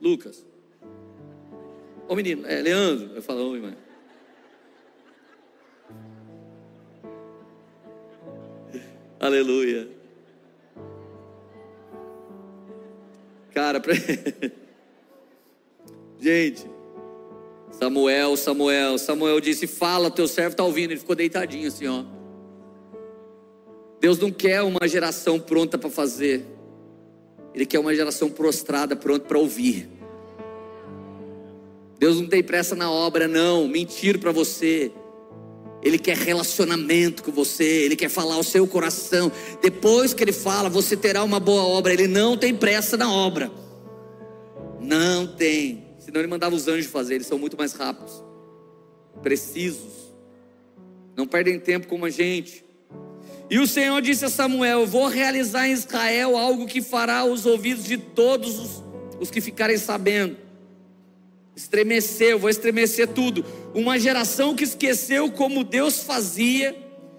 Lucas. 0.00 0.44
Ô 2.08 2.14
menino, 2.14 2.46
é 2.46 2.62
Leandro. 2.62 3.10
Eu 3.14 3.22
falo, 3.22 3.50
oi, 3.50 3.60
mãe. 3.60 3.76
Aleluia. 9.20 9.88
Cara, 13.52 13.80
pra... 13.80 13.94
gente, 16.20 16.68
Samuel, 17.78 18.36
Samuel, 18.36 18.98
Samuel 18.98 19.40
disse: 19.40 19.66
Fala, 19.66 20.10
teu 20.10 20.26
servo 20.26 20.52
está 20.52 20.64
ouvindo. 20.64 20.92
Ele 20.92 21.00
ficou 21.00 21.14
deitadinho 21.14 21.68
assim, 21.68 21.86
ó. 21.86 22.04
Deus 24.00 24.18
não 24.18 24.30
quer 24.30 24.62
uma 24.62 24.86
geração 24.86 25.38
pronta 25.40 25.76
para 25.78 25.90
fazer, 25.90 26.44
Ele 27.54 27.66
quer 27.66 27.78
uma 27.78 27.94
geração 27.94 28.30
prostrada, 28.30 28.94
pronta 28.94 29.26
para 29.26 29.38
ouvir. 29.38 29.88
Deus 31.98 32.20
não 32.20 32.28
tem 32.28 32.42
pressa 32.42 32.74
na 32.74 32.90
obra, 32.90 33.26
não. 33.26 33.66
Mentira 33.66 34.18
para 34.18 34.32
você. 34.32 34.92
Ele 35.82 35.98
quer 35.98 36.16
relacionamento 36.16 37.22
com 37.22 37.30
você, 37.30 37.64
Ele 37.64 37.96
quer 37.96 38.08
falar 38.08 38.34
ao 38.34 38.42
seu 38.42 38.66
coração. 38.66 39.30
Depois 39.62 40.12
que 40.12 40.22
Ele 40.22 40.32
fala, 40.32 40.68
você 40.68 40.96
terá 40.96 41.22
uma 41.24 41.40
boa 41.40 41.62
obra. 41.62 41.92
Ele 41.92 42.06
não 42.06 42.36
tem 42.36 42.54
pressa 42.54 42.96
na 42.96 43.10
obra. 43.10 43.50
Não 44.80 45.26
tem. 45.26 45.85
Senão 46.06 46.20
Ele 46.20 46.28
mandava 46.28 46.54
os 46.54 46.68
anjos 46.68 46.86
fazer, 46.86 47.16
eles 47.16 47.26
são 47.26 47.36
muito 47.36 47.58
mais 47.58 47.72
rápidos, 47.72 48.22
precisos. 49.24 50.14
Não 51.16 51.26
perdem 51.26 51.58
tempo 51.58 51.88
como 51.88 52.04
a 52.04 52.10
gente. 52.10 52.64
E 53.50 53.58
o 53.58 53.66
Senhor 53.66 54.00
disse 54.00 54.24
a 54.24 54.28
Samuel: 54.28 54.82
Eu 54.82 54.86
vou 54.86 55.08
realizar 55.08 55.66
em 55.66 55.72
Israel 55.72 56.36
algo 56.36 56.64
que 56.64 56.80
fará 56.80 57.24
os 57.24 57.44
ouvidos 57.44 57.84
de 57.86 57.98
todos 57.98 58.56
os, 58.56 58.84
os 59.18 59.30
que 59.32 59.40
ficarem 59.40 59.76
sabendo 59.78 60.36
estremecer, 61.56 62.28
eu 62.28 62.38
vou 62.38 62.50
estremecer 62.50 63.08
tudo. 63.08 63.44
Uma 63.74 63.98
geração 63.98 64.54
que 64.54 64.62
esqueceu 64.62 65.28
como 65.32 65.64
Deus 65.64 66.04
fazia 66.04 66.76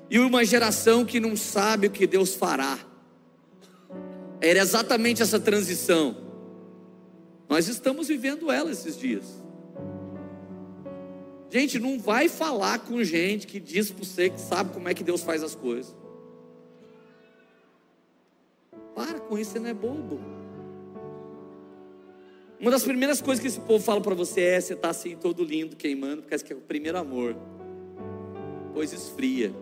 e 0.10 0.18
uma 0.18 0.46
geração 0.46 1.04
que 1.04 1.20
não 1.20 1.36
sabe 1.36 1.88
o 1.88 1.92
que 1.92 2.08
Deus 2.08 2.36
fará. 2.36 2.80
Era 4.40 4.60
exatamente 4.60 5.22
essa 5.22 5.42
transição. 5.42 6.27
Nós 7.50 7.68
estamos 7.68 8.08
vivendo 8.08 8.52
ela 8.52 8.72
esses 8.72 8.98
dias. 8.98 9.26
Gente, 11.50 11.80
não 11.80 11.98
vai 11.98 12.28
falar 12.28 12.80
com 12.80 13.02
gente 13.04 13.48
que 13.48 13.60
diz 13.60 13.90
para 13.90 14.04
você 14.04 14.30
que 14.30 14.40
sabe 14.40 14.74
como 14.74 14.90
é 14.90 14.94
que 14.94 15.04
Deus 15.04 15.22
faz 15.22 15.44
as 15.44 15.56
coisas. 15.56 15.96
Para 18.94 19.20
com 19.20 19.38
isso, 19.38 19.52
você 19.52 19.60
não 19.60 19.70
é 19.70 19.74
bobo. 19.74 20.20
Uma 22.60 22.72
das 22.72 22.84
primeiras 22.84 23.22
coisas 23.22 23.40
que 23.40 23.48
esse 23.48 23.60
povo 23.60 23.84
fala 23.84 24.02
para 24.02 24.16
você 24.16 24.42
é: 24.42 24.60
você 24.60 24.74
está 24.74 24.90
assim, 24.90 25.16
todo 25.16 25.44
lindo, 25.44 25.76
queimando, 25.76 26.24
porque 26.24 26.38
que 26.40 26.54
é 26.54 26.56
o 26.56 26.60
primeiro 26.60 26.98
amor. 26.98 27.36
Pois 28.74 28.92
esfria. 28.92 29.54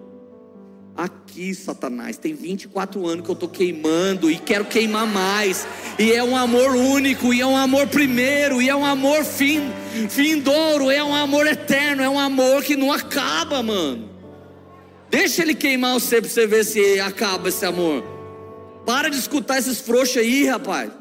Aqui, 0.96 1.54
Satanás, 1.54 2.18
tem 2.18 2.34
24 2.34 3.06
anos 3.06 3.26
que 3.26 3.30
eu 3.30 3.34
estou 3.34 3.50
queimando 3.50 4.32
e 4.32 4.40
quero 4.40 4.64
queimar 4.64 5.06
mais. 5.06 5.68
E 5.98 6.12
é 6.12 6.22
um 6.22 6.36
amor 6.36 6.76
único, 6.76 7.34
e 7.34 7.40
é 7.40 7.46
um 7.46 7.56
amor 7.56 7.88
primeiro, 7.88 8.62
e 8.62 8.70
é 8.70 8.76
um 8.76 8.84
amor 8.86 9.24
fim, 9.24 9.72
douro, 10.42 10.92
é 10.92 11.02
um 11.02 11.16
amor 11.16 11.48
eterno, 11.48 12.04
é 12.04 12.10
um 12.10 12.20
amor 12.20 12.64
que 12.64 12.76
não 12.76 12.92
acaba, 12.92 13.64
mano. 13.64 14.10
Deixa 15.10 15.42
ele 15.42 15.56
queimar 15.56 15.94
você 15.94 16.20
para 16.20 16.30
você 16.30 16.46
ver 16.46 16.66
se 16.66 17.00
acaba 17.00 17.48
esse 17.48 17.66
amor. 17.66 18.04
Para 18.86 19.10
de 19.10 19.18
escutar 19.18 19.58
esses 19.58 19.80
frouxos 19.80 20.18
aí, 20.18 20.46
rapaz. 20.46 20.92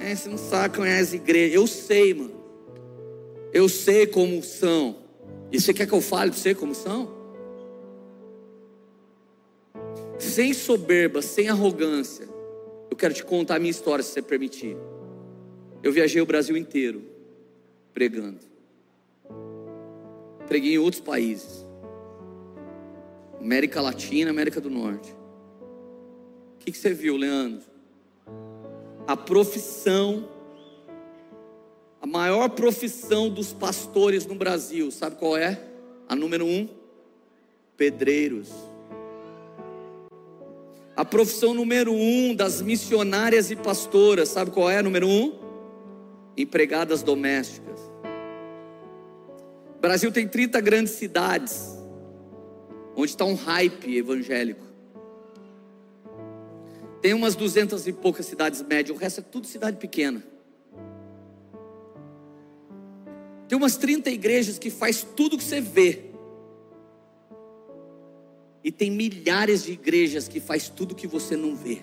É, 0.00 0.14
você 0.14 0.30
não 0.30 0.38
sabe, 0.38 0.78
conhece 0.78 1.16
igreja. 1.16 1.54
Eu 1.54 1.66
sei, 1.66 2.14
mano. 2.14 2.32
Eu 3.52 3.68
sei 3.68 4.06
como 4.06 4.42
são. 4.42 4.96
E 5.52 5.60
você 5.60 5.74
quer 5.74 5.86
que 5.86 5.92
eu 5.92 6.00
fale 6.00 6.30
para 6.30 6.40
você 6.40 6.54
como 6.54 6.74
são? 6.74 7.10
Sem 10.18 10.54
soberba, 10.54 11.20
sem 11.20 11.50
arrogância. 11.50 12.29
Eu 12.90 12.96
quero 12.96 13.14
te 13.14 13.24
contar 13.24 13.56
a 13.56 13.58
minha 13.58 13.70
história, 13.70 14.02
se 14.02 14.12
você 14.12 14.22
permitir. 14.22 14.76
Eu 15.82 15.92
viajei 15.92 16.20
o 16.20 16.26
Brasil 16.26 16.56
inteiro 16.56 17.02
pregando. 17.94 18.40
Preguei 20.46 20.74
em 20.74 20.78
outros 20.78 21.00
países. 21.00 21.64
América 23.38 23.80
Latina, 23.80 24.30
América 24.30 24.60
do 24.60 24.68
Norte. 24.68 25.14
O 26.54 26.58
que, 26.58 26.72
que 26.72 26.76
você 26.76 26.92
viu, 26.92 27.16
Leandro? 27.16 27.70
a 29.10 29.16
profissão, 29.16 30.28
a 32.00 32.06
maior 32.06 32.48
profissão 32.50 33.28
dos 33.28 33.52
pastores 33.52 34.24
no 34.24 34.36
Brasil, 34.36 34.88
sabe 34.92 35.16
qual 35.16 35.36
é? 35.36 35.60
A 36.08 36.14
número 36.14 36.46
um: 36.46 36.68
pedreiros. 37.76 38.48
A 41.00 41.04
profissão 41.06 41.54
número 41.54 41.94
um 41.94 42.34
das 42.34 42.60
missionárias 42.60 43.50
e 43.50 43.56
pastoras, 43.56 44.28
sabe 44.28 44.50
qual 44.50 44.68
é 44.68 44.76
a 44.76 44.82
número 44.82 45.08
um? 45.08 45.32
Empregadas 46.36 47.02
domésticas. 47.02 47.80
O 49.78 49.80
Brasil 49.80 50.12
tem 50.12 50.28
30 50.28 50.60
grandes 50.60 50.92
cidades, 50.92 51.70
onde 52.94 53.12
está 53.12 53.24
um 53.24 53.34
hype 53.34 53.96
evangélico. 53.96 54.62
Tem 57.00 57.14
umas 57.14 57.34
duzentas 57.34 57.86
e 57.86 57.94
poucas 57.94 58.26
cidades 58.26 58.60
médias, 58.60 58.94
o 58.94 59.00
resto 59.00 59.20
é 59.20 59.24
tudo 59.24 59.46
cidade 59.46 59.78
pequena. 59.78 60.22
Tem 63.48 63.56
umas 63.56 63.78
30 63.78 64.10
igrejas 64.10 64.58
que 64.58 64.68
faz 64.68 65.02
tudo 65.16 65.38
que 65.38 65.44
você 65.44 65.62
vê. 65.62 66.09
E 68.62 68.70
tem 68.70 68.90
milhares 68.90 69.64
de 69.64 69.72
igrejas 69.72 70.28
que 70.28 70.40
faz 70.40 70.68
tudo 70.68 70.94
que 70.94 71.06
você 71.06 71.36
não 71.36 71.56
vê. 71.56 71.78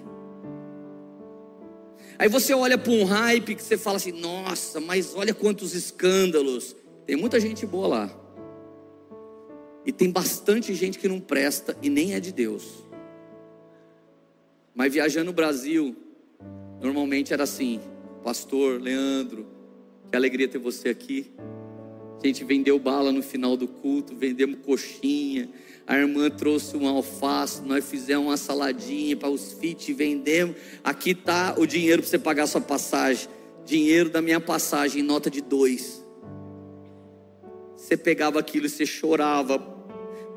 Aí 2.19 2.28
você 2.28 2.53
olha 2.53 2.78
para 2.78 2.91
um 2.91 3.03
hype 3.03 3.55
que 3.55 3.63
você 3.63 3.78
fala 3.78 3.97
assim: 3.97 4.11
"Nossa, 4.11 4.80
mas 4.80 5.15
olha 5.15 5.34
quantos 5.34 5.73
escândalos". 5.73 6.75
Tem 7.05 7.15
muita 7.15 7.39
gente 7.39 7.65
boa 7.65 7.88
lá. 7.88 8.28
E 9.86 9.91
tem 9.91 10.11
bastante 10.11 10.73
gente 10.73 10.99
que 10.99 11.07
não 11.07 11.19
presta 11.19 11.78
e 11.82 11.89
nem 11.89 12.13
é 12.13 12.19
de 12.19 12.34
Deus. 12.34 12.84
Mas 14.75 14.93
viajando 14.93 15.28
no 15.28 15.34
Brasil, 15.34 15.95
normalmente 16.82 17.34
era 17.34 17.43
assim: 17.43 17.80
Pastor 18.23 18.82
Leandro, 18.82 19.47
que 20.11 20.17
alegria 20.17 20.47
ter 20.47 20.57
você 20.57 20.89
aqui. 20.89 21.32
A 22.21 22.28
gente 22.28 22.43
vendeu 22.43 22.78
bala 22.78 23.11
no 23.11 23.23
final 23.23 23.55
do 23.55 23.67
culto, 23.67 24.15
vendemos 24.15 24.59
coxinha. 24.65 25.49
A 25.88 25.97
irmã 25.97 26.29
trouxe 26.29 26.75
um 26.75 26.85
alface, 26.85 27.61
nós 27.61 27.89
fizemos 27.89 28.27
uma 28.27 28.35
saladinha 28.35 29.15
para 29.15 29.29
os 29.29 29.53
fit, 29.53 29.93
vendemos. 29.93 30.57
Aqui 30.83 31.15
tá 31.15 31.55
o 31.57 31.65
dinheiro 31.65 32.01
para 32.01 32.09
você 32.09 32.19
pagar 32.19 32.45
sua 32.45 32.59
passagem. 32.59 33.29
Dinheiro 33.65 34.09
da 34.09 34.21
minha 34.21 34.41
passagem, 34.41 35.01
nota 35.01 35.29
de 35.29 35.41
dois. 35.41 36.05
Você 37.77 37.95
pegava 37.95 38.38
aquilo 38.38 38.65
e 38.65 38.69
você 38.69 38.85
chorava 38.85 39.76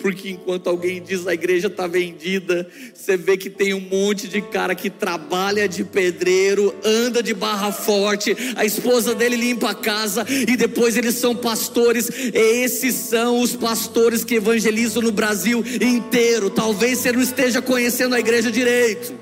porque 0.00 0.30
enquanto 0.30 0.68
alguém 0.68 1.02
diz 1.02 1.26
a 1.26 1.34
igreja 1.34 1.68
está 1.68 1.86
vendida, 1.86 2.68
você 2.94 3.16
vê 3.16 3.36
que 3.36 3.50
tem 3.50 3.74
um 3.74 3.80
monte 3.80 4.26
de 4.26 4.40
cara 4.40 4.74
que 4.74 4.88
trabalha 4.88 5.68
de 5.68 5.84
pedreiro, 5.84 6.74
anda 6.84 7.22
de 7.22 7.34
barra 7.34 7.70
forte, 7.70 8.36
a 8.56 8.64
esposa 8.64 9.14
dele 9.14 9.36
limpa 9.36 9.70
a 9.70 9.74
casa 9.74 10.24
e 10.28 10.56
depois 10.56 10.96
eles 10.96 11.14
são 11.16 11.36
pastores. 11.36 12.10
Esses 12.32 12.94
são 12.94 13.40
os 13.40 13.54
pastores 13.54 14.24
que 14.24 14.36
evangelizam 14.36 15.02
no 15.02 15.12
Brasil 15.12 15.62
inteiro. 15.80 16.50
Talvez 16.50 16.98
você 16.98 17.12
não 17.12 17.20
esteja 17.20 17.60
conhecendo 17.60 18.14
a 18.14 18.20
igreja 18.20 18.50
direito. 18.50 19.14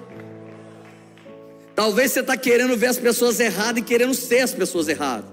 Talvez 1.75 2.13
você 2.13 2.21
está 2.21 2.37
querendo 2.37 2.77
ver 2.77 2.87
as 2.87 2.99
pessoas 2.99 3.39
erradas 3.39 3.83
e 3.83 3.85
querendo 3.85 4.15
ser 4.15 4.41
as 4.41 4.53
pessoas 4.53 4.89
erradas. 4.89 5.31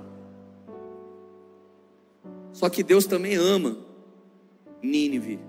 Só 2.54 2.70
que 2.70 2.84
Deus 2.84 3.06
também 3.06 3.36
ama 3.36 3.85
Nínive. 4.86 5.40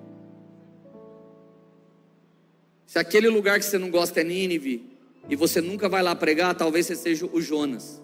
Se 2.87 2.99
aquele 2.99 3.29
lugar 3.29 3.59
que 3.59 3.65
você 3.65 3.79
não 3.79 3.91
gosta 3.91 4.21
é 4.21 4.25
Nínive, 4.25 4.97
e 5.29 5.37
você 5.37 5.61
nunca 5.61 5.89
vai 5.89 6.03
lá 6.03 6.15
pregar, 6.15 6.55
talvez 6.55 6.87
você 6.87 6.97
seja 6.97 7.27
o 7.27 7.41
Jonas. 7.41 8.03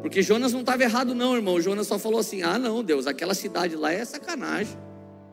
Porque 0.00 0.22
Jonas 0.22 0.52
não 0.52 0.60
estava 0.60 0.82
errado, 0.82 1.14
não, 1.14 1.34
irmão. 1.34 1.60
Jonas 1.60 1.86
só 1.86 1.98
falou 1.98 2.20
assim: 2.20 2.42
ah, 2.42 2.58
não, 2.58 2.82
Deus, 2.82 3.06
aquela 3.06 3.34
cidade 3.34 3.74
lá 3.74 3.92
é 3.92 4.04
sacanagem. 4.04 4.76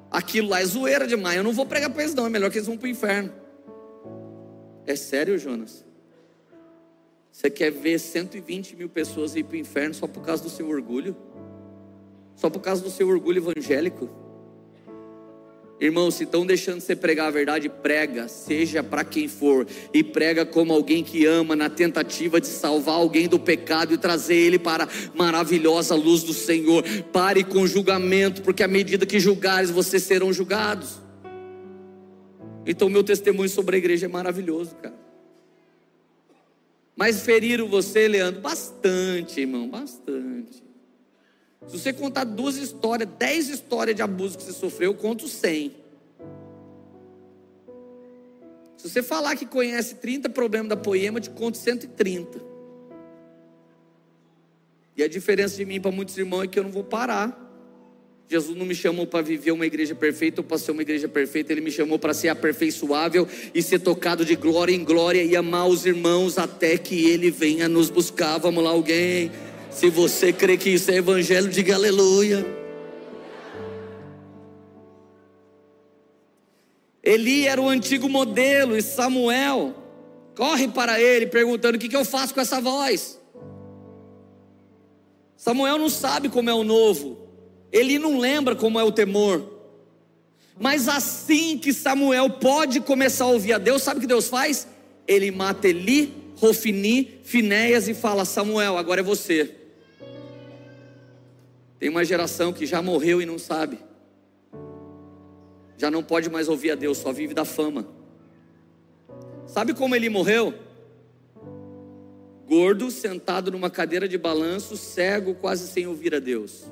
Aquilo 0.09 0.49
lá 0.49 0.61
é 0.61 0.65
zoeira 0.65 1.07
demais. 1.07 1.37
Eu 1.37 1.43
não 1.43 1.53
vou 1.53 1.65
pregar 1.65 1.89
para 1.89 2.03
eles, 2.03 2.15
não. 2.15 2.25
É 2.25 2.29
melhor 2.29 2.49
que 2.49 2.57
eles 2.57 2.67
vão 2.67 2.77
para 2.77 2.87
o 2.87 2.89
inferno. 2.89 3.31
É 4.85 4.95
sério, 4.95 5.37
Jonas? 5.37 5.85
Você 7.31 7.49
quer 7.49 7.71
ver 7.71 7.99
120 7.99 8.75
mil 8.75 8.89
pessoas 8.89 9.35
ir 9.35 9.43
para 9.43 9.55
o 9.55 9.57
inferno 9.57 9.93
só 9.93 10.05
por 10.05 10.21
causa 10.23 10.43
do 10.43 10.49
seu 10.49 10.69
orgulho? 10.69 11.15
Só 12.35 12.49
por 12.49 12.59
causa 12.59 12.83
do 12.83 12.89
seu 12.89 13.07
orgulho 13.07 13.37
evangélico? 13.37 14.09
Irmão, 15.83 16.09
se 16.09 16.23
estão 16.23 16.45
deixando 16.45 16.79
você 16.79 16.95
pregar 16.95 17.27
a 17.27 17.31
verdade, 17.31 17.67
prega, 17.67 18.29
seja 18.29 18.81
para 18.81 19.03
quem 19.03 19.27
for, 19.27 19.67
e 19.93 20.01
prega 20.01 20.45
como 20.45 20.71
alguém 20.71 21.03
que 21.03 21.25
ama, 21.25 21.57
na 21.57 21.69
tentativa 21.69 22.39
de 22.39 22.47
salvar 22.47 22.95
alguém 22.95 23.27
do 23.27 23.37
pecado 23.37 23.93
e 23.93 23.97
trazer 23.97 24.35
ele 24.35 24.57
para 24.57 24.85
a 24.85 24.87
maravilhosa 25.13 25.93
luz 25.93 26.23
do 26.23 26.33
Senhor. 26.33 26.85
Pare 27.11 27.43
com 27.43 27.67
julgamento, 27.67 28.41
porque 28.43 28.63
à 28.63 28.67
medida 28.67 29.05
que 29.05 29.19
julgares, 29.19 29.71
vocês 29.71 30.03
serão 30.03 30.31
julgados. 30.31 31.01
Então, 32.65 32.89
meu 32.89 33.03
testemunho 33.03 33.49
sobre 33.49 33.75
a 33.75 33.79
igreja 33.79 34.05
é 34.05 34.09
maravilhoso, 34.09 34.75
cara. 34.75 34.95
Mas 36.95 37.23
feriram 37.23 37.67
você, 37.67 38.07
Leandro? 38.07 38.39
Bastante, 38.39 39.41
irmão, 39.41 39.67
bastante. 39.67 40.62
Se 41.67 41.79
você 41.79 41.93
contar 41.93 42.23
duas 42.23 42.55
histórias, 42.57 43.09
dez 43.17 43.49
histórias 43.49 43.95
de 43.95 44.01
abuso 44.01 44.37
que 44.37 44.43
você 44.43 44.53
sofreu, 44.53 44.91
eu 44.91 44.97
conto 44.97 45.27
cem. 45.27 45.75
Se 48.77 48.89
você 48.89 49.01
falar 49.01 49.35
que 49.35 49.45
conhece 49.45 49.95
30 49.95 50.29
problemas 50.29 50.67
da 50.67 50.75
poema, 50.75 51.17
eu 51.17 51.21
te 51.21 51.29
conto 51.29 51.57
130. 51.57 52.41
E 54.95 55.01
a 55.01 55.07
diferença 55.07 55.55
de 55.55 55.65
mim 55.65 55.79
para 55.79 55.91
muitos 55.91 56.17
irmãos 56.17 56.43
é 56.43 56.47
que 56.47 56.59
eu 56.59 56.63
não 56.63 56.71
vou 56.71 56.83
parar. 56.83 57.39
Jesus 58.29 58.57
não 58.57 58.65
me 58.65 58.75
chamou 58.75 59.05
para 59.05 59.21
viver 59.21 59.51
uma 59.51 59.65
igreja 59.65 59.93
perfeita 59.93 60.41
ou 60.41 60.45
para 60.45 60.57
ser 60.57 60.71
uma 60.71 60.81
igreja 60.81 61.07
perfeita, 61.07 61.51
Ele 61.51 61.61
me 61.61 61.71
chamou 61.71 61.99
para 61.99 62.13
ser 62.13 62.29
aperfeiçoável 62.29 63.27
e 63.53 63.61
ser 63.61 63.79
tocado 63.79 64.25
de 64.25 64.35
glória 64.35 64.73
em 64.73 64.83
glória 64.83 65.23
e 65.23 65.35
amar 65.35 65.67
os 65.67 65.85
irmãos 65.85 66.37
até 66.37 66.77
que 66.77 67.05
Ele 67.05 67.29
venha 67.29 67.69
nos 67.69 67.89
buscar. 67.89 68.37
Vamos 68.37 68.63
lá, 68.63 68.71
alguém. 68.71 69.31
Se 69.73 69.89
você 69.89 70.31
crê 70.31 70.55
que 70.55 70.69
isso 70.69 70.91
é 70.91 70.95
evangelho, 70.95 71.49
diga 71.49 71.75
aleluia. 71.75 72.45
Eli 77.03 77.47
era 77.47 77.59
o 77.59 77.67
antigo 77.67 78.07
modelo 78.07 78.77
e 78.77 78.81
Samuel 78.81 79.75
corre 80.35 80.67
para 80.67 81.01
ele 81.01 81.27
perguntando: 81.27 81.75
O 81.75 81.79
que, 81.79 81.89
que 81.89 81.95
eu 81.95 82.05
faço 82.05 82.33
com 82.33 82.39
essa 82.39 82.61
voz? 82.61 83.19
Samuel 85.35 85.77
não 85.77 85.89
sabe 85.89 86.29
como 86.29 86.49
é 86.49 86.53
o 86.53 86.63
novo, 86.63 87.27
ele 87.71 87.99
não 87.99 88.19
lembra 88.19 88.55
como 88.55 88.79
é 88.79 88.83
o 88.83 88.91
temor. 88.91 89.51
Mas 90.57 90.87
assim 90.87 91.57
que 91.57 91.73
Samuel 91.73 92.29
pode 92.29 92.79
começar 92.79 93.25
a 93.25 93.29
ouvir 93.29 93.53
a 93.53 93.57
Deus, 93.57 93.81
sabe 93.81 93.97
o 93.97 94.01
que 94.01 94.07
Deus 94.07 94.29
faz? 94.29 94.67
Ele 95.07 95.31
mata 95.31 95.67
Eli, 95.67 96.13
Rofini, 96.37 97.19
Finéias 97.23 97.87
e 97.87 97.93
fala: 97.95 98.23
Samuel, 98.23 98.77
agora 98.77 99.01
é 99.01 99.03
você. 99.03 99.62
Tem 101.83 101.89
uma 101.89 102.05
geração 102.05 102.53
que 102.53 102.65
já 102.65 102.81
morreu 102.81 103.21
e 103.21 103.25
não 103.25 103.37
sabe. 103.37 103.77
Já 105.75 105.91
não 105.91 106.01
pode 106.01 106.29
mais 106.29 106.47
ouvir 106.47 106.71
a 106.71 106.75
Deus, 106.75 106.97
só 106.97 107.11
vive 107.11 107.33
da 107.33 107.43
fama. 107.43 107.85
Sabe 109.45 109.73
como 109.73 109.93
ele 109.93 110.07
morreu? 110.09 110.53
Gordo, 112.47 112.89
sentado 112.89 113.51
numa 113.51 113.69
cadeira 113.69 114.07
de 114.07 114.17
balanço, 114.17 114.77
cego, 114.77 115.35
quase 115.35 115.67
sem 115.67 115.85
ouvir 115.85 116.15
a 116.15 116.19
Deus. 116.19 116.71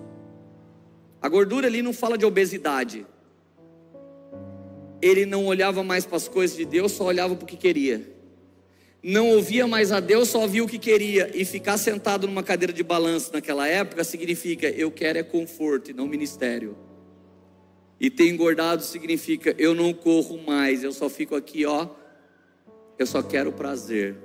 A 1.22 1.28
gordura 1.28 1.68
ali 1.68 1.82
não 1.82 1.92
fala 1.92 2.18
de 2.18 2.26
obesidade. 2.26 3.06
Ele 5.02 5.26
não 5.26 5.46
olhava 5.46 5.84
mais 5.84 6.06
para 6.06 6.16
as 6.16 6.30
coisas 6.30 6.56
de 6.56 6.64
Deus, 6.64 6.94
só 6.94 7.04
olhava 7.04 7.36
para 7.36 7.44
o 7.44 7.48
que 7.48 7.58
queria 7.58 8.21
não 9.04 9.30
ouvia 9.30 9.68
mais 9.68 9.92
a 9.92 10.00
Deus, 10.00 10.30
só 10.30 10.42
ouvia 10.42 10.64
o 10.64 10.68
que 10.68 10.78
queria. 10.78 11.32
E 11.34 11.44
ficar 11.44 11.78
sentado 11.78 12.28
numa 12.28 12.44
cadeira 12.44 12.72
de 12.72 12.84
balanço 12.84 13.32
naquela 13.34 13.68
época 13.68 14.04
significa 14.04 14.68
eu 14.68 14.92
quero 14.92 15.18
é 15.18 15.24
conforto 15.24 15.90
e 15.90 15.94
não 15.94 16.08
ministério. 16.08 16.78
E 18.00 18.10
ter 18.10 18.30
engordado 18.30 18.84
significa 18.84 19.56
eu 19.58 19.74
não 19.74 19.94
corro 19.94 20.38
mais, 20.44 20.84
eu 20.84 20.92
só 20.92 21.10
fico 21.10 21.36
aqui, 21.36 21.66
ó. 21.66 21.90
Eu 22.98 23.08
só 23.08 23.24
quero 23.24 23.52
prazer. 23.52 24.16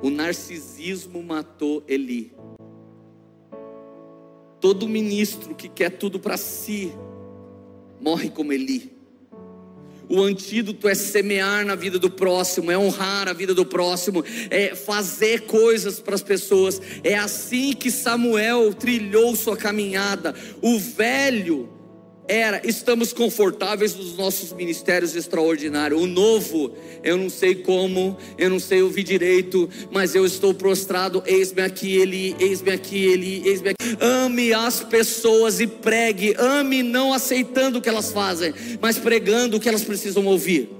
O 0.00 0.10
narcisismo 0.10 1.22
matou 1.22 1.82
Eli. 1.88 2.32
Todo 4.60 4.88
ministro 4.88 5.54
que 5.54 5.68
quer 5.68 5.90
tudo 5.90 6.20
para 6.20 6.36
si 6.36 6.92
morre 8.00 8.30
como 8.30 8.52
Eli. 8.52 8.95
O 10.08 10.22
antídoto 10.22 10.88
é 10.88 10.94
semear 10.94 11.64
na 11.64 11.74
vida 11.74 11.98
do 11.98 12.10
próximo, 12.10 12.70
é 12.70 12.78
honrar 12.78 13.28
a 13.28 13.32
vida 13.32 13.52
do 13.54 13.66
próximo, 13.66 14.24
é 14.50 14.74
fazer 14.74 15.42
coisas 15.42 16.00
para 16.00 16.14
as 16.14 16.22
pessoas. 16.22 16.80
É 17.02 17.16
assim 17.16 17.72
que 17.72 17.90
Samuel 17.90 18.72
trilhou 18.74 19.34
sua 19.34 19.56
caminhada. 19.56 20.34
O 20.62 20.78
velho 20.78 21.75
era 22.28 22.60
estamos 22.64 23.12
confortáveis 23.12 23.94
nos 23.94 24.16
nossos 24.16 24.52
ministérios 24.52 25.14
extraordinários. 25.14 26.00
O 26.00 26.06
novo, 26.06 26.72
eu 27.02 27.16
não 27.16 27.30
sei 27.30 27.54
como, 27.54 28.16
eu 28.36 28.50
não 28.50 28.58
sei 28.58 28.82
ouvir 28.82 29.02
direito, 29.02 29.68
mas 29.90 30.14
eu 30.14 30.26
estou 30.26 30.52
prostrado. 30.52 31.22
Eis-me 31.26 31.62
aqui, 31.62 31.96
ele, 31.96 32.36
eis-me 32.38 32.70
aqui, 32.70 33.04
ele, 33.04 33.42
eis-me 33.48 33.70
aqui. 33.70 33.96
Ame 34.00 34.52
as 34.52 34.82
pessoas 34.82 35.60
e 35.60 35.66
pregue. 35.66 36.34
Ame 36.38 36.82
não 36.82 37.12
aceitando 37.12 37.78
o 37.78 37.82
que 37.82 37.88
elas 37.88 38.10
fazem, 38.10 38.52
mas 38.80 38.98
pregando 38.98 39.56
o 39.56 39.60
que 39.60 39.68
elas 39.68 39.84
precisam 39.84 40.26
ouvir. 40.26 40.70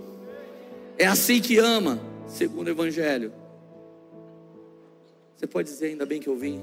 É 0.99 1.07
assim 1.07 1.41
que 1.41 1.59
ama, 1.59 2.01
segundo 2.27 2.69
o 2.69 2.71
Evangelho. 2.71 3.33
Você 5.37 5.47
pode 5.47 5.69
dizer, 5.69 5.89
ainda 5.89 6.07
bem 6.07 6.19
que 6.19 6.29
eu 6.29 6.37
vim. 6.37 6.63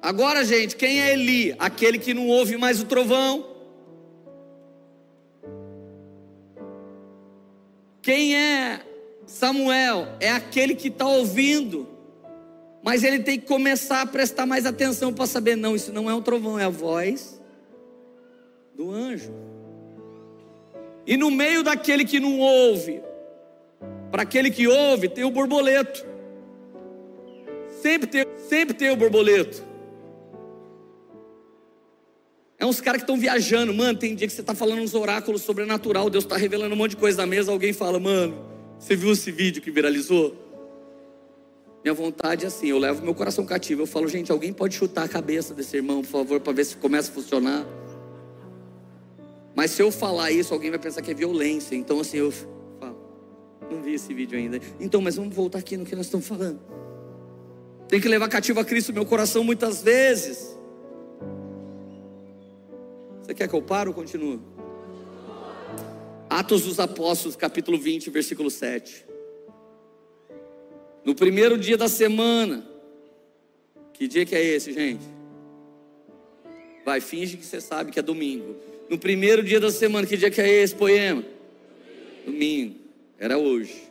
Agora, 0.00 0.44
gente, 0.44 0.76
quem 0.76 1.00
é 1.00 1.12
Eli? 1.12 1.54
Aquele 1.58 1.98
que 1.98 2.14
não 2.14 2.28
ouve 2.28 2.56
mais 2.56 2.80
o 2.80 2.86
trovão. 2.86 3.44
Quem 8.00 8.36
é 8.36 8.80
Samuel? 9.26 10.08
É 10.20 10.30
aquele 10.30 10.74
que 10.74 10.88
está 10.88 11.06
ouvindo, 11.06 11.86
mas 12.82 13.02
ele 13.04 13.18
tem 13.18 13.38
que 13.38 13.46
começar 13.46 14.00
a 14.00 14.06
prestar 14.06 14.46
mais 14.46 14.64
atenção 14.64 15.12
para 15.12 15.26
saber: 15.26 15.56
não, 15.56 15.74
isso 15.74 15.92
não 15.92 16.08
é 16.08 16.14
um 16.14 16.22
trovão, 16.22 16.58
é 16.58 16.64
a 16.64 16.70
voz 16.70 17.38
do 18.74 18.90
anjo. 18.90 19.32
E 21.06 21.16
no 21.16 21.30
meio 21.30 21.62
daquele 21.62 22.04
que 22.04 22.20
não 22.20 22.38
ouve, 22.38 23.02
para 24.10 24.22
aquele 24.22 24.50
que 24.50 24.68
ouve, 24.68 25.08
tem 25.08 25.24
o 25.24 25.30
borboleto. 25.30 26.06
Sempre 27.82 28.06
tem, 28.06 28.26
sempre 28.48 28.74
tem 28.74 28.90
o 28.90 28.96
borboleto. 28.96 29.67
É 32.58 32.66
uns 32.66 32.80
caras 32.80 33.00
que 33.00 33.04
estão 33.04 33.16
viajando, 33.16 33.72
mano. 33.72 33.96
Tem 33.96 34.14
dia 34.14 34.26
que 34.26 34.32
você 34.32 34.40
está 34.40 34.54
falando 34.54 34.82
uns 34.82 34.94
oráculos 34.94 35.42
sobrenatural, 35.42 36.10
Deus 36.10 36.24
está 36.24 36.36
revelando 36.36 36.74
um 36.74 36.78
monte 36.78 36.90
de 36.90 36.96
coisa 36.96 37.18
na 37.18 37.26
mesa. 37.26 37.52
Alguém 37.52 37.72
fala, 37.72 38.00
mano, 38.00 38.36
você 38.78 38.96
viu 38.96 39.12
esse 39.12 39.30
vídeo 39.30 39.62
que 39.62 39.70
viralizou? 39.70 40.34
Minha 41.84 41.94
vontade 41.94 42.44
é 42.44 42.48
assim, 42.48 42.66
eu 42.66 42.78
levo 42.78 43.04
meu 43.04 43.14
coração 43.14 43.46
cativo. 43.46 43.82
Eu 43.82 43.86
falo, 43.86 44.08
gente, 44.08 44.32
alguém 44.32 44.52
pode 44.52 44.74
chutar 44.74 45.04
a 45.04 45.08
cabeça 45.08 45.54
desse 45.54 45.76
irmão, 45.76 46.02
por 46.02 46.10
favor, 46.10 46.40
para 46.40 46.52
ver 46.52 46.64
se 46.64 46.76
começa 46.76 47.10
a 47.10 47.14
funcionar. 47.14 47.64
Mas 49.54 49.70
se 49.70 49.80
eu 49.80 49.92
falar 49.92 50.32
isso, 50.32 50.52
alguém 50.52 50.70
vai 50.70 50.78
pensar 50.80 51.00
que 51.00 51.12
é 51.12 51.14
violência. 51.14 51.76
Então, 51.76 52.00
assim, 52.00 52.16
eu 52.16 52.32
falo, 52.32 52.96
não 53.70 53.82
vi 53.82 53.94
esse 53.94 54.12
vídeo 54.12 54.36
ainda. 54.36 54.60
Então, 54.80 55.00
mas 55.00 55.14
vamos 55.14 55.34
voltar 55.34 55.60
aqui 55.60 55.76
no 55.76 55.84
que 55.84 55.94
nós 55.94 56.06
estamos 56.06 56.26
falando. 56.26 56.58
Tem 57.88 58.00
que 58.00 58.08
levar 58.08 58.28
cativo 58.28 58.58
a 58.58 58.64
Cristo 58.64 58.92
meu 58.92 59.06
coração 59.06 59.44
muitas 59.44 59.80
vezes. 59.80 60.57
Você 63.28 63.34
quer 63.34 63.46
que 63.46 63.54
eu 63.54 63.60
pare 63.60 63.90
ou 63.90 63.94
continue? 63.94 64.40
Atos 66.30 66.62
dos 66.62 66.80
Apóstolos, 66.80 67.36
capítulo 67.36 67.76
20, 67.76 68.08
versículo 68.08 68.50
7. 68.50 69.04
No 71.04 71.14
primeiro 71.14 71.58
dia 71.58 71.76
da 71.76 71.88
semana, 71.88 72.66
que 73.92 74.08
dia 74.08 74.24
que 74.24 74.34
é 74.34 74.42
esse, 74.42 74.72
gente? 74.72 75.04
Vai, 76.86 77.02
finge 77.02 77.36
que 77.36 77.44
você 77.44 77.60
sabe 77.60 77.92
que 77.92 77.98
é 77.98 78.02
domingo. 78.02 78.56
No 78.88 78.96
primeiro 78.96 79.42
dia 79.42 79.60
da 79.60 79.70
semana, 79.70 80.06
que 80.06 80.16
dia 80.16 80.30
que 80.30 80.40
é 80.40 80.48
esse 80.48 80.74
poema? 80.74 81.22
Domingo, 82.24 82.76
era 83.18 83.36
hoje. 83.36 83.90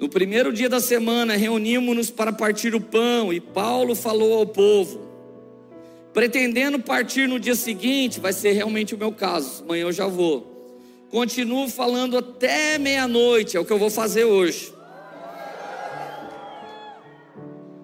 No 0.00 0.08
primeiro 0.08 0.52
dia 0.52 0.68
da 0.68 0.80
semana, 0.80 1.36
reunimos-nos 1.36 2.10
para 2.10 2.32
partir 2.32 2.74
o 2.74 2.80
pão, 2.80 3.32
e 3.32 3.40
Paulo 3.40 3.94
falou 3.94 4.40
ao 4.40 4.46
povo: 4.46 5.07
pretendendo 6.18 6.80
partir 6.80 7.28
no 7.28 7.38
dia 7.38 7.54
seguinte, 7.54 8.18
vai 8.18 8.32
ser 8.32 8.50
realmente 8.50 8.92
o 8.92 8.98
meu 8.98 9.12
caso, 9.12 9.62
amanhã 9.62 9.82
eu 9.82 9.92
já 9.92 10.08
vou. 10.08 11.06
Continuo 11.12 11.68
falando 11.68 12.18
até 12.18 12.76
meia-noite, 12.76 13.56
é 13.56 13.60
o 13.60 13.64
que 13.64 13.72
eu 13.72 13.78
vou 13.78 13.88
fazer 13.88 14.24
hoje. 14.24 14.74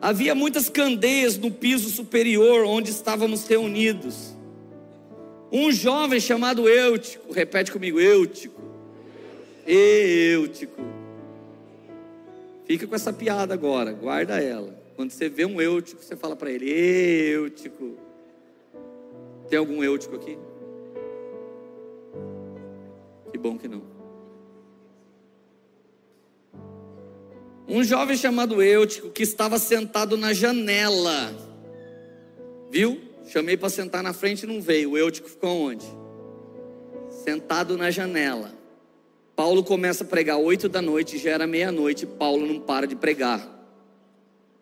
Havia 0.02 0.34
muitas 0.34 0.68
candeias 0.68 1.38
no 1.38 1.48
piso 1.48 1.88
superior 1.88 2.66
onde 2.66 2.90
estávamos 2.90 3.46
reunidos. 3.46 4.34
Um 5.52 5.70
jovem 5.70 6.18
chamado 6.18 6.68
Eutico, 6.68 7.32
repete 7.32 7.70
comigo, 7.70 8.00
Eutico. 8.00 8.60
Eutico. 9.64 10.82
Fica 12.66 12.84
com 12.84 12.96
essa 12.96 13.12
piada 13.12 13.54
agora, 13.54 13.92
guarda 13.92 14.42
ela. 14.42 14.76
Quando 14.96 15.12
você 15.12 15.28
vê 15.28 15.44
um 15.44 15.60
Eutico, 15.60 16.02
você 16.02 16.16
fala 16.16 16.34
para 16.34 16.50
ele, 16.50 16.68
Eutico. 16.68 18.03
Tem 19.48 19.58
algum 19.58 19.82
eutico 19.82 20.16
aqui? 20.16 20.38
Que 23.30 23.38
bom 23.38 23.58
que 23.58 23.68
não. 23.68 23.82
Um 27.66 27.82
jovem 27.82 28.16
chamado 28.16 28.62
Eutico 28.62 29.10
que 29.10 29.22
estava 29.22 29.58
sentado 29.58 30.16
na 30.16 30.32
janela. 30.32 31.34
Viu? 32.70 33.00
Chamei 33.26 33.56
para 33.56 33.70
sentar 33.70 34.02
na 34.02 34.12
frente 34.12 34.42
e 34.42 34.46
não 34.46 34.60
veio. 34.60 34.92
O 34.92 34.98
Eutico 34.98 35.28
ficou 35.28 35.50
onde? 35.50 35.86
Sentado 37.10 37.76
na 37.76 37.90
janela. 37.90 38.52
Paulo 39.34 39.64
começa 39.64 40.04
a 40.04 40.06
pregar 40.06 40.36
oito 40.36 40.68
da 40.68 40.80
noite, 40.80 41.18
já 41.18 41.30
era 41.30 41.46
meia-noite, 41.46 42.06
Paulo 42.06 42.46
não 42.46 42.60
para 42.60 42.86
de 42.86 42.94
pregar. 42.94 43.50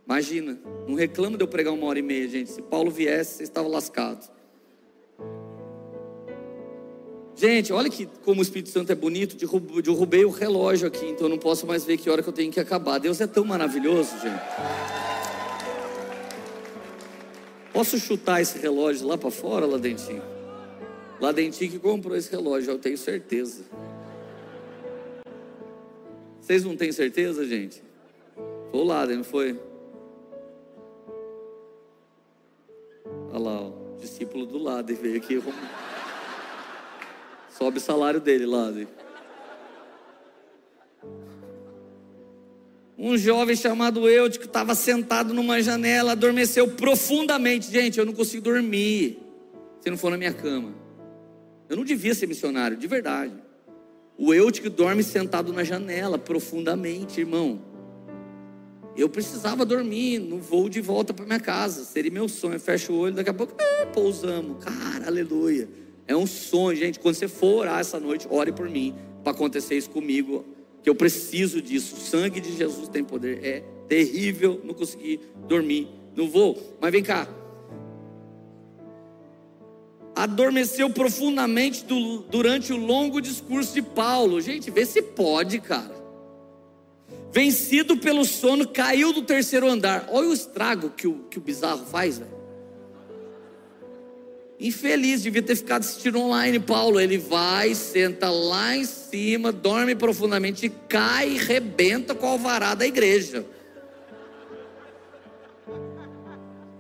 Imagina, 0.07 0.59
não 0.89 0.95
reclama 0.95 1.37
de 1.37 1.45
eu 1.45 1.49
pregar 1.49 1.75
uma 1.75 1.87
hora 1.87 1.99
e 1.99 2.03
meia, 2.03 2.27
gente. 2.29 2.51
Se 2.51 2.63
Paulo 2.63 2.91
viesse, 2.91 3.37
você 3.37 3.43
estava 3.43 3.69
lascado. 3.69 4.31
Gente, 7.35 7.73
olha 7.73 7.89
que 7.89 8.07
como 8.25 8.41
o 8.41 8.43
Espírito 8.43 8.71
Santo 8.71 8.93
é 8.93 8.95
bonito. 8.95 9.37
Derrubei 9.37 10.25
o 10.25 10.31
relógio 10.31 10.87
aqui, 10.87 11.07
então 11.07 11.27
eu 11.27 11.31
não 11.31 11.39
posso 11.39 11.67
mais 11.67 11.85
ver 11.85 11.97
que 11.97 12.09
hora 12.11 12.23
que 12.23 12.29
eu 12.29 12.33
tenho 12.33 12.53
que 12.53 12.61
acabar. 12.61 12.99
Deus 12.99 13.21
é 13.21 13.27
tão 13.27 13.45
maravilhoso, 13.45 14.13
gente. 14.21 14.43
Posso 17.73 17.99
chutar 17.99 18.41
esse 18.43 18.59
relógio 18.59 19.07
lá 19.07 19.17
para 19.17 19.31
fora, 19.31 19.65
lá 19.65 19.79
dentinho? 19.79 20.23
Lá 21.19 21.33
dentinho 21.33 21.71
que 21.71 21.79
comprou 21.79 22.17
esse 22.17 22.31
relógio, 22.31 22.73
eu 22.73 22.79
tenho 22.79 22.99
certeza. 22.99 23.65
Vocês 26.41 26.65
não 26.65 26.77
têm 26.77 26.93
certeza, 26.93 27.47
gente? 27.47 27.83
Foi 28.71 28.81
o 28.81 28.85
Laden, 28.85 29.19
não 29.19 29.25
foi? 29.25 29.59
Olha 33.31 33.39
lá, 33.39 33.63
o 33.63 33.97
discípulo 34.01 34.45
do 34.45 34.59
Laden 34.59 34.97
veio 34.97 35.17
aqui. 35.17 35.43
Sobe 37.63 37.79
o 37.79 37.81
salário 37.81 38.21
dele, 38.21 38.45
Laden. 38.45 38.89
Um 42.99 43.17
jovem 43.17 43.55
chamado 43.55 44.09
Eutico 44.09 44.47
estava 44.47 44.75
sentado 44.75 45.33
numa 45.33 45.63
janela, 45.63 46.11
adormeceu 46.11 46.67
profundamente. 46.67 47.71
Gente, 47.71 48.01
eu 48.01 48.05
não 48.05 48.15
consigo 48.15 48.43
dormir 48.43 49.17
se 49.81 49.89
não 49.89 49.97
for 49.97 50.11
na 50.11 50.19
minha 50.19 50.33
cama. 50.33 50.75
Eu 51.69 51.77
não 51.77 51.85
devia 51.85 52.13
ser 52.17 52.27
missionário, 52.27 52.77
de 52.77 52.89
verdade. 52.89 53.33
O 54.19 54.35
Eutico 54.35 54.69
dorme 54.69 55.05
sentado 55.05 55.53
na 55.53 55.63
janela, 55.63 56.19
profundamente, 56.19 57.21
irmão. 57.21 57.63
Eu 58.97 59.09
precisava 59.09 59.65
dormir 59.65 60.19
no 60.19 60.39
voo 60.39 60.69
de 60.69 60.81
volta 60.81 61.15
para 61.15 61.25
minha 61.25 61.39
casa. 61.39 61.85
Seria 61.85 62.11
meu 62.11 62.29
sonho. 62.29 62.59
Fecha 62.59 62.93
o 62.93 62.97
olho, 62.99 63.15
daqui 63.15 63.31
a 63.31 63.35
pouco 63.35 63.55
ah, 63.61 63.87
pousamos. 63.87 64.65
Cara, 64.65 65.07
aleluia. 65.07 65.82
É 66.07 66.17
um 66.17 66.27
sonho, 66.27 66.77
gente. 66.77 66.99
Quando 66.99 67.15
você 67.15 67.29
for 67.29 67.61
orar 67.61 67.81
essa 67.81 67.99
noite, 67.99 68.27
ore 68.31 68.53
por 68.53 68.69
mim 68.69 68.95
para 69.23 69.33
acontecer 69.33 69.77
isso 69.77 69.91
comigo. 69.91 70.45
Que 70.83 70.91
eu 70.91 70.95
preciso 70.95 71.63
disso. 71.63 71.95
O 71.95 71.99
sangue 71.99 72.41
de 72.41 72.57
Jesus 72.57 72.89
tem 72.89 73.05
poder. 73.05 73.45
É 73.45 73.61
terrível 73.89 74.61
não 74.65 74.75
conseguir 74.75 75.21
dormir 75.49 75.89
no 76.15 76.29
voo. 76.29 76.59
Mas 76.81 76.93
vem 76.93 77.03
cá 77.03 77.29
adormeceu 80.15 80.91
profundamente 80.91 81.85
do, 81.85 82.19
durante 82.19 82.73
o 82.73 82.77
longo 82.77 83.21
discurso 83.21 83.75
de 83.75 83.83
Paulo. 83.83 84.41
Gente, 84.41 84.71
vê 84.71 84.85
se 84.85 85.03
pode, 85.03 85.59
cara. 85.61 86.03
Vencido 87.33 87.97
pelo 87.97 88.25
sono, 88.25 88.69
caiu 88.69 89.13
do 89.13 89.23
terceiro 89.23 89.67
andar. 89.67 90.07
Olha 90.11 90.29
o 90.29 90.33
estrago 90.33 90.91
que 90.91 91.07
o, 91.07 91.25
que 91.31 91.39
o 91.39 91.41
bizarro 91.41 91.85
faz, 91.87 92.19
velho. 92.19 92.42
Infeliz, 94.59 95.23
devia 95.23 95.43
ter 95.43 95.57
ficado 95.57 95.81
assistindo 95.81 96.21
online, 96.21 96.61
Paulo. 96.61 97.01
Ele 97.01 97.19
vai, 97.19 97.75
senta 97.75 98.31
lá 98.31 98.77
em 98.77 98.85
cima, 98.85 99.51
dorme 99.51 99.95
profundamente, 99.95 100.73
cai 100.89 101.31
e 101.31 101.39
rebenta 101.39 102.15
com 102.15 102.27
o 102.27 102.31
alvará 102.31 102.75
da 102.75 102.87
igreja. 102.87 103.45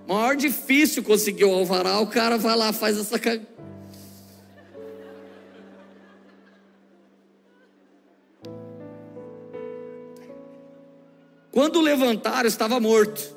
Maior 0.06 0.36
difícil 0.36 1.02
conseguir 1.02 1.44
o 1.44 1.52
alvará, 1.52 1.98
o 1.98 2.06
cara 2.06 2.36
vai 2.36 2.56
lá, 2.56 2.72
faz 2.72 2.98
essa. 2.98 3.18
Quando 11.50 11.80
levantaram, 11.80 12.48
estava 12.48 12.80
morto. 12.80 13.36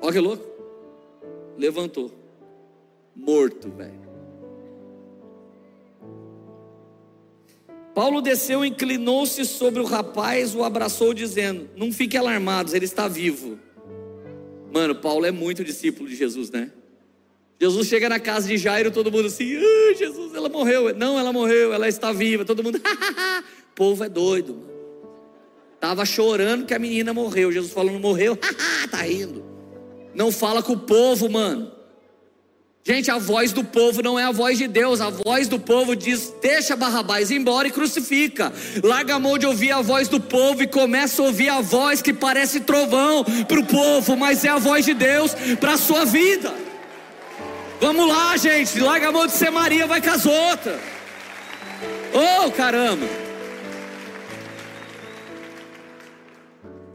Olha 0.00 0.12
que 0.12 0.18
louco. 0.18 0.44
Levantou. 1.56 2.19
Morto, 3.14 3.70
velho. 3.70 4.10
Paulo 7.94 8.20
desceu, 8.20 8.64
inclinou-se 8.64 9.44
sobre 9.44 9.80
o 9.80 9.84
rapaz, 9.84 10.54
o 10.54 10.62
abraçou, 10.62 11.12
dizendo: 11.12 11.68
Não 11.76 11.92
fiquem 11.92 12.18
alarmados, 12.20 12.72
ele 12.72 12.84
está 12.84 13.08
vivo. 13.08 13.58
Mano, 14.72 14.94
Paulo 14.94 15.26
é 15.26 15.30
muito 15.30 15.64
discípulo 15.64 16.08
de 16.08 16.14
Jesus, 16.14 16.50
né? 16.50 16.70
Jesus 17.60 17.88
chega 17.88 18.08
na 18.08 18.18
casa 18.18 18.48
de 18.48 18.56
Jairo, 18.56 18.90
todo 18.90 19.12
mundo 19.12 19.26
assim, 19.26 19.56
ah, 19.56 19.94
Jesus, 19.94 20.34
ela 20.34 20.48
morreu. 20.48 20.94
Não, 20.96 21.18
ela 21.18 21.30
morreu, 21.30 21.74
ela 21.74 21.88
está 21.88 22.10
viva. 22.10 22.42
Todo 22.42 22.64
mundo, 22.64 22.78
o 22.80 23.74
povo 23.74 24.02
é 24.02 24.08
doido, 24.08 24.54
mano. 24.54 24.70
Tava 25.78 26.06
chorando 26.06 26.64
que 26.64 26.72
a 26.72 26.78
menina 26.78 27.12
morreu. 27.12 27.52
Jesus 27.52 27.72
falou, 27.72 27.92
não 27.92 28.00
morreu, 28.00 28.38
tá 28.90 29.02
rindo. 29.02 29.44
Não 30.14 30.32
fala 30.32 30.62
com 30.62 30.72
o 30.72 30.78
povo, 30.78 31.28
mano. 31.28 31.72
Gente, 32.82 33.10
a 33.10 33.18
voz 33.18 33.52
do 33.52 33.62
povo 33.62 34.02
não 34.02 34.18
é 34.18 34.24
a 34.24 34.32
voz 34.32 34.56
de 34.56 34.66
Deus, 34.66 35.02
a 35.02 35.10
voz 35.10 35.46
do 35.46 35.60
povo 35.60 35.94
diz: 35.94 36.32
deixa 36.40 36.74
Barrabás 36.74 37.30
embora 37.30 37.68
e 37.68 37.70
crucifica. 37.70 38.50
Larga 38.82 39.16
a 39.16 39.18
mão 39.18 39.36
de 39.36 39.46
ouvir 39.46 39.70
a 39.70 39.82
voz 39.82 40.08
do 40.08 40.18
povo 40.18 40.62
e 40.62 40.66
começa 40.66 41.20
a 41.20 41.26
ouvir 41.26 41.50
a 41.50 41.60
voz 41.60 42.00
que 42.00 42.12
parece 42.12 42.60
trovão 42.60 43.22
para 43.46 43.60
o 43.60 43.66
povo, 43.66 44.16
mas 44.16 44.44
é 44.46 44.48
a 44.48 44.56
voz 44.56 44.86
de 44.86 44.94
Deus 44.94 45.34
para 45.60 45.74
a 45.74 45.76
sua 45.76 46.06
vida. 46.06 46.54
Vamos 47.80 48.08
lá, 48.08 48.36
gente, 48.38 48.78
larga 48.80 49.08
a 49.08 49.12
mão 49.12 49.26
de 49.26 49.32
ser 49.32 49.50
Maria, 49.50 49.86
vai 49.86 50.00
com 50.00 50.10
as 50.10 50.24
outras. 50.24 50.80
Oh, 52.14 52.50
caramba! 52.50 53.06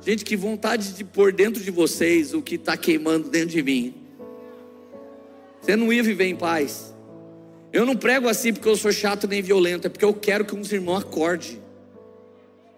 Gente, 0.03 0.25
que 0.25 0.35
vontade 0.35 0.93
de 0.93 1.03
pôr 1.03 1.31
dentro 1.31 1.63
de 1.63 1.71
vocês 1.71 2.33
o 2.33 2.41
que 2.41 2.55
está 2.55 2.75
queimando 2.75 3.29
dentro 3.29 3.49
de 3.49 3.63
mim. 3.63 4.04
Você 5.65 5.75
não 5.75 5.91
ia 5.91 6.03
viver 6.03 6.25
em 6.25 6.35
paz. 6.35 6.93
Eu 7.73 7.87
não 7.87 7.95
prego 7.95 8.29
assim 8.29 8.53
porque 8.53 8.69
eu 8.69 8.75
sou 8.75 8.91
chato 8.91 9.27
nem 9.27 9.41
violento, 9.41 9.87
é 9.87 9.89
porque 9.89 10.05
eu 10.05 10.13
quero 10.13 10.45
que 10.45 10.55
uns 10.55 10.71
irmãos 10.71 10.99
acordem. 10.99 11.59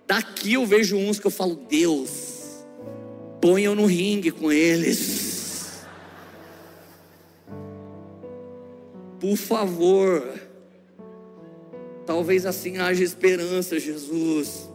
Daqui 0.08 0.54
eu 0.54 0.66
vejo 0.66 0.96
uns 0.96 1.20
que 1.20 1.28
eu 1.28 1.32
falo, 1.32 1.56
Deus, 1.70 2.64
põe 3.42 3.64
eu 3.64 3.76
no 3.76 3.86
ringue 3.86 4.32
com 4.32 4.50
eles. 4.50 5.84
Por 9.20 9.36
favor. 9.36 10.24
Talvez 12.06 12.46
assim 12.46 12.78
haja 12.78 13.04
esperança, 13.04 13.78
Jesus. 13.78 14.70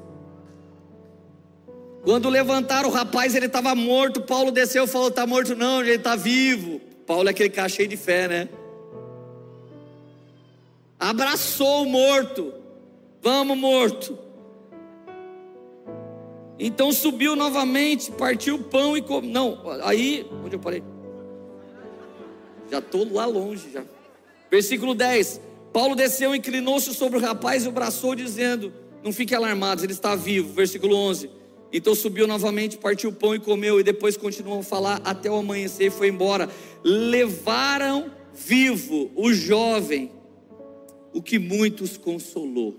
Quando 2.04 2.28
levantaram 2.28 2.90
o 2.90 2.92
rapaz, 2.92 3.34
ele 3.34 3.46
estava 3.46 3.74
morto. 3.74 4.20
Paulo 4.20 4.50
desceu 4.50 4.84
e 4.84 4.88
falou: 4.88 5.08
Está 5.08 5.26
morto, 5.26 5.56
não, 5.56 5.80
ele 5.80 5.92
está 5.92 6.14
vivo. 6.14 6.71
Paulo 7.12 7.28
é 7.28 7.30
aquele 7.32 7.50
cara 7.50 7.68
cheio 7.68 7.86
de 7.86 7.96
fé, 7.98 8.26
né? 8.26 8.48
Abraçou 10.98 11.82
o 11.82 11.86
morto. 11.86 12.54
Vamos, 13.20 13.58
morto. 13.58 14.18
Então 16.58 16.90
subiu 16.90 17.36
novamente, 17.36 18.10
partiu 18.12 18.54
o 18.54 18.64
pão 18.64 18.96
e 18.96 19.02
comeu. 19.02 19.30
Não, 19.30 19.60
aí, 19.84 20.26
onde 20.42 20.56
eu 20.56 20.58
parei? 20.58 20.82
Já 22.70 22.78
estou 22.78 23.06
lá 23.12 23.26
longe 23.26 23.70
já. 23.70 23.84
Versículo 24.50 24.94
10. 24.94 25.38
Paulo 25.70 25.94
desceu, 25.94 26.34
inclinou-se 26.34 26.94
sobre 26.94 27.18
o 27.18 27.20
rapaz 27.20 27.64
e 27.64 27.66
o 27.66 27.72
abraçou, 27.72 28.14
dizendo: 28.14 28.72
Não 29.04 29.12
fique 29.12 29.34
alarmados, 29.34 29.84
ele 29.84 29.92
está 29.92 30.16
vivo. 30.16 30.54
Versículo 30.54 30.96
11. 30.96 31.28
Então 31.72 31.94
subiu 31.94 32.26
novamente, 32.26 32.76
partiu 32.76 33.08
o 33.10 33.12
pão 33.12 33.34
e 33.34 33.38
comeu, 33.38 33.80
e 33.80 33.82
depois 33.82 34.16
continuou 34.16 34.60
a 34.60 34.62
falar 34.62 35.00
até 35.04 35.30
o 35.30 35.36
amanhecer 35.36 35.86
e 35.86 35.90
foi 35.90 36.08
embora. 36.08 36.48
Levaram 36.84 38.12
vivo 38.34 39.10
o 39.14 39.32
jovem, 39.32 40.10
o 41.14 41.22
que 41.22 41.38
muitos 41.38 41.96
consolou. 41.96 42.78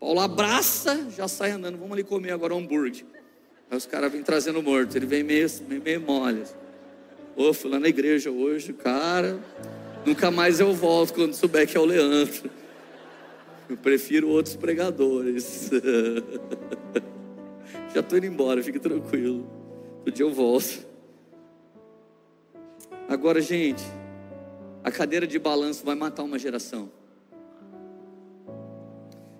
Paulo 0.00 0.20
abraça, 0.20 1.08
já 1.16 1.28
sai 1.28 1.52
andando, 1.52 1.78
vamos 1.78 1.92
ali 1.92 2.02
comer 2.02 2.32
agora 2.32 2.54
um 2.54 2.58
hambúrguer. 2.58 3.04
Aí 3.70 3.78
os 3.78 3.86
caras 3.86 4.10
vêm 4.10 4.22
trazendo 4.22 4.60
morto, 4.60 4.96
ele 4.96 5.06
vem 5.06 5.22
meio, 5.22 5.48
meio, 5.68 5.82
meio 5.82 6.00
mole. 6.00 6.42
Ô, 7.36 7.54
fui 7.54 7.70
lá 7.70 7.78
na 7.78 7.88
igreja 7.88 8.30
hoje, 8.30 8.72
cara, 8.72 9.38
nunca 10.04 10.30
mais 10.30 10.58
eu 10.58 10.72
volto 10.72 11.14
quando 11.14 11.32
souber 11.34 11.66
que 11.66 11.76
é 11.76 11.80
o 11.80 11.84
Leandro. 11.84 12.50
Eu 13.68 13.76
prefiro 13.76 14.28
outros 14.28 14.56
pregadores. 14.56 15.70
Já 17.94 18.00
estou 18.00 18.18
indo 18.18 18.26
embora, 18.26 18.60
fique 18.62 18.80
tranquilo. 18.80 19.48
Outro 19.98 20.12
dia 20.12 20.26
eu 20.26 20.32
volto. 20.32 20.84
Agora, 23.08 23.40
gente, 23.40 23.84
A 24.84 24.90
cadeira 24.90 25.26
de 25.26 25.38
balanço 25.38 25.82
vai 25.82 25.94
matar 25.94 26.22
uma 26.22 26.38
geração. 26.38 26.92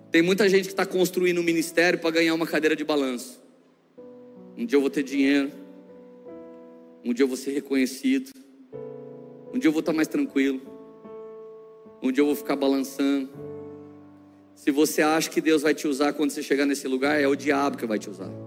Tem 0.09 0.23
muita 0.23 0.49
gente 0.49 0.63
que 0.63 0.71
está 0.71 0.87
construindo 0.87 1.39
um 1.39 1.43
ministério 1.43 1.99
para 1.99 2.09
ganhar 2.09 2.33
uma 2.33 2.47
cadeira 2.47 2.75
de 2.75 2.83
balanço. 2.83 3.39
Um 4.57 4.65
dia 4.65 4.75
eu 4.75 4.81
vou 4.81 4.89
ter 4.89 5.03
dinheiro. 5.03 5.51
Um 7.03 7.13
dia 7.13 7.23
eu 7.23 7.27
vou 7.27 7.37
ser 7.37 7.51
reconhecido. 7.51 8.31
Um 9.53 9.59
dia 9.59 9.67
eu 9.67 9.71
vou 9.71 9.81
estar 9.81 9.93
mais 9.93 10.07
tranquilo. 10.07 10.59
Um 12.01 12.11
dia 12.11 12.23
eu 12.23 12.25
vou 12.25 12.35
ficar 12.35 12.55
balançando. 12.55 13.29
Se 14.55 14.71
você 14.71 15.03
acha 15.03 15.29
que 15.29 15.41
Deus 15.41 15.61
vai 15.61 15.75
te 15.75 15.87
usar 15.87 16.13
quando 16.13 16.31
você 16.31 16.41
chegar 16.41 16.65
nesse 16.65 16.87
lugar, 16.87 17.21
é 17.21 17.27
o 17.27 17.35
diabo 17.35 17.77
que 17.77 17.85
vai 17.85 17.99
te 17.99 18.09
usar. 18.09 18.44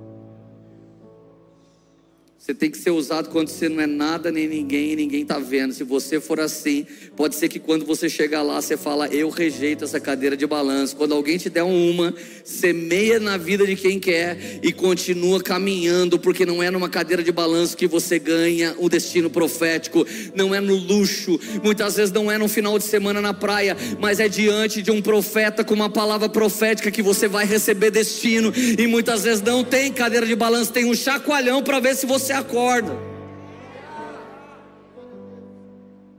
Você 2.48 2.54
tem 2.54 2.70
que 2.70 2.78
ser 2.78 2.92
usado 2.92 3.28
quando 3.28 3.48
você 3.48 3.68
não 3.68 3.78
é 3.78 3.86
nada 3.86 4.32
nem 4.32 4.48
ninguém 4.48 4.92
e 4.92 4.96
ninguém 4.96 5.20
está 5.20 5.38
vendo. 5.38 5.74
Se 5.74 5.84
você 5.84 6.18
for 6.18 6.40
assim, 6.40 6.86
pode 7.14 7.34
ser 7.34 7.46
que 7.46 7.58
quando 7.58 7.84
você 7.84 8.08
chegar 8.08 8.40
lá, 8.40 8.58
você 8.58 8.74
fala, 8.74 9.06
eu 9.08 9.28
rejeito 9.28 9.84
essa 9.84 10.00
cadeira 10.00 10.34
de 10.34 10.46
balanço. 10.46 10.96
Quando 10.96 11.12
alguém 11.12 11.36
te 11.36 11.50
der 11.50 11.62
uma, 11.62 12.14
semeia 12.42 13.20
na 13.20 13.36
vida 13.36 13.66
de 13.66 13.76
quem 13.76 14.00
quer 14.00 14.60
e 14.62 14.72
continua 14.72 15.42
caminhando, 15.42 16.18
porque 16.18 16.46
não 16.46 16.62
é 16.62 16.70
numa 16.70 16.88
cadeira 16.88 17.22
de 17.22 17.30
balanço 17.30 17.76
que 17.76 17.86
você 17.86 18.18
ganha 18.18 18.74
o 18.78 18.88
destino 18.88 19.28
profético, 19.28 20.06
não 20.34 20.54
é 20.54 20.58
no 20.58 20.74
luxo, 20.74 21.38
muitas 21.62 21.96
vezes 21.96 22.14
não 22.14 22.32
é 22.32 22.38
no 22.38 22.48
final 22.48 22.78
de 22.78 22.84
semana 22.84 23.20
na 23.20 23.34
praia, 23.34 23.76
mas 24.00 24.20
é 24.20 24.26
diante 24.26 24.80
de 24.80 24.90
um 24.90 25.02
profeta 25.02 25.62
com 25.62 25.74
uma 25.74 25.90
palavra 25.90 26.30
profética 26.30 26.90
que 26.90 27.02
você 27.02 27.28
vai 27.28 27.44
receber 27.44 27.90
destino. 27.90 28.50
E 28.56 28.86
muitas 28.86 29.24
vezes 29.24 29.42
não 29.42 29.62
tem 29.62 29.92
cadeira 29.92 30.24
de 30.24 30.34
balanço, 30.34 30.72
tem 30.72 30.86
um 30.86 30.94
chacoalhão 30.94 31.62
para 31.62 31.78
ver 31.78 31.94
se 31.94 32.06
você 32.06 32.37
acorda. 32.38 32.92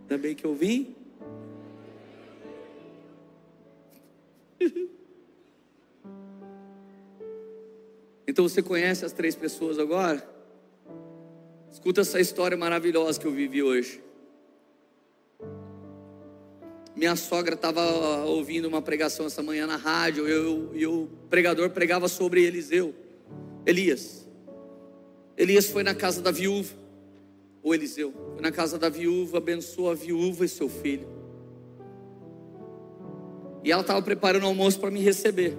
Ainda 0.01 0.17
bem 0.17 0.35
que 0.35 0.45
eu 0.45 0.53
vim. 0.55 0.95
Então 8.27 8.47
você 8.47 8.61
conhece 8.61 9.03
as 9.03 9.11
três 9.11 9.35
pessoas 9.35 9.79
agora? 9.79 10.23
Escuta 11.71 12.01
essa 12.01 12.19
história 12.19 12.55
maravilhosa 12.55 13.19
que 13.19 13.25
eu 13.25 13.31
vivi 13.31 13.63
hoje. 13.63 14.03
Minha 16.95 17.15
sogra 17.15 17.55
estava 17.55 17.81
ouvindo 18.25 18.67
uma 18.67 18.81
pregação 18.81 19.25
essa 19.25 19.41
manhã 19.41 19.65
na 19.65 19.77
rádio 19.77 20.27
eu, 20.27 20.69
e 20.75 20.85
o 20.85 21.09
pregador 21.29 21.69
pregava 21.69 22.07
sobre 22.07 22.43
Eliseu, 22.43 22.93
Elias. 23.65 24.18
Elias 25.39 25.67
foi 25.67 25.83
na 25.83 25.95
casa 25.95 26.21
da 26.21 26.31
viúva, 26.31 26.75
ou 27.63 27.73
Eliseu, 27.73 28.13
foi 28.33 28.41
na 28.41 28.51
casa 28.51 28.77
da 28.77 28.89
viúva, 28.89 29.37
abençoou 29.37 29.89
a 29.89 29.93
viúva 29.93 30.43
e 30.43 30.49
seu 30.49 30.67
filho. 30.67 31.07
E 33.63 33.71
ela 33.71 33.79
estava 33.81 34.01
preparando 34.01 34.43
o 34.43 34.47
almoço 34.47 34.77
para 34.77 34.91
me 34.91 34.99
receber. 34.99 35.57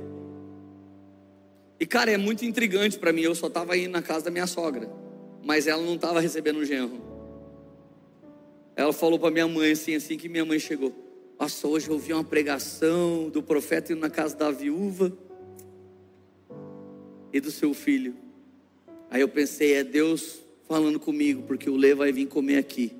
E 1.78 1.86
cara, 1.86 2.10
é 2.10 2.18
muito 2.18 2.44
intrigante 2.44 2.98
para 2.98 3.10
mim, 3.10 3.22
eu 3.22 3.34
só 3.34 3.46
estava 3.46 3.74
indo 3.74 3.92
na 3.92 4.02
casa 4.02 4.26
da 4.26 4.30
minha 4.30 4.46
sogra, 4.46 4.86
mas 5.42 5.66
ela 5.66 5.80
não 5.80 5.94
estava 5.94 6.20
recebendo 6.20 6.58
o 6.58 6.64
genro. 6.64 7.00
Ela 8.76 8.92
falou 8.92 9.18
para 9.18 9.30
minha 9.30 9.48
mãe 9.48 9.72
assim, 9.72 9.94
assim 9.94 10.18
que 10.18 10.28
minha 10.28 10.44
mãe 10.44 10.58
chegou: 10.58 10.92
Nossa, 11.38 11.66
hoje 11.66 11.88
eu 11.88 11.94
ouvi 11.94 12.12
uma 12.12 12.22
pregação 12.22 13.30
do 13.30 13.42
profeta 13.42 13.94
indo 13.94 14.00
na 14.02 14.10
casa 14.10 14.36
da 14.36 14.50
viúva 14.50 15.10
e 17.32 17.40
do 17.40 17.50
seu 17.50 17.72
filho. 17.72 18.29
Aí 19.10 19.20
eu 19.20 19.28
pensei, 19.28 19.74
é 19.74 19.82
Deus 19.82 20.38
falando 20.68 21.00
comigo, 21.00 21.42
porque 21.42 21.68
o 21.68 21.76
Lê 21.76 21.94
vai 21.94 22.12
vir 22.12 22.26
comer 22.26 22.58
aqui. 22.58 22.96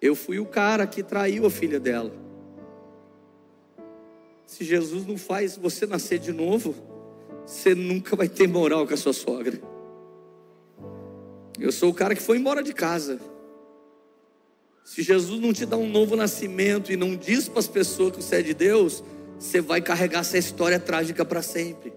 Eu 0.00 0.16
fui 0.16 0.38
o 0.38 0.46
cara 0.46 0.86
que 0.86 1.02
traiu 1.02 1.44
a 1.44 1.50
filha 1.50 1.78
dela. 1.78 2.10
Se 4.46 4.64
Jesus 4.64 5.06
não 5.06 5.18
faz 5.18 5.56
você 5.56 5.86
nascer 5.86 6.18
de 6.18 6.32
novo, 6.32 6.74
você 7.46 7.74
nunca 7.74 8.16
vai 8.16 8.28
ter 8.28 8.48
moral 8.48 8.86
com 8.86 8.94
a 8.94 8.96
sua 8.96 9.12
sogra. 9.12 9.60
Eu 11.60 11.70
sou 11.70 11.90
o 11.90 11.94
cara 11.94 12.14
que 12.14 12.22
foi 12.22 12.38
embora 12.38 12.62
de 12.62 12.72
casa. 12.72 13.20
Se 14.84 15.02
Jesus 15.02 15.40
não 15.40 15.52
te 15.52 15.66
dá 15.66 15.76
um 15.76 15.88
novo 15.88 16.16
nascimento 16.16 16.92
e 16.92 16.96
não 16.96 17.14
diz 17.14 17.48
para 17.48 17.60
as 17.60 17.68
pessoas 17.68 18.16
que 18.16 18.22
você 18.22 18.36
é 18.36 18.42
de 18.42 18.54
Deus, 18.54 19.04
você 19.38 19.60
vai 19.60 19.82
carregar 19.82 20.20
essa 20.20 20.38
história 20.38 20.80
trágica 20.80 21.24
para 21.24 21.42
sempre. 21.42 21.92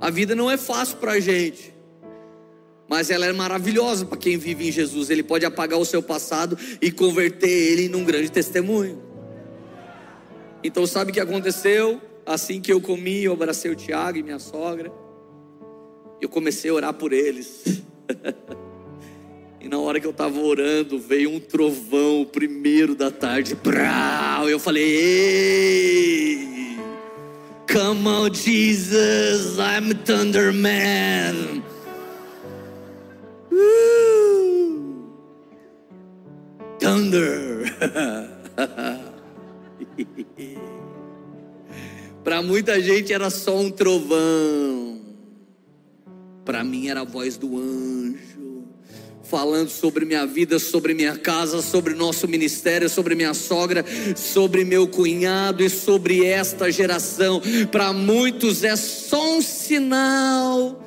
A 0.00 0.10
vida 0.10 0.34
não 0.34 0.50
é 0.50 0.56
fácil 0.56 0.96
para 0.98 1.12
a 1.12 1.20
gente, 1.20 1.74
mas 2.88 3.10
ela 3.10 3.26
é 3.26 3.32
maravilhosa 3.32 4.06
para 4.06 4.16
quem 4.16 4.36
vive 4.36 4.68
em 4.68 4.72
Jesus. 4.72 5.10
Ele 5.10 5.22
pode 5.22 5.44
apagar 5.44 5.78
o 5.78 5.84
seu 5.84 6.02
passado 6.02 6.56
e 6.80 6.90
converter 6.90 7.48
ele 7.48 7.88
num 7.88 8.04
grande 8.04 8.30
testemunho. 8.30 9.02
Então, 10.62 10.86
sabe 10.86 11.10
o 11.10 11.14
que 11.14 11.20
aconteceu? 11.20 12.00
Assim 12.24 12.60
que 12.60 12.72
eu 12.72 12.80
comi, 12.80 13.24
eu 13.24 13.32
abracei 13.32 13.70
o 13.70 13.76
Tiago 13.76 14.18
e 14.18 14.22
minha 14.22 14.38
sogra. 14.38 14.92
Eu 16.20 16.28
comecei 16.28 16.70
a 16.70 16.74
orar 16.74 16.94
por 16.94 17.12
eles. 17.12 17.82
e 19.60 19.68
na 19.68 19.78
hora 19.78 20.00
que 20.00 20.06
eu 20.06 20.10
estava 20.10 20.38
orando, 20.38 20.98
veio 20.98 21.30
um 21.30 21.40
trovão, 21.40 22.22
o 22.22 22.26
primeiro 22.26 22.94
da 22.94 23.10
tarde. 23.10 23.54
Brau, 23.54 24.48
eu 24.48 24.58
falei: 24.58 24.84
Ei! 24.84 26.67
Come 27.68 28.06
on, 28.06 28.32
Jesus, 28.32 29.58
I'm 29.58 29.90
Thunder 29.90 30.52
Man. 30.54 31.62
Thunder. 36.80 37.64
Para 42.24 42.40
muita 42.40 42.80
gente 42.80 43.12
era 43.12 43.28
só 43.28 43.58
um 43.58 43.70
trovão. 43.70 45.02
Para 46.46 46.64
mim 46.64 46.88
era 46.88 47.02
a 47.02 47.04
voz 47.04 47.36
do 47.36 47.58
anjo 47.58 48.27
falando 49.28 49.68
sobre 49.68 50.06
minha 50.06 50.26
vida, 50.26 50.58
sobre 50.58 50.94
minha 50.94 51.16
casa, 51.16 51.60
sobre 51.60 51.94
nosso 51.94 52.26
ministério, 52.26 52.88
sobre 52.88 53.14
minha 53.14 53.34
sogra, 53.34 53.84
sobre 54.16 54.64
meu 54.64 54.88
cunhado 54.88 55.62
e 55.62 55.68
sobre 55.68 56.24
esta 56.24 56.72
geração. 56.72 57.40
Para 57.70 57.92
muitos 57.92 58.64
é 58.64 58.74
só 58.74 59.36
um 59.36 59.42
sinal 59.42 60.82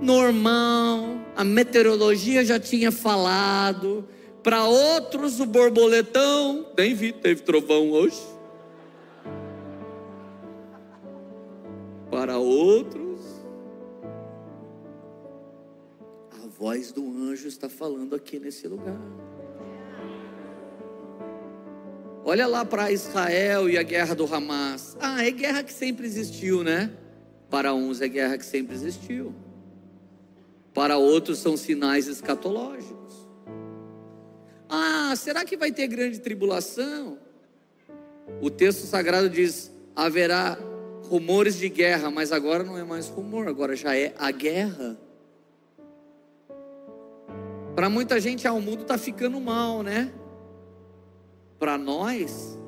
normal. 0.00 1.20
A 1.34 1.42
meteorologia 1.42 2.44
já 2.44 2.60
tinha 2.60 2.92
falado. 2.92 4.06
Para 4.42 4.64
outros, 4.64 5.40
o 5.40 5.46
borboletão. 5.46 6.66
Nem 6.76 6.94
vi, 6.94 7.12
teve 7.12 7.42
trovão 7.42 7.90
hoje. 7.90 8.20
Para 12.10 12.36
outros, 12.36 12.99
voz 16.60 16.92
do 16.92 17.02
anjo 17.08 17.48
está 17.48 17.70
falando 17.70 18.14
aqui 18.14 18.38
nesse 18.38 18.68
lugar. 18.68 19.00
Olha 22.22 22.46
lá 22.46 22.66
para 22.66 22.92
Israel 22.92 23.66
e 23.70 23.78
a 23.78 23.82
guerra 23.82 24.14
do 24.14 24.26
Hamas. 24.26 24.94
Ah, 25.00 25.24
é 25.24 25.30
guerra 25.30 25.62
que 25.62 25.72
sempre 25.72 26.04
existiu, 26.04 26.62
né? 26.62 26.90
Para 27.48 27.72
uns 27.72 28.02
é 28.02 28.08
guerra 28.08 28.36
que 28.36 28.44
sempre 28.44 28.74
existiu. 28.74 29.34
Para 30.74 30.98
outros 30.98 31.38
são 31.38 31.56
sinais 31.56 32.06
escatológicos. 32.06 33.26
Ah, 34.68 35.14
será 35.16 35.46
que 35.46 35.56
vai 35.56 35.72
ter 35.72 35.86
grande 35.86 36.20
tribulação? 36.20 37.18
O 38.42 38.50
texto 38.50 38.84
sagrado 38.84 39.30
diz: 39.30 39.72
haverá 39.96 40.58
rumores 41.04 41.56
de 41.56 41.70
guerra, 41.70 42.10
mas 42.10 42.32
agora 42.32 42.62
não 42.62 42.76
é 42.76 42.84
mais 42.84 43.08
rumor, 43.08 43.48
agora 43.48 43.74
já 43.74 43.96
é 43.96 44.14
a 44.18 44.30
guerra. 44.30 44.98
Para 47.80 47.88
muita 47.88 48.20
gente, 48.20 48.46
ah, 48.46 48.52
o 48.52 48.60
mundo 48.60 48.82
está 48.82 48.98
ficando 48.98 49.40
mal, 49.40 49.82
né? 49.82 50.12
Para 51.58 51.78
nós, 51.78 52.58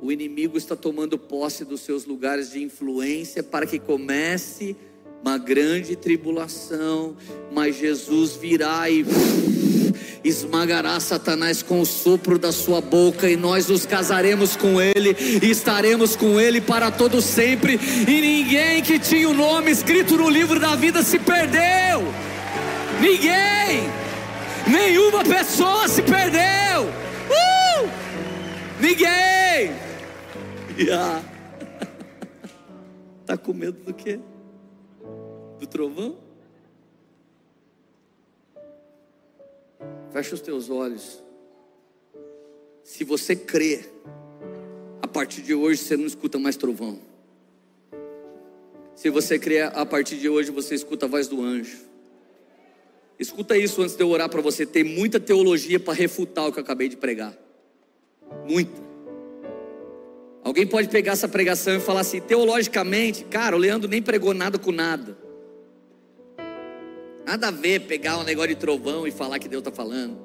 o 0.00 0.10
inimigo 0.10 0.56
está 0.56 0.74
tomando 0.74 1.18
posse 1.18 1.66
dos 1.66 1.82
seus 1.82 2.06
lugares 2.06 2.52
de 2.52 2.62
influência 2.62 3.42
para 3.42 3.66
que 3.66 3.78
comece 3.78 4.74
uma 5.20 5.36
grande 5.36 5.96
tribulação, 5.96 7.14
mas 7.52 7.76
Jesus 7.76 8.36
virá 8.36 8.88
e 8.88 9.04
esmagará 10.24 10.98
Satanás 10.98 11.62
com 11.62 11.82
o 11.82 11.84
sopro 11.84 12.38
da 12.38 12.50
sua 12.50 12.80
boca, 12.80 13.28
e 13.28 13.36
nós 13.36 13.68
nos 13.68 13.84
casaremos 13.84 14.56
com 14.56 14.80
ele, 14.80 15.14
e 15.42 15.50
estaremos 15.50 16.16
com 16.16 16.40
ele 16.40 16.62
para 16.62 16.90
todo 16.90 17.20
sempre, 17.20 17.78
e 18.08 18.18
ninguém 18.18 18.82
que 18.82 18.98
tinha 18.98 19.28
o 19.28 19.34
nome 19.34 19.70
escrito 19.70 20.16
no 20.16 20.30
livro 20.30 20.58
da 20.58 20.74
vida 20.74 21.02
se 21.02 21.18
perdeu. 21.18 22.02
Ninguém. 22.98 24.07
Nenhuma 24.70 25.24
pessoa 25.24 25.88
se 25.88 26.02
perdeu. 26.02 26.84
Uh! 27.30 27.88
Ninguém. 28.80 29.72
Yeah. 30.78 31.22
Tá 33.24 33.36
com 33.36 33.52
medo 33.52 33.78
do 33.84 33.92
quê? 33.92 34.18
Do 35.60 35.66
trovão? 35.66 36.16
Fecha 40.10 40.34
os 40.34 40.40
teus 40.40 40.70
olhos. 40.70 41.22
Se 42.82 43.04
você 43.04 43.36
crê, 43.36 43.84
a 45.02 45.06
partir 45.06 45.42
de 45.42 45.54
hoje 45.54 45.82
você 45.82 45.94
não 45.94 46.06
escuta 46.06 46.38
mais 46.38 46.56
trovão. 46.56 46.98
Se 48.96 49.10
você 49.10 49.38
crê, 49.38 49.60
a 49.60 49.84
partir 49.84 50.16
de 50.16 50.28
hoje 50.28 50.50
você 50.50 50.74
escuta 50.74 51.04
a 51.04 51.08
voz 51.08 51.28
do 51.28 51.42
anjo. 51.42 51.87
Escuta 53.18 53.56
isso 53.56 53.82
antes 53.82 53.96
de 53.96 54.02
eu 54.02 54.08
orar 54.10 54.28
para 54.28 54.40
você. 54.40 54.64
Tem 54.64 54.84
muita 54.84 55.18
teologia 55.18 55.80
para 55.80 55.92
refutar 55.92 56.46
o 56.46 56.52
que 56.52 56.58
eu 56.58 56.62
acabei 56.62 56.88
de 56.88 56.96
pregar. 56.96 57.36
Muita. 58.48 58.88
Alguém 60.44 60.66
pode 60.66 60.88
pegar 60.88 61.12
essa 61.12 61.28
pregação 61.28 61.76
e 61.76 61.80
falar 61.80 62.00
assim, 62.00 62.20
teologicamente, 62.20 63.24
cara, 63.24 63.56
o 63.56 63.58
Leandro 63.58 63.88
nem 63.88 64.00
pregou 64.00 64.32
nada 64.32 64.58
com 64.58 64.70
nada. 64.70 65.18
Nada 67.26 67.48
a 67.48 67.50
ver 67.50 67.80
pegar 67.80 68.18
um 68.18 68.24
negócio 68.24 68.50
de 68.50 68.56
trovão 68.56 69.06
e 69.06 69.10
falar 69.10 69.38
que 69.38 69.48
Deus 69.48 69.60
está 69.60 69.70
falando. 69.70 70.16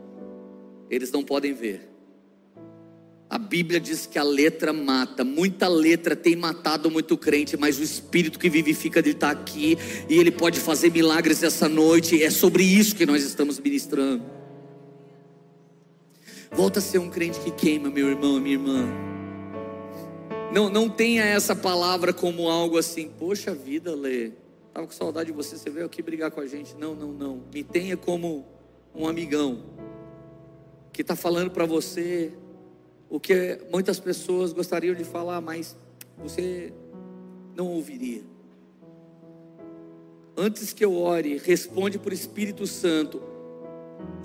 Eles 0.89 1.11
não 1.11 1.23
podem 1.23 1.51
ver. 1.51 1.92
A 3.33 3.39
Bíblia 3.39 3.79
diz 3.79 4.05
que 4.05 4.19
a 4.19 4.23
letra 4.23 4.71
mata, 4.71 5.23
muita 5.23 5.67
letra 5.67 6.15
tem 6.15 6.35
matado 6.35 6.91
muito 6.91 7.17
crente, 7.17 7.57
mas 7.57 7.79
o 7.79 7.81
Espírito 7.81 8.37
que 8.37 8.47
vivifica 8.47 8.99
ele 8.99 9.09
está 9.09 9.31
aqui 9.31 9.75
e 10.07 10.19
ele 10.19 10.29
pode 10.29 10.59
fazer 10.59 10.91
milagres 10.91 11.41
essa 11.41 11.67
noite. 11.67 12.21
É 12.21 12.29
sobre 12.29 12.61
isso 12.61 12.95
que 12.95 13.07
nós 13.07 13.23
estamos 13.23 13.59
ministrando. 13.59 14.23
Volta 16.51 16.77
a 16.77 16.81
ser 16.81 16.99
um 16.99 17.09
crente 17.09 17.39
que 17.39 17.49
queima, 17.49 17.89
meu 17.89 18.07
irmão, 18.07 18.39
minha 18.39 18.53
irmã. 18.53 18.87
Não, 20.53 20.69
não 20.69 20.87
tenha 20.87 21.23
essa 21.23 21.55
palavra 21.55 22.13
como 22.13 22.47
algo 22.47 22.77
assim, 22.77 23.09
poxa 23.17 23.55
vida, 23.55 23.95
Lê 23.95 24.29
Estava 24.67 24.85
com 24.85 24.93
saudade 24.93 25.31
de 25.31 25.35
você, 25.35 25.57
você 25.57 25.71
veio 25.71 25.87
aqui 25.87 26.03
brigar 26.03 26.29
com 26.29 26.39
a 26.39 26.45
gente. 26.45 26.75
Não, 26.77 26.93
não, 26.93 27.11
não. 27.11 27.41
Me 27.51 27.63
tenha 27.63 27.97
como 27.97 28.45
um 28.93 29.07
amigão 29.07 29.63
que 30.91 31.01
está 31.01 31.15
falando 31.15 31.49
para 31.49 31.65
você 31.65 32.31
o 33.13 33.19
que 33.19 33.59
muitas 33.71 33.99
pessoas 33.99 34.51
gostariam 34.51 34.95
de 34.95 35.03
falar, 35.03 35.39
mas 35.39 35.77
você 36.17 36.73
não 37.55 37.67
ouviria. 37.67 38.23
Antes 40.35 40.73
que 40.73 40.83
eu 40.83 40.95
ore, 40.95 41.37
responde 41.37 41.99
por 41.99 42.11
Espírito 42.11 42.65
Santo: 42.65 43.21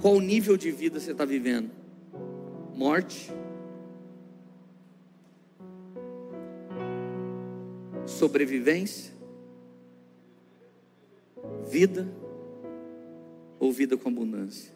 qual 0.01 0.19
nível 0.19 0.57
de 0.57 0.71
vida 0.71 0.99
você 0.99 1.13
está 1.13 1.27
vivendo? 1.27 1.71
Morte? 2.75 3.31
Sobrevivência? 8.07 9.19
vida 11.69 12.09
ou 13.61 13.71
vida 13.71 13.97
com 13.97 14.09
abundância. 14.09 14.73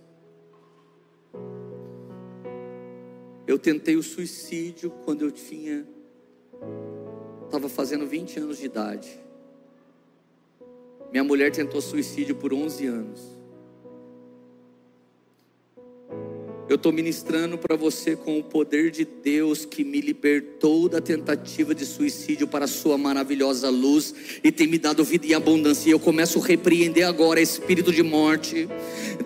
Eu 3.53 3.59
tentei 3.59 3.97
o 3.97 4.03
suicídio 4.03 4.91
quando 5.05 5.27
eu 5.27 5.31
tinha 5.31 5.87
estava 7.45 7.69
fazendo 7.69 8.07
20 8.07 8.41
anos 8.41 8.57
de 8.57 8.65
idade. 8.65 9.21
Minha 11.11 11.23
mulher 11.23 11.53
tentou 11.53 11.83
suicídio 11.83 12.35
por 12.35 12.55
11 12.55 12.87
anos. 12.87 13.21
Eu 16.73 16.77
estou 16.77 16.91
ministrando 16.91 17.59
para 17.59 17.77
você 17.77 18.17
com 18.17 18.39
o 18.39 18.43
poder 18.43 18.91
de 18.91 19.05
Deus 19.05 19.67
que 19.67 19.85
me 19.85 20.01
libertou 20.01 20.89
da 20.89 21.03
tentativa 21.03 21.75
de 21.75 21.85
suicídio 21.85 22.49
para 22.49 22.65
a 22.65 22.69
sua 22.69 22.97
maravilhosa 22.97 23.69
luz 23.69 24.15
e 24.43 24.51
tem 24.51 24.67
me 24.67 24.79
dado 24.79 25.05
vida 25.05 25.27
e 25.27 25.35
abundância. 25.35 25.91
E 25.91 25.93
eu 25.93 26.01
começo 26.01 26.39
a 26.39 26.47
repreender 26.47 27.07
agora 27.07 27.43
espírito 27.43 27.93
de 27.93 28.03
morte, 28.03 28.67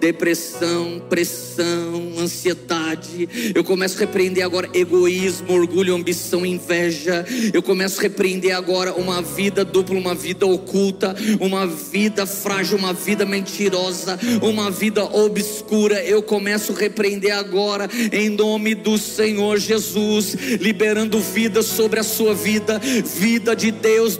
depressão, 0.00 1.00
pressão, 1.08 2.14
ansiedade. 2.18 3.28
Eu 3.54 3.62
começo 3.62 3.96
a 3.96 4.00
repreender 4.00 4.44
agora 4.44 4.68
egoísmo, 4.74 5.52
orgulho, 5.52 5.94
ambição, 5.94 6.44
inveja. 6.44 7.24
Eu 7.54 7.62
começo 7.62 8.00
a 8.00 8.02
repreender 8.02 8.56
agora 8.56 8.92
uma 8.92 9.22
vida 9.22 9.64
dupla, 9.64 9.96
uma 9.96 10.16
vida 10.16 10.44
oculta, 10.44 11.14
uma 11.40 11.64
vida 11.64 12.26
frágil, 12.26 12.76
uma 12.76 12.92
vida 12.92 13.24
mentirosa, 13.24 14.18
uma 14.42 14.68
vida 14.68 15.04
obscura. 15.04 16.02
Eu 16.02 16.24
começo 16.24 16.72
a 16.72 16.76
repreender 16.76 17.35
agora, 17.38 17.88
em 18.12 18.28
nome 18.28 18.74
do 18.74 18.98
Senhor 18.98 19.58
Jesus, 19.58 20.34
liberando 20.60 21.20
vida 21.20 21.62
sobre 21.62 22.00
a 22.00 22.04
sua 22.04 22.34
vida, 22.34 22.78
vida 22.78 23.54
de 23.54 23.70
Deus, 23.70 24.18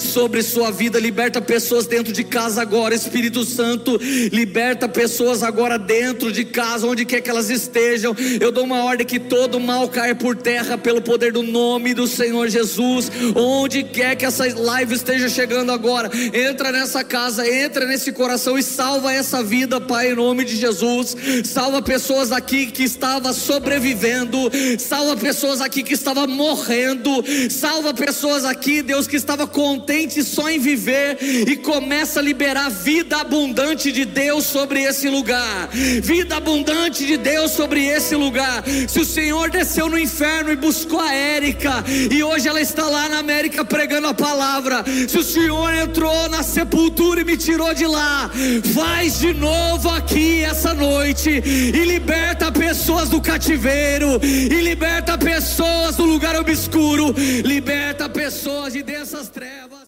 sobre 0.00 0.42
sua 0.42 0.70
vida, 0.70 0.98
liberta 0.98 1.40
pessoas 1.40 1.86
dentro 1.86 2.12
de 2.12 2.24
casa 2.24 2.62
agora, 2.62 2.94
Espírito 2.94 3.44
Santo, 3.44 3.98
liberta 4.32 4.88
pessoas 4.88 5.42
agora 5.42 5.78
dentro 5.78 6.30
de 6.32 6.44
casa, 6.44 6.86
onde 6.86 7.04
quer 7.04 7.20
que 7.20 7.30
elas 7.30 7.50
estejam. 7.50 8.14
Eu 8.40 8.52
dou 8.52 8.64
uma 8.64 8.84
ordem 8.84 9.06
que 9.06 9.18
todo 9.18 9.58
mal 9.58 9.88
caia 9.88 10.14
por 10.14 10.36
terra 10.36 10.78
pelo 10.78 11.02
poder 11.02 11.32
do 11.32 11.42
nome 11.42 11.94
do 11.94 12.06
Senhor 12.06 12.48
Jesus, 12.48 13.10
onde 13.34 13.82
quer 13.82 14.16
que 14.16 14.24
essa 14.24 14.44
live 14.54 14.94
esteja 14.94 15.28
chegando 15.28 15.72
agora, 15.72 16.10
entra 16.32 16.70
nessa 16.70 17.02
casa, 17.02 17.48
entra 17.48 17.86
nesse 17.86 18.12
coração 18.12 18.58
e 18.58 18.62
salva 18.62 19.12
essa 19.12 19.23
essa 19.24 19.42
vida, 19.42 19.80
Pai, 19.80 20.12
em 20.12 20.14
nome 20.14 20.44
de 20.44 20.54
Jesus. 20.54 21.16
Salva 21.46 21.80
pessoas 21.80 22.30
aqui 22.30 22.66
que 22.66 22.82
estavam 22.82 23.32
sobrevivendo, 23.32 24.38
salva 24.78 25.16
pessoas 25.16 25.62
aqui 25.62 25.82
que 25.82 25.94
estavam 25.94 26.26
morrendo, 26.26 27.24
salva 27.50 27.94
pessoas 27.94 28.44
aqui, 28.44 28.82
Deus, 28.82 29.06
que 29.06 29.16
estava 29.16 29.46
contente 29.46 30.22
só 30.22 30.50
em 30.50 30.58
viver 30.58 31.16
e 31.48 31.56
começa 31.56 32.20
a 32.20 32.22
liberar 32.22 32.68
vida 32.68 33.16
abundante 33.16 33.90
de 33.90 34.04
Deus 34.04 34.44
sobre 34.44 34.82
esse 34.82 35.08
lugar. 35.08 35.70
Vida 36.02 36.36
abundante 36.36 37.06
de 37.06 37.16
Deus 37.16 37.52
sobre 37.52 37.86
esse 37.86 38.14
lugar. 38.14 38.62
Se 38.86 39.00
o 39.00 39.06
Senhor 39.06 39.48
desceu 39.50 39.88
no 39.88 39.98
inferno 39.98 40.52
e 40.52 40.56
buscou 40.56 41.00
a 41.00 41.14
Érica 41.14 41.82
e 42.10 42.22
hoje 42.22 42.46
ela 42.46 42.60
está 42.60 42.86
lá 42.86 43.08
na 43.08 43.20
América 43.20 43.64
pregando 43.64 44.06
a 44.06 44.14
palavra. 44.14 44.84
Se 45.08 45.16
o 45.16 45.24
Senhor 45.24 45.72
entrou 45.72 46.28
na 46.28 46.42
sepultura 46.42 47.22
e 47.22 47.24
me 47.24 47.38
tirou 47.38 47.72
de 47.72 47.86
lá, 47.86 48.30
faz 48.74 49.13
de 49.18 49.32
novo 49.32 49.88
aqui 49.90 50.44
essa 50.44 50.74
noite 50.74 51.30
e 51.30 51.84
liberta 51.84 52.50
pessoas 52.50 53.08
do 53.08 53.20
cativeiro, 53.20 54.20
e 54.22 54.60
liberta 54.60 55.16
pessoas 55.16 55.96
do 55.96 56.04
lugar 56.04 56.36
obscuro, 56.36 57.14
liberta 57.44 58.08
pessoas 58.08 58.72
de 58.72 58.82
dessas 58.82 59.28
trevas. 59.28 59.83